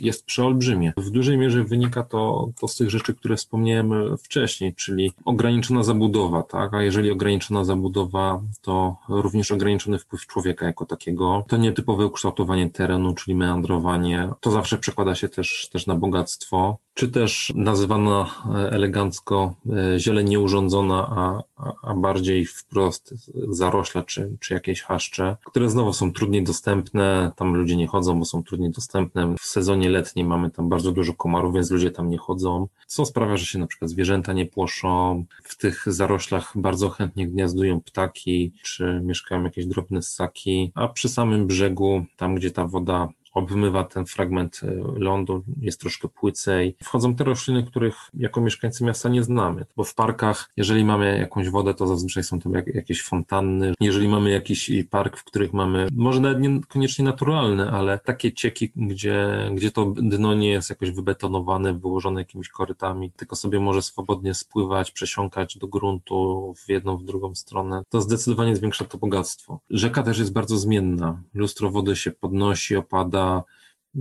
jest 0.00 0.26
przeolbrzymie. 0.26 0.92
W 0.96 1.10
dużej 1.10 1.38
mierze 1.38 1.64
wynika 1.64 2.02
to, 2.02 2.50
to 2.60 2.68
z 2.68 2.83
tych 2.84 2.90
rzeczy, 2.90 3.14
które 3.14 3.36
wspomniałem 3.36 4.16
wcześniej, 4.16 4.74
czyli 4.74 5.12
ograniczona 5.24 5.82
zabudowa, 5.82 6.42
tak? 6.42 6.74
A 6.74 6.82
jeżeli 6.82 7.10
ograniczona 7.10 7.64
zabudowa, 7.64 8.40
to 8.62 8.96
również 9.08 9.52
ograniczony 9.52 9.98
wpływ 9.98 10.26
człowieka 10.26 10.66
jako 10.66 10.86
takiego. 10.86 11.44
To 11.48 11.56
nietypowe 11.56 12.06
ukształtowanie 12.06 12.70
terenu, 12.70 13.14
czyli 13.14 13.34
meandrowanie. 13.34 14.28
To 14.40 14.50
zawsze 14.50 14.78
przekłada 14.78 15.14
się 15.14 15.28
też, 15.28 15.68
też 15.72 15.86
na 15.86 15.94
bogactwo 15.94 16.78
czy 16.94 17.08
też 17.08 17.52
nazywana 17.54 18.30
e, 18.54 18.70
elegancko 18.70 19.54
e, 19.94 19.98
zieleń 19.98 20.28
nieurządzona, 20.28 21.06
a, 21.10 21.42
a 21.82 21.94
bardziej 21.94 22.46
wprost 22.46 23.14
zarośla 23.48 24.02
czy, 24.02 24.36
czy 24.40 24.54
jakieś 24.54 24.82
haszcze, 24.82 25.36
które 25.44 25.70
znowu 25.70 25.92
są 25.92 26.12
trudniej 26.12 26.44
dostępne, 26.44 27.32
tam 27.36 27.54
ludzie 27.54 27.76
nie 27.76 27.86
chodzą, 27.86 28.18
bo 28.18 28.24
są 28.24 28.42
trudniej 28.42 28.70
dostępne. 28.70 29.34
W 29.40 29.44
sezonie 29.44 29.90
letnim 29.90 30.26
mamy 30.26 30.50
tam 30.50 30.68
bardzo 30.68 30.92
dużo 30.92 31.14
komarów, 31.14 31.54
więc 31.54 31.70
ludzie 31.70 31.90
tam 31.90 32.08
nie 32.08 32.18
chodzą, 32.18 32.68
co 32.86 33.04
sprawia, 33.04 33.36
że 33.36 33.46
się 33.46 33.58
na 33.58 33.66
przykład 33.66 33.90
zwierzęta 33.90 34.32
nie 34.32 34.46
płoszą. 34.46 35.24
W 35.44 35.56
tych 35.56 35.84
zaroślach 35.86 36.52
bardzo 36.54 36.90
chętnie 36.90 37.28
gniazdują 37.28 37.80
ptaki, 37.80 38.52
czy 38.62 39.00
mieszkają 39.04 39.44
jakieś 39.44 39.66
drobne 39.66 40.02
ssaki, 40.02 40.72
a 40.74 40.88
przy 40.88 41.08
samym 41.08 41.46
brzegu, 41.46 42.04
tam 42.16 42.34
gdzie 42.34 42.50
ta 42.50 42.66
woda 42.66 43.08
obmywa 43.34 43.84
ten 43.84 44.06
fragment 44.06 44.60
e, 44.62 44.74
lądu, 44.96 45.42
jest 45.60 45.80
troszkę 45.80 46.08
płycej. 46.08 46.76
Wchodzą 46.82 47.14
te 47.14 47.24
rośliny, 47.24 47.64
których 47.64 47.96
jako 48.14 48.40
mieszkańcy 48.40 48.84
miasta 48.84 49.08
nie 49.08 49.22
znamy, 49.22 49.66
bo 49.76 49.84
w 49.84 49.94
parkach, 49.94 50.50
jeżeli 50.56 50.84
mamy 50.84 51.18
jakąś 51.18 51.48
wodę, 51.48 51.74
to 51.74 51.86
zazwyczaj 51.86 52.24
są 52.24 52.40
to 52.40 52.50
jakieś 52.74 53.02
fontanny. 53.02 53.74
Jeżeli 53.80 54.08
mamy 54.08 54.30
jakiś 54.30 54.70
park, 54.90 55.16
w 55.16 55.24
których 55.24 55.52
mamy, 55.52 55.88
może 55.92 56.20
nawet 56.20 56.40
niekoniecznie 56.40 57.04
naturalne, 57.04 57.70
ale 57.70 57.98
takie 57.98 58.32
cieki, 58.32 58.72
gdzie, 58.76 59.50
gdzie 59.54 59.70
to 59.70 59.94
dno 59.96 60.34
nie 60.34 60.50
jest 60.50 60.70
jakoś 60.70 60.90
wybetonowane, 60.90 61.74
wyłożone 61.74 62.20
jakimiś 62.20 62.48
korytami, 62.48 63.10
tylko 63.16 63.36
sobie 63.36 63.60
może 63.60 63.82
swobodnie 63.82 64.34
spływać, 64.34 64.90
przesiąkać 64.90 65.58
do 65.58 65.66
gruntu 65.66 66.54
w 66.56 66.68
jedną, 66.68 66.96
w 66.96 67.04
drugą 67.04 67.34
stronę, 67.34 67.82
to 67.88 68.00
zdecydowanie 68.00 68.56
zwiększa 68.56 68.84
to 68.84 68.98
bogactwo. 68.98 69.60
Rzeka 69.70 70.02
też 70.02 70.18
jest 70.18 70.32
bardzo 70.32 70.58
zmienna. 70.58 71.22
Lustro 71.34 71.70
wody 71.70 71.96
się 71.96 72.10
podnosi, 72.10 72.76
opada, 72.76 73.23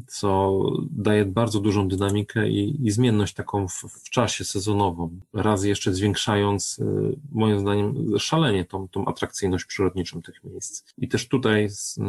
co 0.07 0.59
daje 0.91 1.25
bardzo 1.25 1.59
dużą 1.59 1.87
dynamikę 1.87 2.49
i, 2.49 2.87
i 2.87 2.91
zmienność 2.91 3.33
taką 3.33 3.67
w, 3.67 3.73
w, 3.73 4.09
czasie 4.09 4.43
sezonową. 4.43 5.19
Raz 5.33 5.63
jeszcze 5.63 5.93
zwiększając, 5.93 6.79
y, 6.79 6.83
moim 7.31 7.59
zdaniem, 7.59 8.19
szalenie 8.19 8.65
tą, 8.65 8.87
tą 8.87 9.05
atrakcyjność 9.05 9.65
przyrodniczą 9.65 10.21
tych 10.21 10.43
miejsc. 10.43 10.93
I 10.97 11.07
też 11.07 11.27
tutaj 11.27 11.69
z, 11.69 11.97
y, 11.97 12.01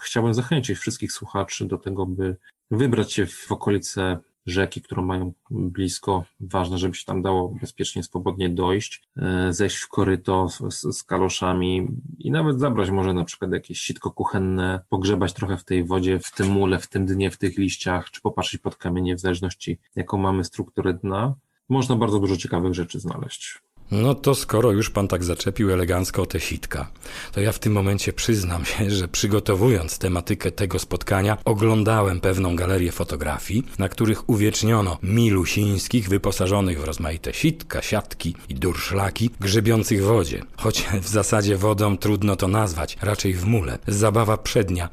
chciałbym 0.00 0.34
zachęcić 0.34 0.78
wszystkich 0.78 1.12
słuchaczy 1.12 1.66
do 1.66 1.78
tego, 1.78 2.06
by 2.06 2.36
wybrać 2.70 3.12
się 3.12 3.26
w 3.26 3.52
okolice 3.52 4.18
rzeki, 4.50 4.82
którą 4.82 5.02
mają 5.02 5.32
blisko. 5.50 6.24
Ważne, 6.40 6.78
żeby 6.78 6.94
się 6.94 7.04
tam 7.04 7.22
dało 7.22 7.54
bezpiecznie, 7.60 8.02
swobodnie 8.02 8.48
dojść, 8.48 9.02
e, 9.16 9.52
zejść 9.52 9.76
w 9.76 9.88
koryto 9.88 10.48
z, 10.48 10.96
z 10.96 11.02
kaloszami 11.02 11.88
i 12.18 12.30
nawet 12.30 12.60
zabrać 12.60 12.90
może 12.90 13.14
na 13.14 13.24
przykład 13.24 13.52
jakieś 13.52 13.80
sitko 13.80 14.10
kuchenne, 14.10 14.80
pogrzebać 14.88 15.32
trochę 15.32 15.56
w 15.56 15.64
tej 15.64 15.84
wodzie, 15.84 16.18
w 16.18 16.32
tym 16.32 16.48
mule, 16.50 16.78
w 16.78 16.86
tym 16.86 17.06
dnie, 17.06 17.30
w 17.30 17.38
tych 17.38 17.58
liściach, 17.58 18.10
czy 18.10 18.20
popatrzeć 18.20 18.60
pod 18.60 18.76
kamienie, 18.76 19.16
w 19.16 19.20
zależności 19.20 19.78
jaką 19.96 20.18
mamy 20.18 20.44
strukturę 20.44 20.94
dna. 20.94 21.34
Można 21.68 21.96
bardzo 21.96 22.20
dużo 22.20 22.36
ciekawych 22.36 22.74
rzeczy 22.74 23.00
znaleźć. 23.00 23.62
No 23.90 24.14
to 24.14 24.34
skoro 24.34 24.72
już 24.72 24.90
pan 24.90 25.08
tak 25.08 25.24
zaczepił 25.24 25.72
elegancko 25.72 26.22
o 26.22 26.26
te 26.26 26.40
sitka, 26.40 26.90
to 27.32 27.40
ja 27.40 27.52
w 27.52 27.58
tym 27.58 27.72
momencie 27.72 28.12
przyznam 28.12 28.64
się, 28.64 28.90
że 28.90 29.08
przygotowując 29.08 29.98
tematykę 29.98 30.50
tego 30.50 30.78
spotkania, 30.78 31.38
oglądałem 31.44 32.20
pewną 32.20 32.56
galerię 32.56 32.92
fotografii, 32.92 33.66
na 33.78 33.88
których 33.88 34.28
uwieczniono 34.28 34.98
milusińskich 35.02 36.08
wyposażonych 36.08 36.80
w 36.80 36.84
rozmaite 36.84 37.32
sitka, 37.32 37.82
siatki 37.82 38.34
i 38.48 38.54
durszlaki, 38.54 39.30
grzebiących 39.40 40.02
w 40.02 40.06
wodzie. 40.06 40.42
Choć 40.56 40.82
w 41.02 41.08
zasadzie 41.08 41.56
wodą 41.56 41.96
trudno 41.96 42.36
to 42.36 42.48
nazwać, 42.48 42.96
raczej 43.02 43.34
w 43.34 43.44
mule. 43.44 43.78
Zabawa 43.88 44.36
przednia. 44.36 44.88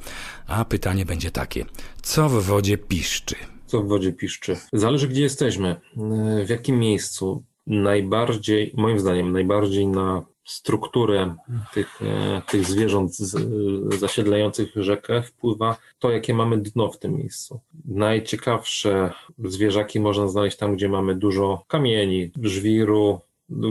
A 0.47 0.65
pytanie 0.65 1.05
będzie 1.05 1.31
takie, 1.31 1.65
co 2.01 2.29
w 2.29 2.43
wodzie 2.43 2.77
piszczy? 2.77 3.36
Co 3.65 3.81
w 3.81 3.88
wodzie 3.88 4.13
piszczy? 4.13 4.57
Zależy, 4.73 5.07
gdzie 5.07 5.21
jesteśmy, 5.21 5.81
w 6.45 6.49
jakim 6.49 6.79
miejscu 6.79 7.43
najbardziej, 7.67 8.73
moim 8.77 8.99
zdaniem, 8.99 9.32
najbardziej 9.32 9.88
na 9.88 10.25
strukturę 10.45 11.36
tych, 11.73 12.01
e, 12.01 12.41
tych 12.47 12.65
zwierząt 12.65 13.17
zasiedlających 13.99 14.71
rzekę 14.75 15.23
wpływa 15.23 15.77
to, 15.99 16.12
jakie 16.12 16.34
mamy 16.34 16.58
dno 16.58 16.91
w 16.91 16.99
tym 16.99 17.15
miejscu. 17.15 17.60
Najciekawsze 17.86 19.12
zwierzaki 19.45 19.99
można 19.99 20.27
znaleźć 20.27 20.58
tam, 20.58 20.75
gdzie 20.75 20.89
mamy 20.89 21.15
dużo 21.15 21.63
kamieni, 21.67 22.32
żwiru, 22.41 23.21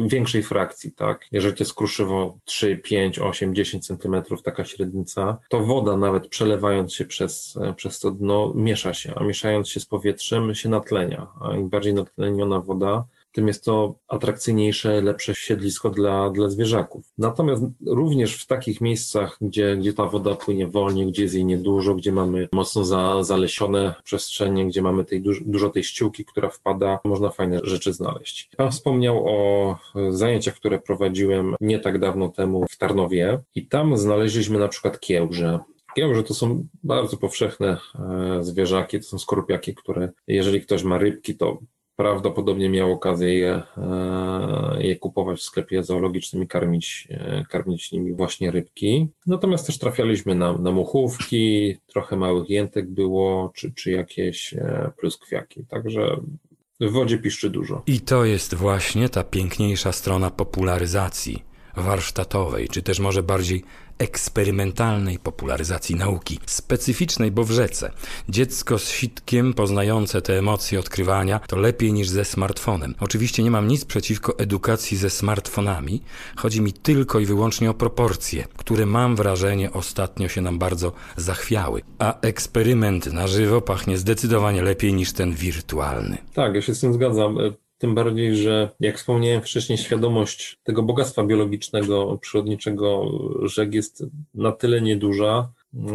większej 0.07 0.43
frakcji, 0.43 0.93
tak? 0.93 1.27
Jeżeli 1.33 1.55
to 1.55 1.65
jest 1.65 1.75
kruszywo 1.75 2.39
3, 2.45 2.77
5, 2.77 3.19
8, 3.19 3.55
10 3.55 3.87
centymetrów, 3.87 4.43
taka 4.43 4.65
średnica, 4.65 5.39
to 5.49 5.61
woda 5.61 5.97
nawet 5.97 6.29
przelewając 6.29 6.95
się 6.95 7.05
przez, 7.05 7.59
e, 7.63 7.75
przez 7.75 8.01
to 8.01 8.11
dno 8.11 8.53
miesza 8.55 8.95
się, 8.95 9.15
a 9.17 9.25
mieszając 9.25 9.69
się 9.69 9.81
z 9.81 9.87
powietrzem 9.87 10.55
się 10.55 10.69
natlenia, 10.69 11.27
a 11.41 11.57
im 11.57 11.69
bardziej 11.69 11.95
natleniona 11.95 12.61
woda, 12.61 13.05
tym 13.37 13.49
jest 13.49 13.65
to 13.65 13.95
atrakcyjniejsze, 14.09 15.01
lepsze 15.01 15.35
siedlisko 15.35 15.91
dla, 15.91 16.31
dla 16.31 16.49
zwierzaków. 16.49 17.05
Natomiast 17.19 17.63
również 17.87 18.43
w 18.43 18.47
takich 18.47 18.81
miejscach, 18.81 19.39
gdzie, 19.41 19.77
gdzie 19.77 19.93
ta 19.93 20.05
woda 20.05 20.35
płynie 20.35 20.67
wolniej, 20.67 21.07
gdzie 21.07 21.23
jest 21.23 21.35
jej 21.35 21.45
niedużo, 21.45 21.95
gdzie 21.95 22.13
mamy 22.13 22.49
mocno 22.53 22.85
za, 22.85 23.23
zalesione 23.23 23.95
przestrzenie, 24.05 24.67
gdzie 24.67 24.83
mamy 24.83 25.05
tej, 25.05 25.23
dużo, 25.23 25.41
dużo 25.47 25.71
tej 25.71 25.85
ściółki, 25.85 26.25
która 26.25 26.49
wpada, 26.49 26.99
można 27.05 27.31
fajne 27.31 27.61
rzeczy 27.65 27.93
znaleźć. 27.93 28.51
Pan 28.57 28.71
wspomniał 28.71 29.27
o 29.27 29.77
zajęciach, 30.11 30.55
które 30.55 30.79
prowadziłem 30.79 31.55
nie 31.61 31.79
tak 31.79 31.99
dawno 31.99 32.29
temu 32.29 32.67
w 32.71 32.77
Tarnowie 32.77 33.41
i 33.55 33.67
tam 33.67 33.97
znaleźliśmy 33.97 34.59
na 34.59 34.69
przykład 34.69 35.01
kiełże, 35.01 35.59
Kiełże 35.97 36.23
to 36.23 36.35
są 36.35 36.67
bardzo 36.85 37.17
powszechne 37.17 37.77
e, 38.39 38.45
zwierzaki, 38.45 38.99
to 39.01 39.05
są 39.05 39.19
skorupiaki, 39.19 39.75
które 39.75 40.09
jeżeli 40.27 40.61
ktoś 40.61 40.83
ma 40.83 40.99
rybki, 40.99 41.37
to 41.37 41.59
prawdopodobnie 41.97 42.69
miał 42.69 42.93
okazję 42.93 43.35
je, 43.35 43.63
e, 43.77 44.83
je 44.83 44.97
kupować 44.97 45.39
w 45.39 45.43
sklepie 45.43 45.83
zoologicznym 45.83 46.43
i 46.43 46.47
karmić, 46.47 47.09
e, 47.11 47.45
karmić 47.51 47.93
nimi 47.93 48.15
właśnie 48.15 48.51
rybki. 48.51 49.09
Natomiast 49.27 49.67
też 49.67 49.79
trafialiśmy 49.79 50.35
na, 50.35 50.59
na 50.59 50.73
muchówki, 50.73 51.77
trochę 51.87 52.17
małych 52.17 52.51
jętek 52.51 52.91
było, 52.91 53.53
czy, 53.55 53.73
czy 53.73 53.91
jakieś 53.91 54.55
e, 54.55 54.91
pluskwiaki. 54.99 55.65
Także 55.65 56.21
w 56.81 56.91
wodzie 56.91 57.19
piszczy 57.19 57.51
dużo. 57.51 57.83
I 57.87 58.01
to 58.01 58.25
jest 58.25 58.55
właśnie 58.55 59.09
ta 59.09 59.25
piękniejsza 59.25 59.93
strona 59.93 60.31
popularyzacji 60.31 61.43
warsztatowej, 61.77 62.69
czy 62.69 62.83
też 62.83 63.01
może 63.01 63.23
bardziej 63.23 63.65
eksperymentalnej 63.99 65.19
popularyzacji 65.19 65.95
nauki, 65.95 66.39
specyficznej, 66.47 67.31
bo 67.31 67.45
w 67.45 67.51
rzece. 67.51 67.91
Dziecko 68.29 68.79
z 68.79 68.91
sitkiem 68.91 69.55
poznające 69.55 70.23
te 70.23 70.39
emocje 70.39 70.79
odkrywania 70.79 71.39
to 71.39 71.57
lepiej 71.57 71.93
niż 71.93 72.09
ze 72.09 72.25
smartfonem. 72.25 72.95
Oczywiście 73.01 73.43
nie 73.43 73.51
mam 73.51 73.69
nic 73.69 73.85
przeciwko 73.85 74.39
edukacji 74.39 74.97
ze 74.97 75.11
smartfonami, 75.11 76.03
chodzi 76.37 76.61
mi 76.61 76.73
tylko 76.73 77.21
i 77.21 77.27
wyłącznie 77.27 77.71
o 77.71 77.75
proporcje, 77.75 78.45
które 78.57 78.87
mam 78.87 79.17
wrażenie 79.17 79.73
ostatnio 79.73 80.29
się 80.29 80.41
nam 80.41 80.59
bardzo 80.59 80.93
zachwiały. 81.17 81.83
A 81.99 82.21
eksperyment 82.21 83.13
na 83.13 83.27
żywo 83.27 83.61
pachnie 83.61 83.99
zdecydowanie 83.99 84.63
lepiej 84.63 84.95
niż 84.95 85.13
ten 85.13 85.33
wirtualny. 85.35 86.19
Tak, 86.35 86.55
ja 86.55 86.63
się 86.63 86.75
z 86.75 86.81
tym 86.81 86.93
zgadzam. 86.93 87.39
Tym 87.79 87.95
bardziej, 87.95 88.37
że 88.37 88.71
jak 88.81 88.99
wspomniałem 88.99 89.43
wcześniej, 89.43 89.79
świadomość 89.79 90.59
tego 90.63 90.83
bogactwa 90.83 91.25
biologicznego, 91.25 92.19
przyrodniczego 92.21 93.11
rzek 93.43 93.75
jest 93.75 94.05
na 94.35 94.53
tyle 94.53 94.81
nieduża, 94.81 95.53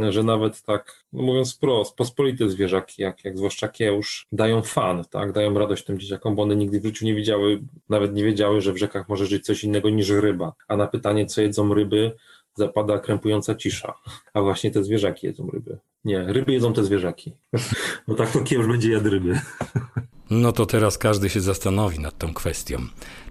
że 0.10 0.24
nawet 0.24 0.62
tak, 0.62 1.04
no 1.14 1.24
mówiąc 1.24 1.56
wprost, 1.56 1.96
pospolite 1.96 2.50
zwierzaki, 2.50 3.02
jak, 3.02 3.26
jak 3.26 3.38
zwłaszcza 3.38 3.68
kiełż, 3.68 4.28
dają 4.32 4.62
fan, 4.62 5.04
tak, 5.10 5.32
dają 5.32 5.60
radość 5.60 5.84
tym 5.84 6.00
dzieciakom, 6.00 6.36
bo 6.36 6.44
one 6.44 6.56
nigdy 6.56 6.80
w 6.80 6.86
życiu 6.86 7.06
nie 7.06 7.16
wiedziały, 7.16 7.62
nawet 7.90 8.14
nie 8.14 8.24
wiedziały, 8.24 8.62
że 8.62 8.74
w 8.74 8.78
rzekach 8.78 9.10
może 9.10 9.26
żyć 9.26 9.46
coś 9.46 9.64
innego 9.64 9.90
niż 9.90 10.10
ryba. 10.10 10.54
A 10.68 10.78
na 10.78 10.88
pytanie, 10.88 11.26
co 11.26 11.42
jedzą 11.42 11.74
ryby, 11.74 12.12
zapada 12.56 13.00
krępująca 13.00 13.56
cisza. 13.56 13.94
A 14.34 14.42
właśnie 14.42 14.72
te 14.72 14.84
zwierzaki 14.84 15.28
jedzą 15.28 15.50
ryby. 15.54 15.78
Nie, 16.06 16.24
ryby 16.24 16.54
jedzą 16.54 16.74
te 16.74 16.84
zwierzaki. 16.84 17.34
No 18.08 18.16
tak 18.16 18.32
to 18.32 18.40
kiełż 18.40 18.68
będzie 18.68 18.92
jadł 18.92 19.10
ryby. 19.10 19.40
No 20.32 20.52
to 20.52 20.66
teraz 20.66 20.98
każdy 20.98 21.30
się 21.30 21.42
zastanowi 21.42 22.00
nad 22.00 22.18
tą 22.18 22.34
kwestią. 22.34 22.88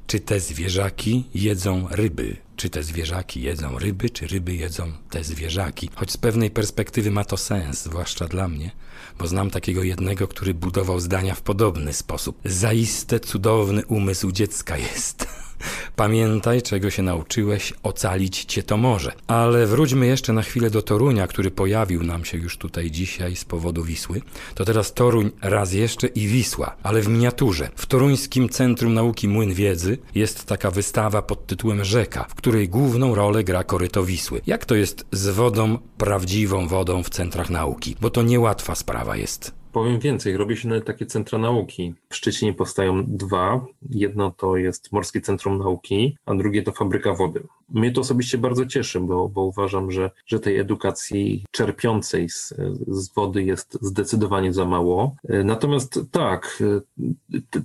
Czy 0.06 0.20
te 0.20 0.40
zwierzaki 0.40 1.24
jedzą 1.34 1.88
ryby? 1.90 2.36
Czy 2.56 2.70
te 2.70 2.82
zwierzaki 2.82 3.42
jedzą 3.42 3.78
ryby, 3.78 4.10
czy 4.10 4.26
ryby 4.26 4.54
jedzą 4.54 4.92
te 5.10 5.24
zwierzaki? 5.24 5.90
Choć 5.94 6.10
z 6.10 6.16
pewnej 6.16 6.50
perspektywy 6.50 7.10
ma 7.10 7.24
to 7.24 7.36
sens, 7.36 7.82
zwłaszcza 7.82 8.28
dla 8.28 8.48
mnie, 8.48 8.70
bo 9.18 9.26
znam 9.26 9.50
takiego 9.50 9.82
jednego, 9.82 10.28
który 10.28 10.54
budował 10.54 11.00
zdania 11.00 11.34
w 11.34 11.42
podobny 11.42 11.92
sposób. 11.92 12.40
Zaiste 12.44 13.20
cudowny 13.20 13.86
umysł 13.86 14.32
dziecka 14.32 14.76
jest. 14.76 15.26
Pamiętaj, 15.96 16.62
czego 16.62 16.90
się 16.90 17.02
nauczyłeś, 17.02 17.72
ocalić 17.82 18.44
cię 18.44 18.62
to 18.62 18.76
może. 18.76 19.12
Ale 19.26 19.66
wróćmy 19.66 20.06
jeszcze 20.06 20.32
na 20.32 20.42
chwilę 20.42 20.70
do 20.70 20.82
Torunia, 20.82 21.26
który 21.26 21.50
pojawił 21.50 22.02
nam 22.02 22.24
się 22.24 22.38
już 22.38 22.56
tutaj 22.56 22.90
dzisiaj 22.90 23.36
z 23.36 23.44
powodu 23.44 23.84
Wisły. 23.84 24.22
To 24.54 24.64
teraz 24.64 24.94
Toruń 24.94 25.30
raz 25.42 25.72
jeszcze 25.72 26.06
i 26.06 26.26
Wisła, 26.26 26.76
ale 26.82 27.00
w 27.00 27.08
miniaturze. 27.08 27.68
W 27.76 27.86
Toruńskim 27.86 28.48
Centrum 28.48 28.94
Nauki 28.94 29.28
Młyn 29.28 29.54
Wiedzy 29.54 29.98
jest 30.14 30.44
taka 30.44 30.70
wystawa 30.70 31.22
pod 31.22 31.46
tytułem 31.46 31.84
Rzeka, 31.84 32.26
w 32.28 32.34
której 32.34 32.68
główną 32.68 33.14
rolę 33.14 33.44
gra 33.44 33.64
koryto 33.64 34.04
Wisły. 34.04 34.40
Jak 34.46 34.64
to 34.64 34.74
jest 34.74 35.06
z 35.12 35.28
wodą, 35.28 35.78
prawdziwą 35.98 36.68
wodą 36.68 37.02
w 37.02 37.10
centrach 37.10 37.50
nauki? 37.50 37.96
Bo 38.00 38.10
to 38.10 38.22
niełatwa 38.22 38.74
sprawa 38.74 39.16
jest. 39.16 39.59
Powiem 39.72 39.98
więcej, 39.98 40.36
robi 40.36 40.56
się 40.56 40.68
nawet 40.68 40.84
takie 40.84 41.06
centra 41.06 41.38
nauki. 41.38 41.94
W 42.08 42.16
Szczecinie 42.16 42.54
powstają 42.54 43.04
dwa. 43.06 43.66
Jedno 43.90 44.30
to 44.30 44.56
jest 44.56 44.92
Morskie 44.92 45.20
Centrum 45.20 45.58
Nauki, 45.58 46.16
a 46.26 46.34
drugie 46.34 46.62
to 46.62 46.72
Fabryka 46.72 47.14
Wody. 47.14 47.42
Mnie 47.68 47.92
to 47.92 48.00
osobiście 48.00 48.38
bardzo 48.38 48.66
cieszy, 48.66 49.00
bo, 49.00 49.28
bo 49.28 49.42
uważam, 49.42 49.90
że, 49.90 50.10
że 50.26 50.40
tej 50.40 50.58
edukacji 50.58 51.44
czerpiącej 51.50 52.28
z, 52.28 52.54
z 52.88 53.14
wody 53.14 53.42
jest 53.42 53.78
zdecydowanie 53.80 54.52
za 54.52 54.64
mało. 54.64 55.16
Natomiast 55.44 56.00
tak, 56.10 56.62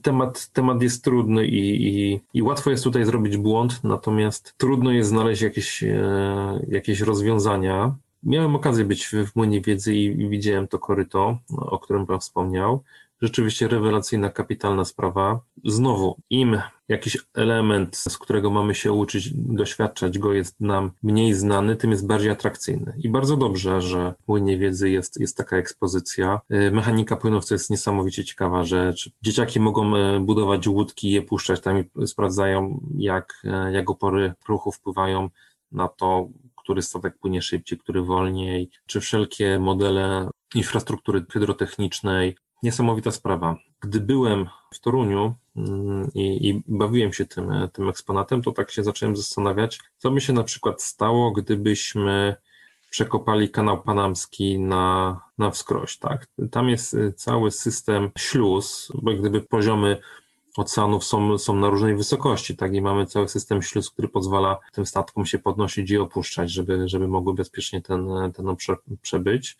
temat, 0.01 0.47
temat 0.47 0.81
jest 0.81 1.03
trudny 1.03 1.47
i, 1.47 1.87
i, 1.87 2.19
i 2.33 2.41
łatwo 2.41 2.69
jest 2.69 2.83
tutaj 2.83 3.05
zrobić 3.05 3.37
błąd, 3.37 3.83
natomiast 3.83 4.53
trudno 4.57 4.91
jest 4.91 5.09
znaleźć 5.09 5.41
jakieś, 5.41 5.83
e, 5.83 6.65
jakieś 6.67 7.01
rozwiązania. 7.01 7.95
Miałem 8.25 8.55
okazję 8.55 8.85
być 8.85 9.07
w 9.07 9.35
Młynie 9.35 9.61
Wiedzy 9.61 9.95
i 9.95 10.29
widziałem 10.29 10.67
to 10.67 10.79
koryto, 10.79 11.37
o 11.57 11.79
którym 11.79 12.05
Pan 12.05 12.19
wspomniał. 12.19 12.83
Rzeczywiście 13.21 13.67
rewelacyjna, 13.67 14.29
kapitalna 14.29 14.85
sprawa. 14.85 15.39
Znowu, 15.65 16.17
im 16.29 16.61
jakiś 16.87 17.17
element, 17.33 17.97
z 17.97 18.17
którego 18.17 18.49
mamy 18.49 18.75
się 18.75 18.91
uczyć, 18.91 19.29
doświadczać 19.33 20.19
go 20.19 20.33
jest 20.33 20.59
nam 20.59 20.91
mniej 21.03 21.33
znany, 21.33 21.75
tym 21.75 21.91
jest 21.91 22.07
bardziej 22.07 22.31
atrakcyjny. 22.31 22.93
I 22.97 23.09
bardzo 23.09 23.37
dobrze, 23.37 23.81
że 23.81 24.13
w 24.23 24.27
Młynie 24.27 24.57
Wiedzy 24.57 24.89
jest, 24.89 25.19
jest 25.19 25.37
taka 25.37 25.57
ekspozycja. 25.57 26.41
Y, 26.51 26.71
mechanika 26.71 27.15
płynów 27.15 27.45
to 27.45 27.55
jest 27.55 27.69
niesamowicie 27.69 28.25
ciekawa 28.25 28.63
rzecz. 28.63 29.09
Dzieciaki 29.21 29.59
mogą 29.59 29.95
y, 29.95 30.19
budować 30.19 30.67
łódki, 30.67 31.11
je 31.11 31.21
puszczać 31.21 31.61
tam 31.61 31.79
i 31.79 32.07
sprawdzają, 32.07 32.81
jak, 32.97 33.43
y, 33.43 33.71
jak 33.71 33.89
opory 33.89 34.33
ruchu 34.47 34.71
wpływają 34.71 35.29
na 35.71 35.87
to, 35.87 36.29
który 36.65 36.81
statek 36.81 37.17
płynie 37.17 37.41
szybciej, 37.41 37.79
który 37.79 38.01
wolniej, 38.01 38.69
czy 38.85 38.99
wszelkie 38.99 39.59
modele 39.59 40.29
infrastruktury 40.55 41.25
hydrotechnicznej. 41.31 42.35
Niesamowita 42.63 43.11
sprawa. 43.11 43.57
Gdy 43.79 43.99
byłem 43.99 44.49
w 44.73 44.79
Toruniu 44.79 45.35
mm, 45.55 46.09
i, 46.13 46.49
i, 46.49 46.63
bawiłem 46.67 47.13
się 47.13 47.25
tym, 47.25 47.49
tym 47.73 47.89
eksponatem, 47.89 48.41
to 48.41 48.51
tak 48.51 48.71
się 48.71 48.83
zacząłem 48.83 49.15
zastanawiać, 49.15 49.79
co 49.97 50.11
by 50.11 50.21
się 50.21 50.33
na 50.33 50.43
przykład 50.43 50.81
stało, 50.81 51.31
gdybyśmy 51.31 52.35
przekopali 52.89 53.49
kanał 53.49 53.81
panamski 53.81 54.59
na, 54.59 55.21
na 55.37 55.51
wskroś. 55.51 55.97
Tak? 55.97 56.27
Tam 56.51 56.69
jest 56.69 56.97
cały 57.15 57.51
system 57.51 58.11
śluz, 58.17 58.91
bo 59.01 59.13
gdyby 59.13 59.41
poziomy 59.41 59.97
oceanów 60.59 61.03
są, 61.03 61.37
są 61.37 61.55
na 61.55 61.69
różnej 61.69 61.95
wysokości, 61.95 62.55
tak? 62.55 62.73
I 62.73 62.81
mamy 62.81 63.05
cały 63.05 63.27
system 63.27 63.61
śluz, 63.61 63.89
który 63.89 64.07
pozwala 64.07 64.59
tym 64.73 64.85
statkom 64.85 65.25
się 65.25 65.39
podnosić 65.39 65.91
i 65.91 65.97
opuszczać, 65.97 66.51
żeby, 66.51 66.89
żeby 66.89 67.07
mogły 67.07 67.33
bezpiecznie 67.33 67.81
ten, 67.81 68.07
ten 68.35 68.49
obszar 68.49 68.77
przebyć. 69.01 69.57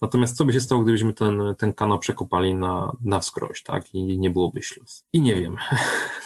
Natomiast 0.00 0.36
co 0.36 0.44
by 0.44 0.52
się 0.52 0.60
stało, 0.60 0.82
gdybyśmy 0.82 1.12
ten, 1.12 1.40
ten 1.58 1.72
kanał 1.72 1.98
przekopali 1.98 2.54
na, 2.54 2.92
na 3.00 3.20
wskroś, 3.20 3.62
tak? 3.62 3.94
I 3.94 4.18
nie 4.18 4.30
byłoby 4.30 4.62
śluz. 4.62 5.04
I 5.12 5.20
nie 5.20 5.34
wiem. 5.34 5.56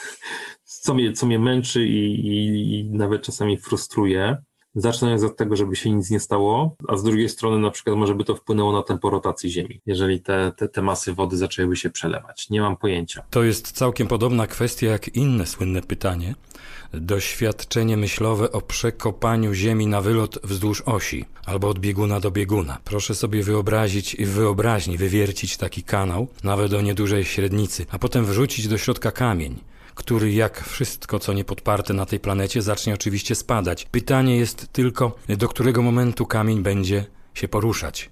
co, 0.64 0.94
mnie, 0.94 1.12
co 1.12 1.26
mnie 1.26 1.38
męczy 1.38 1.86
i, 1.86 2.26
i, 2.26 2.78
i 2.78 2.90
nawet 2.90 3.22
czasami 3.22 3.58
frustruje, 3.58 4.36
zaczynając 4.74 5.24
od 5.24 5.36
tego, 5.36 5.56
żeby 5.56 5.76
się 5.76 5.90
nic 5.90 6.10
nie 6.10 6.20
stało, 6.20 6.76
a 6.88 6.96
z 6.96 7.02
drugiej 7.02 7.28
strony 7.28 7.58
na 7.58 7.70
przykład 7.70 7.96
może 7.96 8.14
by 8.14 8.24
to 8.24 8.34
wpłynęło 8.34 8.72
na 8.72 8.82
tempo 8.82 9.10
rotacji 9.10 9.50
Ziemi, 9.50 9.80
jeżeli 9.86 10.20
te, 10.20 10.52
te, 10.56 10.68
te 10.68 10.82
masy 10.82 11.14
wody 11.14 11.36
zaczęłyby 11.36 11.76
się 11.76 11.90
przelewać. 11.90 12.50
Nie 12.50 12.60
mam 12.60 12.76
pojęcia. 12.76 13.22
To 13.30 13.42
jest 13.42 13.72
całkiem 13.72 14.08
podobna 14.08 14.46
kwestia 14.46 14.86
jak 14.86 15.08
inne 15.08 15.46
słynne 15.46 15.82
pytanie. 15.82 16.34
Doświadczenie 16.94 17.96
myślowe 17.96 18.52
o 18.52 18.60
przekopaniu 18.60 19.54
Ziemi 19.54 19.86
na 19.86 20.00
wylot 20.00 20.38
wzdłuż 20.44 20.82
osi 20.86 21.24
albo 21.46 21.68
od 21.68 21.78
bieguna 21.78 22.20
do 22.20 22.30
bieguna. 22.30 22.78
Proszę 22.84 23.14
sobie 23.14 23.42
wyobrazić 23.42 24.14
i 24.14 24.24
w 24.24 24.30
wyobraźni 24.30 24.98
wywiercić 24.98 25.56
taki 25.56 25.82
kanał, 25.82 26.28
nawet 26.44 26.72
o 26.72 26.80
niedużej 26.80 27.24
średnicy, 27.24 27.86
a 27.90 27.98
potem 27.98 28.24
wrzucić 28.24 28.68
do 28.68 28.78
środka 28.78 29.10
kamień 29.10 29.60
który 29.94 30.32
jak 30.32 30.64
wszystko, 30.64 31.18
co 31.18 31.32
nie 31.32 31.44
podparte 31.44 31.94
na 31.94 32.06
tej 32.06 32.20
planecie, 32.20 32.62
zacznie 32.62 32.94
oczywiście 32.94 33.34
spadać. 33.34 33.84
Pytanie 33.84 34.36
jest 34.36 34.72
tylko, 34.72 35.16
do 35.28 35.48
którego 35.48 35.82
momentu 35.82 36.26
kamień 36.26 36.62
będzie 36.62 37.04
się 37.34 37.48
poruszać 37.48 38.10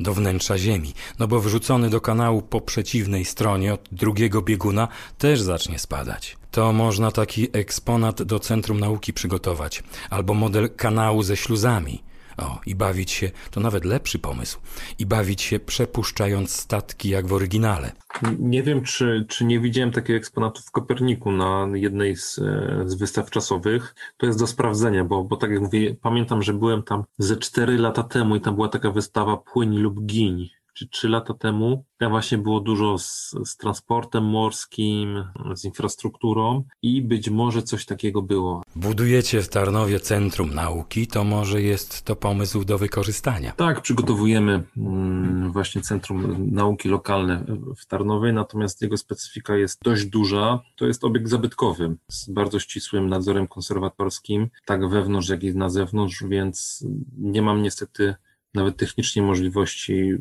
do 0.00 0.14
wnętrza 0.14 0.58
Ziemi, 0.58 0.94
no 1.18 1.28
bo 1.28 1.40
wrzucony 1.40 1.90
do 1.90 2.00
kanału 2.00 2.42
po 2.42 2.60
przeciwnej 2.60 3.24
stronie 3.24 3.74
od 3.74 3.88
drugiego 3.92 4.42
bieguna 4.42 4.88
też 5.18 5.40
zacznie 5.40 5.78
spadać. 5.78 6.36
To 6.50 6.72
można 6.72 7.10
taki 7.10 7.48
eksponat 7.52 8.22
do 8.22 8.38
Centrum 8.38 8.80
Nauki 8.80 9.12
przygotować, 9.12 9.82
albo 10.10 10.34
model 10.34 10.70
kanału 10.76 11.22
ze 11.22 11.36
śluzami. 11.36 12.02
O, 12.38 12.60
i 12.66 12.74
bawić 12.74 13.10
się, 13.10 13.30
to 13.50 13.60
nawet 13.60 13.84
lepszy 13.84 14.18
pomysł, 14.18 14.60
i 14.98 15.06
bawić 15.06 15.42
się 15.42 15.60
przepuszczając 15.60 16.50
statki 16.50 17.08
jak 17.08 17.26
w 17.26 17.32
oryginale. 17.32 17.92
Nie 18.38 18.62
wiem, 18.62 18.82
czy, 18.82 19.26
czy 19.28 19.44
nie 19.44 19.60
widziałem 19.60 19.92
takiego 19.92 20.16
eksponatu 20.16 20.62
w 20.62 20.70
Koperniku 20.70 21.32
na 21.32 21.68
jednej 21.74 22.16
z, 22.16 22.38
e, 22.38 22.82
z 22.86 22.94
wystaw 22.94 23.30
czasowych. 23.30 23.94
To 24.16 24.26
jest 24.26 24.38
do 24.38 24.46
sprawdzenia, 24.46 25.04
bo, 25.04 25.24
bo 25.24 25.36
tak 25.36 25.50
jak 25.50 25.60
mówię, 25.60 25.94
pamiętam, 25.94 26.42
że 26.42 26.52
byłem 26.52 26.82
tam 26.82 27.04
ze 27.18 27.36
4 27.36 27.78
lata 27.78 28.02
temu 28.02 28.36
i 28.36 28.40
tam 28.40 28.54
była 28.54 28.68
taka 28.68 28.90
wystawa 28.90 29.36
Płyń 29.36 29.76
lub 29.78 30.06
Giń 30.06 30.48
czy 30.72 30.88
trzy 30.88 31.08
lata 31.08 31.34
temu. 31.34 31.84
Tam 31.98 32.10
właśnie 32.10 32.38
było 32.38 32.60
dużo 32.60 32.98
z, 32.98 33.34
z, 33.44 33.56
transportem 33.56 34.24
morskim, 34.24 35.24
z 35.54 35.64
infrastrukturą 35.64 36.64
i 36.82 37.02
być 37.02 37.30
może 37.30 37.62
coś 37.62 37.86
takiego 37.86 38.22
było. 38.22 38.62
Budujecie 38.76 39.42
w 39.42 39.48
Tarnowie 39.48 40.00
Centrum 40.00 40.54
Nauki, 40.54 41.06
to 41.06 41.24
może 41.24 41.62
jest 41.62 42.02
to 42.02 42.16
pomysł 42.16 42.64
do 42.64 42.78
wykorzystania. 42.78 43.52
Tak, 43.52 43.80
przygotowujemy 43.80 44.64
mm, 44.76 45.52
właśnie 45.52 45.82
Centrum 45.82 46.50
Nauki 46.52 46.88
Lokalne 46.88 47.44
w 47.76 47.86
Tarnowie, 47.86 48.32
natomiast 48.32 48.82
jego 48.82 48.96
specyfika 48.96 49.56
jest 49.56 49.82
dość 49.82 50.04
duża. 50.04 50.60
To 50.76 50.86
jest 50.86 51.04
obiekt 51.04 51.28
zabytkowy 51.28 51.96
z 52.08 52.30
bardzo 52.30 52.60
ścisłym 52.60 53.08
nadzorem 53.08 53.46
konserwatorskim, 53.46 54.48
tak 54.64 54.88
wewnątrz, 54.88 55.28
jak 55.28 55.42
i 55.42 55.54
na 55.54 55.70
zewnątrz, 55.70 56.24
więc 56.28 56.84
nie 57.18 57.42
mam 57.42 57.62
niestety 57.62 58.14
nawet 58.54 58.76
technicznie 58.76 59.22
możliwości 59.22 60.14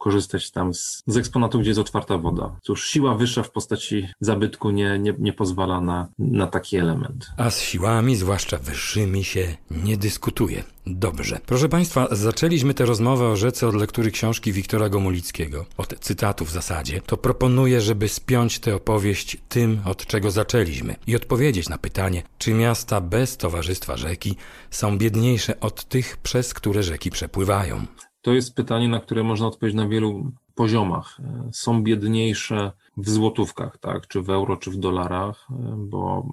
korzystać 0.00 0.50
tam 0.50 0.74
z, 0.74 1.02
z 1.06 1.16
eksponatu, 1.16 1.60
gdzie 1.60 1.70
jest 1.70 1.80
otwarta 1.80 2.18
woda. 2.18 2.56
Cóż, 2.62 2.88
siła 2.88 3.14
wyższa 3.14 3.42
w 3.42 3.50
postaci 3.50 4.08
zabytku 4.20 4.70
nie, 4.70 4.98
nie, 4.98 5.14
nie 5.18 5.32
pozwala 5.32 5.80
na, 5.80 6.08
na 6.18 6.46
taki 6.46 6.76
element. 6.76 7.26
A 7.36 7.50
z 7.50 7.60
siłami, 7.60 8.16
zwłaszcza 8.16 8.58
wyższymi, 8.58 9.24
się 9.24 9.56
nie 9.70 9.96
dyskutuje. 9.96 10.64
Dobrze. 10.86 11.40
Proszę 11.46 11.68
Państwa, 11.68 12.08
zaczęliśmy 12.10 12.74
tę 12.74 12.84
rozmowę 12.84 13.28
o 13.28 13.36
rzece 13.36 13.68
od 13.68 13.74
lektury 13.74 14.10
książki 14.10 14.52
Wiktora 14.52 14.88
Gomulickiego, 14.88 15.66
od 15.76 15.98
cytatu 16.00 16.44
w 16.44 16.50
zasadzie. 16.50 17.00
To 17.06 17.16
proponuję, 17.16 17.80
żeby 17.80 18.08
spiąć 18.08 18.58
tę 18.58 18.74
opowieść 18.74 19.36
tym, 19.48 19.80
od 19.84 20.06
czego 20.06 20.30
zaczęliśmy 20.30 20.96
i 21.06 21.16
odpowiedzieć 21.16 21.68
na 21.68 21.78
pytanie, 21.78 22.22
czy 22.38 22.54
miasta 22.54 23.00
bez 23.00 23.36
Towarzystwa 23.36 23.96
Rzeki 23.96 24.36
są 24.70 24.98
biedniejsze 24.98 25.60
od 25.60 25.84
tych, 25.84 26.16
przez 26.16 26.54
które 26.54 26.82
rzeki 26.82 27.10
przepływają. 27.10 27.86
To 28.22 28.32
jest 28.32 28.54
pytanie, 28.54 28.88
na 28.88 29.00
które 29.00 29.22
można 29.22 29.46
odpowiedzieć 29.46 29.76
na 29.76 29.88
wielu 29.88 30.32
poziomach. 30.54 31.18
Są 31.52 31.82
biedniejsze 31.82 32.72
w 32.96 33.10
złotówkach, 33.10 33.78
tak, 33.78 34.06
czy 34.06 34.22
w 34.22 34.30
euro, 34.30 34.56
czy 34.56 34.70
w 34.70 34.76
dolarach, 34.76 35.46
bo 35.76 36.26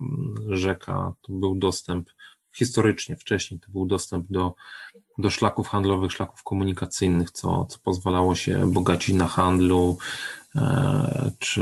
rzeka 0.50 1.14
to 1.22 1.34
był 1.34 1.56
dostęp 1.56 2.10
historycznie, 2.58 3.16
wcześniej 3.16 3.60
to 3.60 3.72
był 3.72 3.86
dostęp 3.86 4.26
do, 4.30 4.54
do 5.18 5.30
szlaków 5.30 5.68
handlowych, 5.68 6.12
szlaków 6.12 6.44
komunikacyjnych, 6.44 7.32
co, 7.32 7.66
co 7.66 7.80
pozwalało 7.80 8.36
się 8.36 8.72
bogacić 8.72 9.16
na 9.16 9.28
handlu, 9.28 9.98
e, 9.98 10.47
czy 11.40 11.62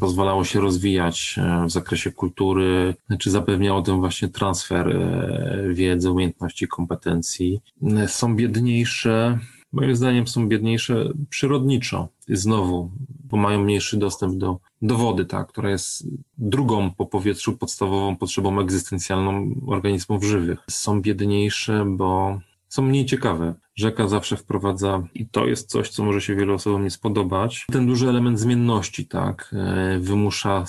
pozwalało 0.00 0.44
się 0.44 0.60
rozwijać 0.60 1.38
e, 1.38 1.66
w 1.66 1.70
zakresie 1.70 2.12
kultury, 2.12 2.94
czy 3.18 3.30
zapewniało 3.30 3.82
tym 3.82 4.00
właśnie 4.00 4.28
transfer 4.28 4.88
e, 4.88 5.74
wiedzy, 5.74 6.10
umiejętności, 6.10 6.68
kompetencji. 6.68 7.60
Są 8.06 8.36
biedniejsze 8.36 9.38
moim 9.72 9.96
zdaniem 9.96 10.26
są 10.26 10.48
biedniejsze 10.48 11.12
przyrodniczo. 11.30 12.08
Znowu, 12.28 12.90
bo 13.24 13.36
mają 13.36 13.64
mniejszy 13.64 13.96
dostęp 13.96 14.34
do, 14.34 14.58
do 14.82 14.96
wody, 14.96 15.24
tak, 15.24 15.48
która 15.48 15.70
jest 15.70 16.06
drugą 16.38 16.90
po 16.90 17.06
powietrzu 17.06 17.56
podstawową 17.56 18.16
potrzebą 18.16 18.60
egzystencjalną 18.60 19.54
organizmów 19.66 20.24
żywych. 20.24 20.58
Są 20.70 21.00
biedniejsze, 21.02 21.84
bo 21.86 22.40
są 22.68 22.82
mniej 22.82 23.06
ciekawe. 23.06 23.54
Rzeka 23.74 24.08
zawsze 24.08 24.36
wprowadza, 24.36 25.02
i 25.14 25.28
to 25.28 25.46
jest 25.46 25.70
coś, 25.70 25.88
co 25.88 26.04
może 26.04 26.20
się 26.20 26.34
wielu 26.34 26.54
osobom 26.54 26.84
nie 26.84 26.90
spodobać, 26.90 27.66
ten 27.72 27.86
duży 27.86 28.08
element 28.08 28.40
zmienności, 28.40 29.06
tak, 29.06 29.54
e, 29.54 29.98
wymusza 29.98 30.64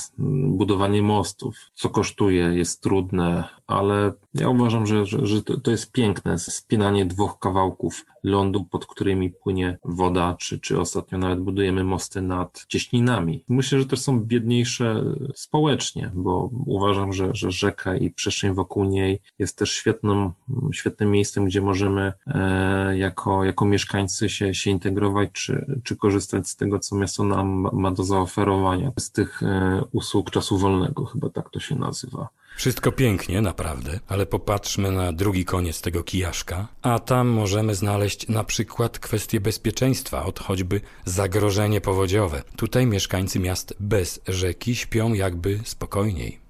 budowanie 0.48 1.02
mostów, 1.02 1.56
co 1.74 1.90
kosztuje, 1.90 2.44
jest 2.44 2.82
trudne, 2.82 3.44
ale 3.68 4.14
ja 4.34 4.50
uważam, 4.50 4.86
że, 4.86 5.06
że, 5.06 5.26
że 5.26 5.42
to 5.42 5.72
jest 5.72 5.92
piękne, 5.92 6.40
spinanie 6.40 7.06
dwóch 7.06 7.40
kawałków 7.40 8.06
lądu, 8.24 8.64
pod 8.64 8.86
którymi 8.86 9.30
płynie 9.30 9.78
woda, 9.86 10.36
czy, 10.40 10.60
czy 10.60 10.80
ostatnio 10.80 11.18
nawet 11.18 11.40
budujemy 11.40 11.84
mosty 11.84 12.22
nad 12.22 12.66
cieśninami. 12.68 13.44
Myślę, 13.50 13.80
że 13.80 13.86
też 13.86 14.00
są 14.00 14.20
biedniejsze 14.20 15.04
społecznie, 15.36 16.12
bo 16.14 16.50
uważam, 16.66 17.14
że, 17.14 17.30
że 17.34 17.52
rzeka 17.52 17.96
i 17.96 18.12
przestrzeń 18.12 18.54
wokół 18.54 18.84
niej 18.84 19.20
jest 19.40 19.58
też 19.58 19.72
świetnym, 19.72 20.32
świetnym 20.74 21.12
miejscem, 21.12 21.46
gdzie 21.46 21.62
możemy 21.62 22.14
e, 22.28 22.91
jako, 22.98 23.44
jako 23.44 23.66
mieszkańcy 23.66 24.30
się, 24.30 24.54
się 24.54 24.72
integrować, 24.72 25.30
czy, 25.32 25.66
czy 25.84 25.96
korzystać 25.96 26.50
z 26.50 26.56
tego, 26.56 26.80
co 26.80 26.96
miasto 26.96 27.24
nam 27.24 27.70
ma 27.74 27.92
do 27.92 28.04
zaoferowania, 28.04 28.92
z 29.00 29.12
tych 29.12 29.44
e, 29.44 29.82
usług 29.92 30.32
czasu 30.32 30.58
wolnego, 30.58 31.06
chyba 31.06 31.30
tak 31.30 31.50
to 31.50 31.60
się 31.60 31.76
nazywa. 31.76 32.30
Wszystko 32.58 32.92
pięknie, 32.92 33.42
naprawdę, 33.42 34.00
ale 34.08 34.26
popatrzmy 34.26 34.92
na 34.92 35.14
drugi 35.14 35.46
koniec 35.46 35.82
tego 35.82 36.04
kijaszka, 36.04 36.68
a 36.82 37.00
tam 37.00 37.28
możemy 37.28 37.76
znaleźć 37.76 38.28
na 38.28 38.44
przykład 38.44 39.00
kwestie 39.00 39.40
bezpieczeństwa, 39.40 40.26
od 40.26 40.40
choćby 40.40 40.82
zagrożenie 41.06 41.82
powodziowe. 41.82 42.44
Tutaj 42.56 42.86
mieszkańcy 42.86 43.40
miast 43.40 43.74
bez 43.80 44.22
rzeki 44.28 44.76
śpią 44.76 45.14
jakby 45.14 45.60
spokojniej. 45.64 46.41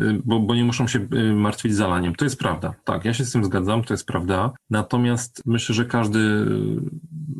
Y, 0.00 0.20
bo, 0.24 0.40
bo 0.40 0.54
nie 0.54 0.64
muszą 0.64 0.86
się 0.86 1.08
y, 1.14 1.34
martwić 1.34 1.74
zalaniem. 1.74 2.14
To 2.14 2.24
jest 2.24 2.38
prawda. 2.38 2.74
Tak, 2.84 3.04
ja 3.04 3.14
się 3.14 3.24
z 3.24 3.32
tym 3.32 3.44
zgadzam, 3.44 3.84
to 3.84 3.94
jest 3.94 4.06
prawda. 4.06 4.52
Natomiast 4.70 5.42
myślę, 5.46 5.74
że 5.74 5.84
każdy 5.84 6.18
y, 6.18 6.44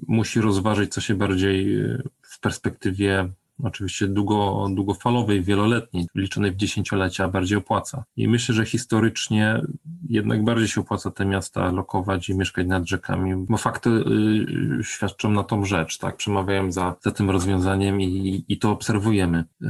musi 0.09 0.41
rozważyć, 0.41 0.93
co 0.93 1.01
się 1.01 1.15
bardziej 1.15 1.79
w 2.23 2.41
perspektywie 2.41 3.29
oczywiście 3.63 4.09
długo, 4.09 4.69
długofalowej, 4.71 5.43
wieloletniej, 5.43 6.07
liczonej 6.15 6.53
w 6.53 6.57
dziesięciolecia, 6.57 7.29
bardziej 7.29 7.59
opłaca. 7.59 8.05
I 8.17 8.29
myślę, 8.29 8.55
że 8.55 8.65
historycznie 8.65 9.61
jednak 10.09 10.45
bardziej 10.45 10.69
się 10.69 10.81
opłaca 10.81 11.11
te 11.11 11.25
miasta 11.25 11.73
lokować 11.73 12.29
i 12.29 12.35
mieszkać 12.35 12.67
nad 12.67 12.89
rzekami, 12.89 13.47
bo 13.49 13.57
fakty 13.57 13.91
y, 13.91 14.85
świadczą 14.85 15.31
na 15.31 15.45
tą 15.45 15.65
rzecz, 15.65 15.99
tak, 15.99 16.17
przemawiają 16.17 16.73
za, 16.73 16.95
za 17.01 17.11
tym 17.11 17.31
rozwiązaniem 17.31 18.01
i, 18.01 18.45
i 18.49 18.59
to 18.59 18.71
obserwujemy. 18.71 19.45
Y, 19.63 19.67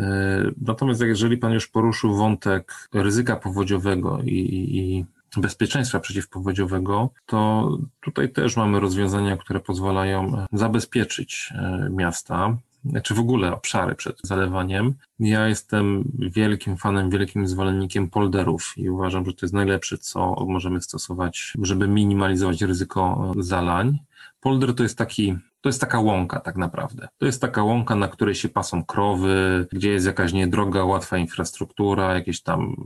natomiast 0.61 1.01
jeżeli 1.01 1.37
Pan 1.37 1.53
już 1.53 1.69
poruszył 1.69 2.17
wątek 2.17 2.89
ryzyka 2.95 3.37
powodziowego 3.37 4.21
i, 4.25 4.37
i 4.79 5.05
bezpieczeństwa 5.37 6.01
przeciwpowodziowego, 6.01 7.11
to 7.27 7.71
tutaj 8.01 8.33
też 8.33 8.57
mamy 8.57 8.81
rozwiązania, 8.81 9.37
które 9.37 9.61
pozwalają 9.61 10.47
zabezpieczyć 10.53 11.53
y, 11.87 11.91
miasta 11.91 12.57
czy 13.03 13.15
w 13.15 13.21
ogóle 13.21 13.53
obszary 13.55 13.95
przed 13.95 14.21
zalewaniem. 14.23 14.95
Ja 15.19 15.49
jestem 15.49 16.13
wielkim 16.19 16.77
fanem, 16.77 17.11
wielkim 17.11 17.49
zwolennikiem 17.49 18.11
polderów 18.11 18.75
i 18.77 18.91
uważam, 18.91 19.27
że 19.27 19.33
to 19.33 19.47
jest 19.47 19.55
najlepsze, 19.55 19.99
co 19.99 20.47
możemy 20.49 20.83
stosować, 20.83 21.53
żeby 21.63 21.89
minimalizować 21.89 22.63
ryzyko 22.63 23.33
zalań. 23.39 23.99
Polder 24.41 24.75
to 24.75 24.83
jest 24.83 24.99
taki 24.99 25.37
to 25.67 25.69
jest 25.69 25.81
taka 25.81 26.01
łąka 26.01 26.41
tak 26.41 26.57
naprawdę. 26.57 27.09
To 27.19 27.27
jest 27.27 27.41
taka 27.41 27.63
łąka, 27.63 27.95
na 27.95 28.09
której 28.09 28.35
się 28.35 28.49
pasą 28.49 28.85
krowy, 28.85 29.67
gdzie 29.73 29.91
jest 29.91 30.07
jakaś 30.07 30.33
niedroga, 30.33 30.85
łatwa 30.85 31.19
infrastruktura, 31.19 32.15
jakieś 32.15 32.43
tam 32.43 32.77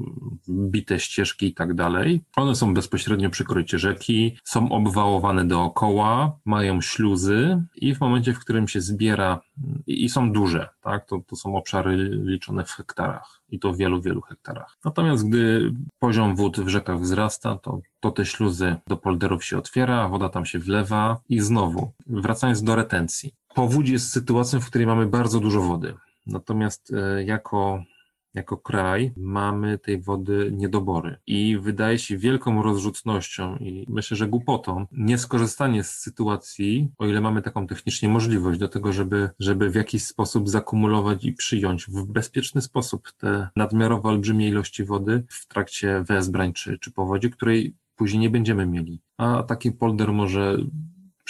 bite 0.49 1.01
ścieżki 1.01 1.47
i 1.47 1.55
tak 1.55 1.75
dalej. 1.75 2.21
One 2.37 2.55
są 2.55 2.75
bezpośrednio 2.75 3.31
przy 3.31 3.45
korycie 3.45 3.79
rzeki, 3.79 4.39
są 4.45 4.73
obwałowane 4.73 5.45
dookoła, 5.45 6.39
mają 6.45 6.81
śluzy 6.81 7.63
i 7.75 7.95
w 7.95 8.01
momencie, 8.01 8.33
w 8.33 8.39
którym 8.39 8.69
się 8.69 8.81
zbiera 8.81 9.41
i 9.87 10.09
są 10.09 10.33
duże, 10.33 10.69
tak, 10.81 11.07
to, 11.07 11.21
to 11.27 11.37
są 11.37 11.57
obszary 11.57 11.97
liczone 12.25 12.65
w 12.65 12.71
hektarach 12.71 13.40
i 13.51 13.59
to 13.59 13.73
w 13.73 13.77
wielu, 13.77 14.03
wielu 14.03 14.21
hektarach. 14.21 14.77
Natomiast 14.85 15.29
gdy 15.29 15.73
poziom 15.99 16.37
wód 16.37 16.61
w 16.61 16.69
rzekach 16.69 17.01
wzrasta, 17.01 17.59
to, 17.59 17.81
to 18.01 18.11
te 18.11 18.25
śluzy 18.25 18.77
do 18.87 18.97
polderów 18.97 19.45
się 19.45 19.59
otwiera, 19.59 20.09
woda 20.09 20.29
tam 20.29 20.47
się 20.47 20.59
wlewa 20.59 21.21
i 21.29 21.41
znowu, 21.41 21.93
wracając 22.07 22.63
do 22.63 22.77
retencji. 22.77 23.35
Powódź 23.55 23.89
jest 23.89 24.13
sytuacją, 24.13 24.61
w 24.61 24.67
której 24.67 24.87
mamy 24.87 25.07
bardzo 25.07 25.41
dużo 25.41 25.61
wody. 25.61 25.95
Natomiast 26.27 26.93
e, 26.93 27.25
jako 27.25 27.83
jako 28.35 28.57
kraj 28.57 29.13
mamy 29.17 29.79
tej 29.79 30.01
wody 30.01 30.53
niedobory 30.57 31.17
i 31.27 31.59
wydaje 31.59 31.99
się 31.99 32.17
wielką 32.17 32.63
rozrzutnością 32.63 33.57
i 33.57 33.87
myślę, 33.89 34.17
że 34.17 34.29
głupotą 34.29 34.87
nieskorzystanie 34.93 35.85
z 35.85 35.91
sytuacji, 35.91 36.91
o 36.99 37.07
ile 37.07 37.21
mamy 37.21 37.43
taką 37.43 37.67
technicznie 37.67 38.09
możliwość 38.09 38.59
do 38.59 38.69
tego, 38.69 38.93
żeby, 38.93 39.31
żeby 39.39 39.71
w 39.71 39.75
jakiś 39.75 40.05
sposób 40.05 40.49
zakumulować 40.49 41.25
i 41.25 41.33
przyjąć 41.33 41.87
w 41.87 42.07
bezpieczny 42.07 42.63
sposób 42.63 43.13
te 43.19 43.49
nadmiarowo 43.57 44.09
olbrzymie 44.09 44.49
ilości 44.49 44.85
wody 44.85 45.25
w 45.29 45.47
trakcie 45.47 46.05
wezbrań 46.09 46.53
czy, 46.53 46.79
czy 46.79 46.93
powodzi, 46.93 47.31
której 47.31 47.75
później 47.97 48.21
nie 48.21 48.31
będziemy 48.31 48.67
mieli. 48.67 49.01
A 49.17 49.43
taki 49.43 49.73
polder 49.73 50.13
może 50.13 50.59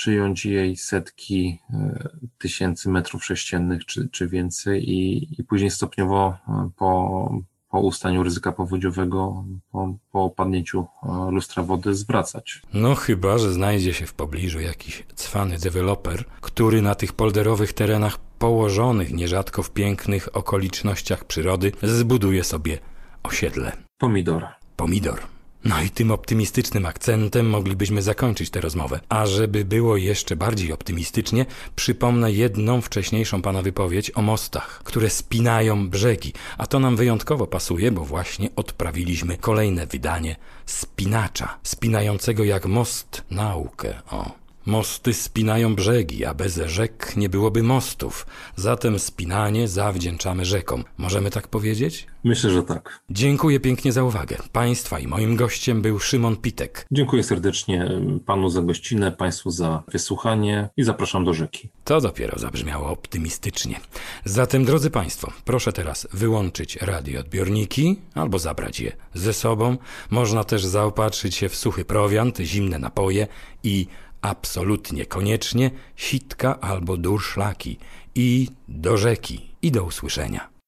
przyjąć 0.00 0.46
jej 0.46 0.76
setki 0.76 1.58
e, 1.70 2.08
tysięcy 2.38 2.88
metrów 2.88 3.24
sześciennych 3.24 3.84
czy, 3.86 4.08
czy 4.08 4.28
więcej 4.28 4.90
i, 4.90 5.28
i 5.40 5.44
później 5.44 5.70
stopniowo 5.70 6.38
e, 6.48 6.70
po, 6.76 7.30
po 7.70 7.80
ustaniu 7.80 8.22
ryzyka 8.22 8.52
powodziowego, 8.52 9.44
po, 9.72 9.94
po 10.12 10.24
opadnięciu 10.24 10.86
e, 11.02 11.30
lustra 11.30 11.62
wody 11.62 11.94
zwracać. 11.94 12.62
No 12.74 12.94
chyba, 12.94 13.38
że 13.38 13.52
znajdzie 13.52 13.94
się 13.94 14.06
w 14.06 14.14
pobliżu 14.14 14.60
jakiś 14.60 15.04
cwany 15.14 15.58
deweloper, 15.58 16.24
który 16.40 16.82
na 16.82 16.94
tych 16.94 17.12
polderowych 17.12 17.72
terenach 17.72 18.18
położonych 18.18 19.12
nierzadko 19.12 19.62
w 19.62 19.70
pięknych 19.70 20.36
okolicznościach 20.36 21.24
przyrody 21.24 21.72
zbuduje 21.82 22.44
sobie 22.44 22.78
osiedle. 23.22 23.72
Pomidor. 23.98 24.46
Pomidor. 24.76 25.39
No 25.64 25.82
i 25.82 25.90
tym 25.90 26.10
optymistycznym 26.10 26.86
akcentem 26.86 27.50
moglibyśmy 27.50 28.02
zakończyć 28.02 28.50
tę 28.50 28.60
rozmowę. 28.60 29.00
A 29.08 29.26
żeby 29.26 29.64
było 29.64 29.96
jeszcze 29.96 30.36
bardziej 30.36 30.72
optymistycznie, 30.72 31.46
przypomnę 31.76 32.32
jedną 32.32 32.80
wcześniejszą 32.80 33.42
pana 33.42 33.62
wypowiedź 33.62 34.10
o 34.14 34.22
mostach, 34.22 34.80
które 34.84 35.10
spinają 35.10 35.90
brzegi. 35.90 36.32
A 36.58 36.66
to 36.66 36.80
nam 36.80 36.96
wyjątkowo 36.96 37.46
pasuje, 37.46 37.92
bo 37.92 38.04
właśnie 38.04 38.48
odprawiliśmy 38.56 39.36
kolejne 39.36 39.86
wydanie 39.86 40.36
spinacza, 40.66 41.58
spinającego 41.62 42.44
jak 42.44 42.66
most 42.66 43.22
naukę. 43.30 44.02
O. 44.10 44.39
Mosty 44.66 45.14
spinają 45.14 45.74
brzegi, 45.74 46.24
a 46.24 46.34
bez 46.34 46.60
rzek 46.66 47.16
nie 47.16 47.28
byłoby 47.28 47.62
mostów. 47.62 48.26
Zatem 48.56 48.98
spinanie 48.98 49.68
zawdzięczamy 49.68 50.44
rzekom. 50.44 50.84
Możemy 50.98 51.30
tak 51.30 51.48
powiedzieć? 51.48 52.06
Myślę, 52.24 52.50
że 52.50 52.62
tak. 52.62 53.00
Dziękuję 53.10 53.60
pięknie 53.60 53.92
za 53.92 54.04
uwagę. 54.04 54.36
Państwa 54.52 54.98
i 54.98 55.06
moim 55.06 55.36
gościem 55.36 55.82
był 55.82 55.98
Szymon 55.98 56.36
Pitek. 56.36 56.86
Dziękuję 56.90 57.22
serdecznie 57.22 57.88
panu 58.26 58.50
za 58.50 58.62
gościnę, 58.62 59.12
państwu 59.12 59.50
za 59.50 59.82
wysłuchanie 59.92 60.68
i 60.76 60.82
zapraszam 60.82 61.24
do 61.24 61.34
rzeki. 61.34 61.68
To 61.84 62.00
dopiero 62.00 62.38
zabrzmiało 62.38 62.88
optymistycznie. 62.88 63.80
Zatem, 64.24 64.64
drodzy 64.64 64.90
Państwo, 64.90 65.32
proszę 65.44 65.72
teraz 65.72 66.08
wyłączyć 66.12 66.76
radioodbiorniki 66.76 67.96
albo 68.14 68.38
zabrać 68.38 68.80
je 68.80 68.92
ze 69.14 69.32
sobą. 69.32 69.76
Można 70.10 70.44
też 70.44 70.64
zaopatrzyć 70.64 71.34
się 71.34 71.48
w 71.48 71.56
suchy 71.56 71.84
prowiant, 71.84 72.38
zimne 72.38 72.78
napoje 72.78 73.26
i 73.62 73.86
absolutnie 74.22 75.06
koniecznie 75.06 75.70
sitka 75.96 76.60
albo 76.60 76.96
durszlaki. 76.96 77.78
I 78.14 78.48
do 78.68 78.96
rzeki. 78.96 79.50
I 79.62 79.70
do 79.70 79.84
usłyszenia. 79.84 80.50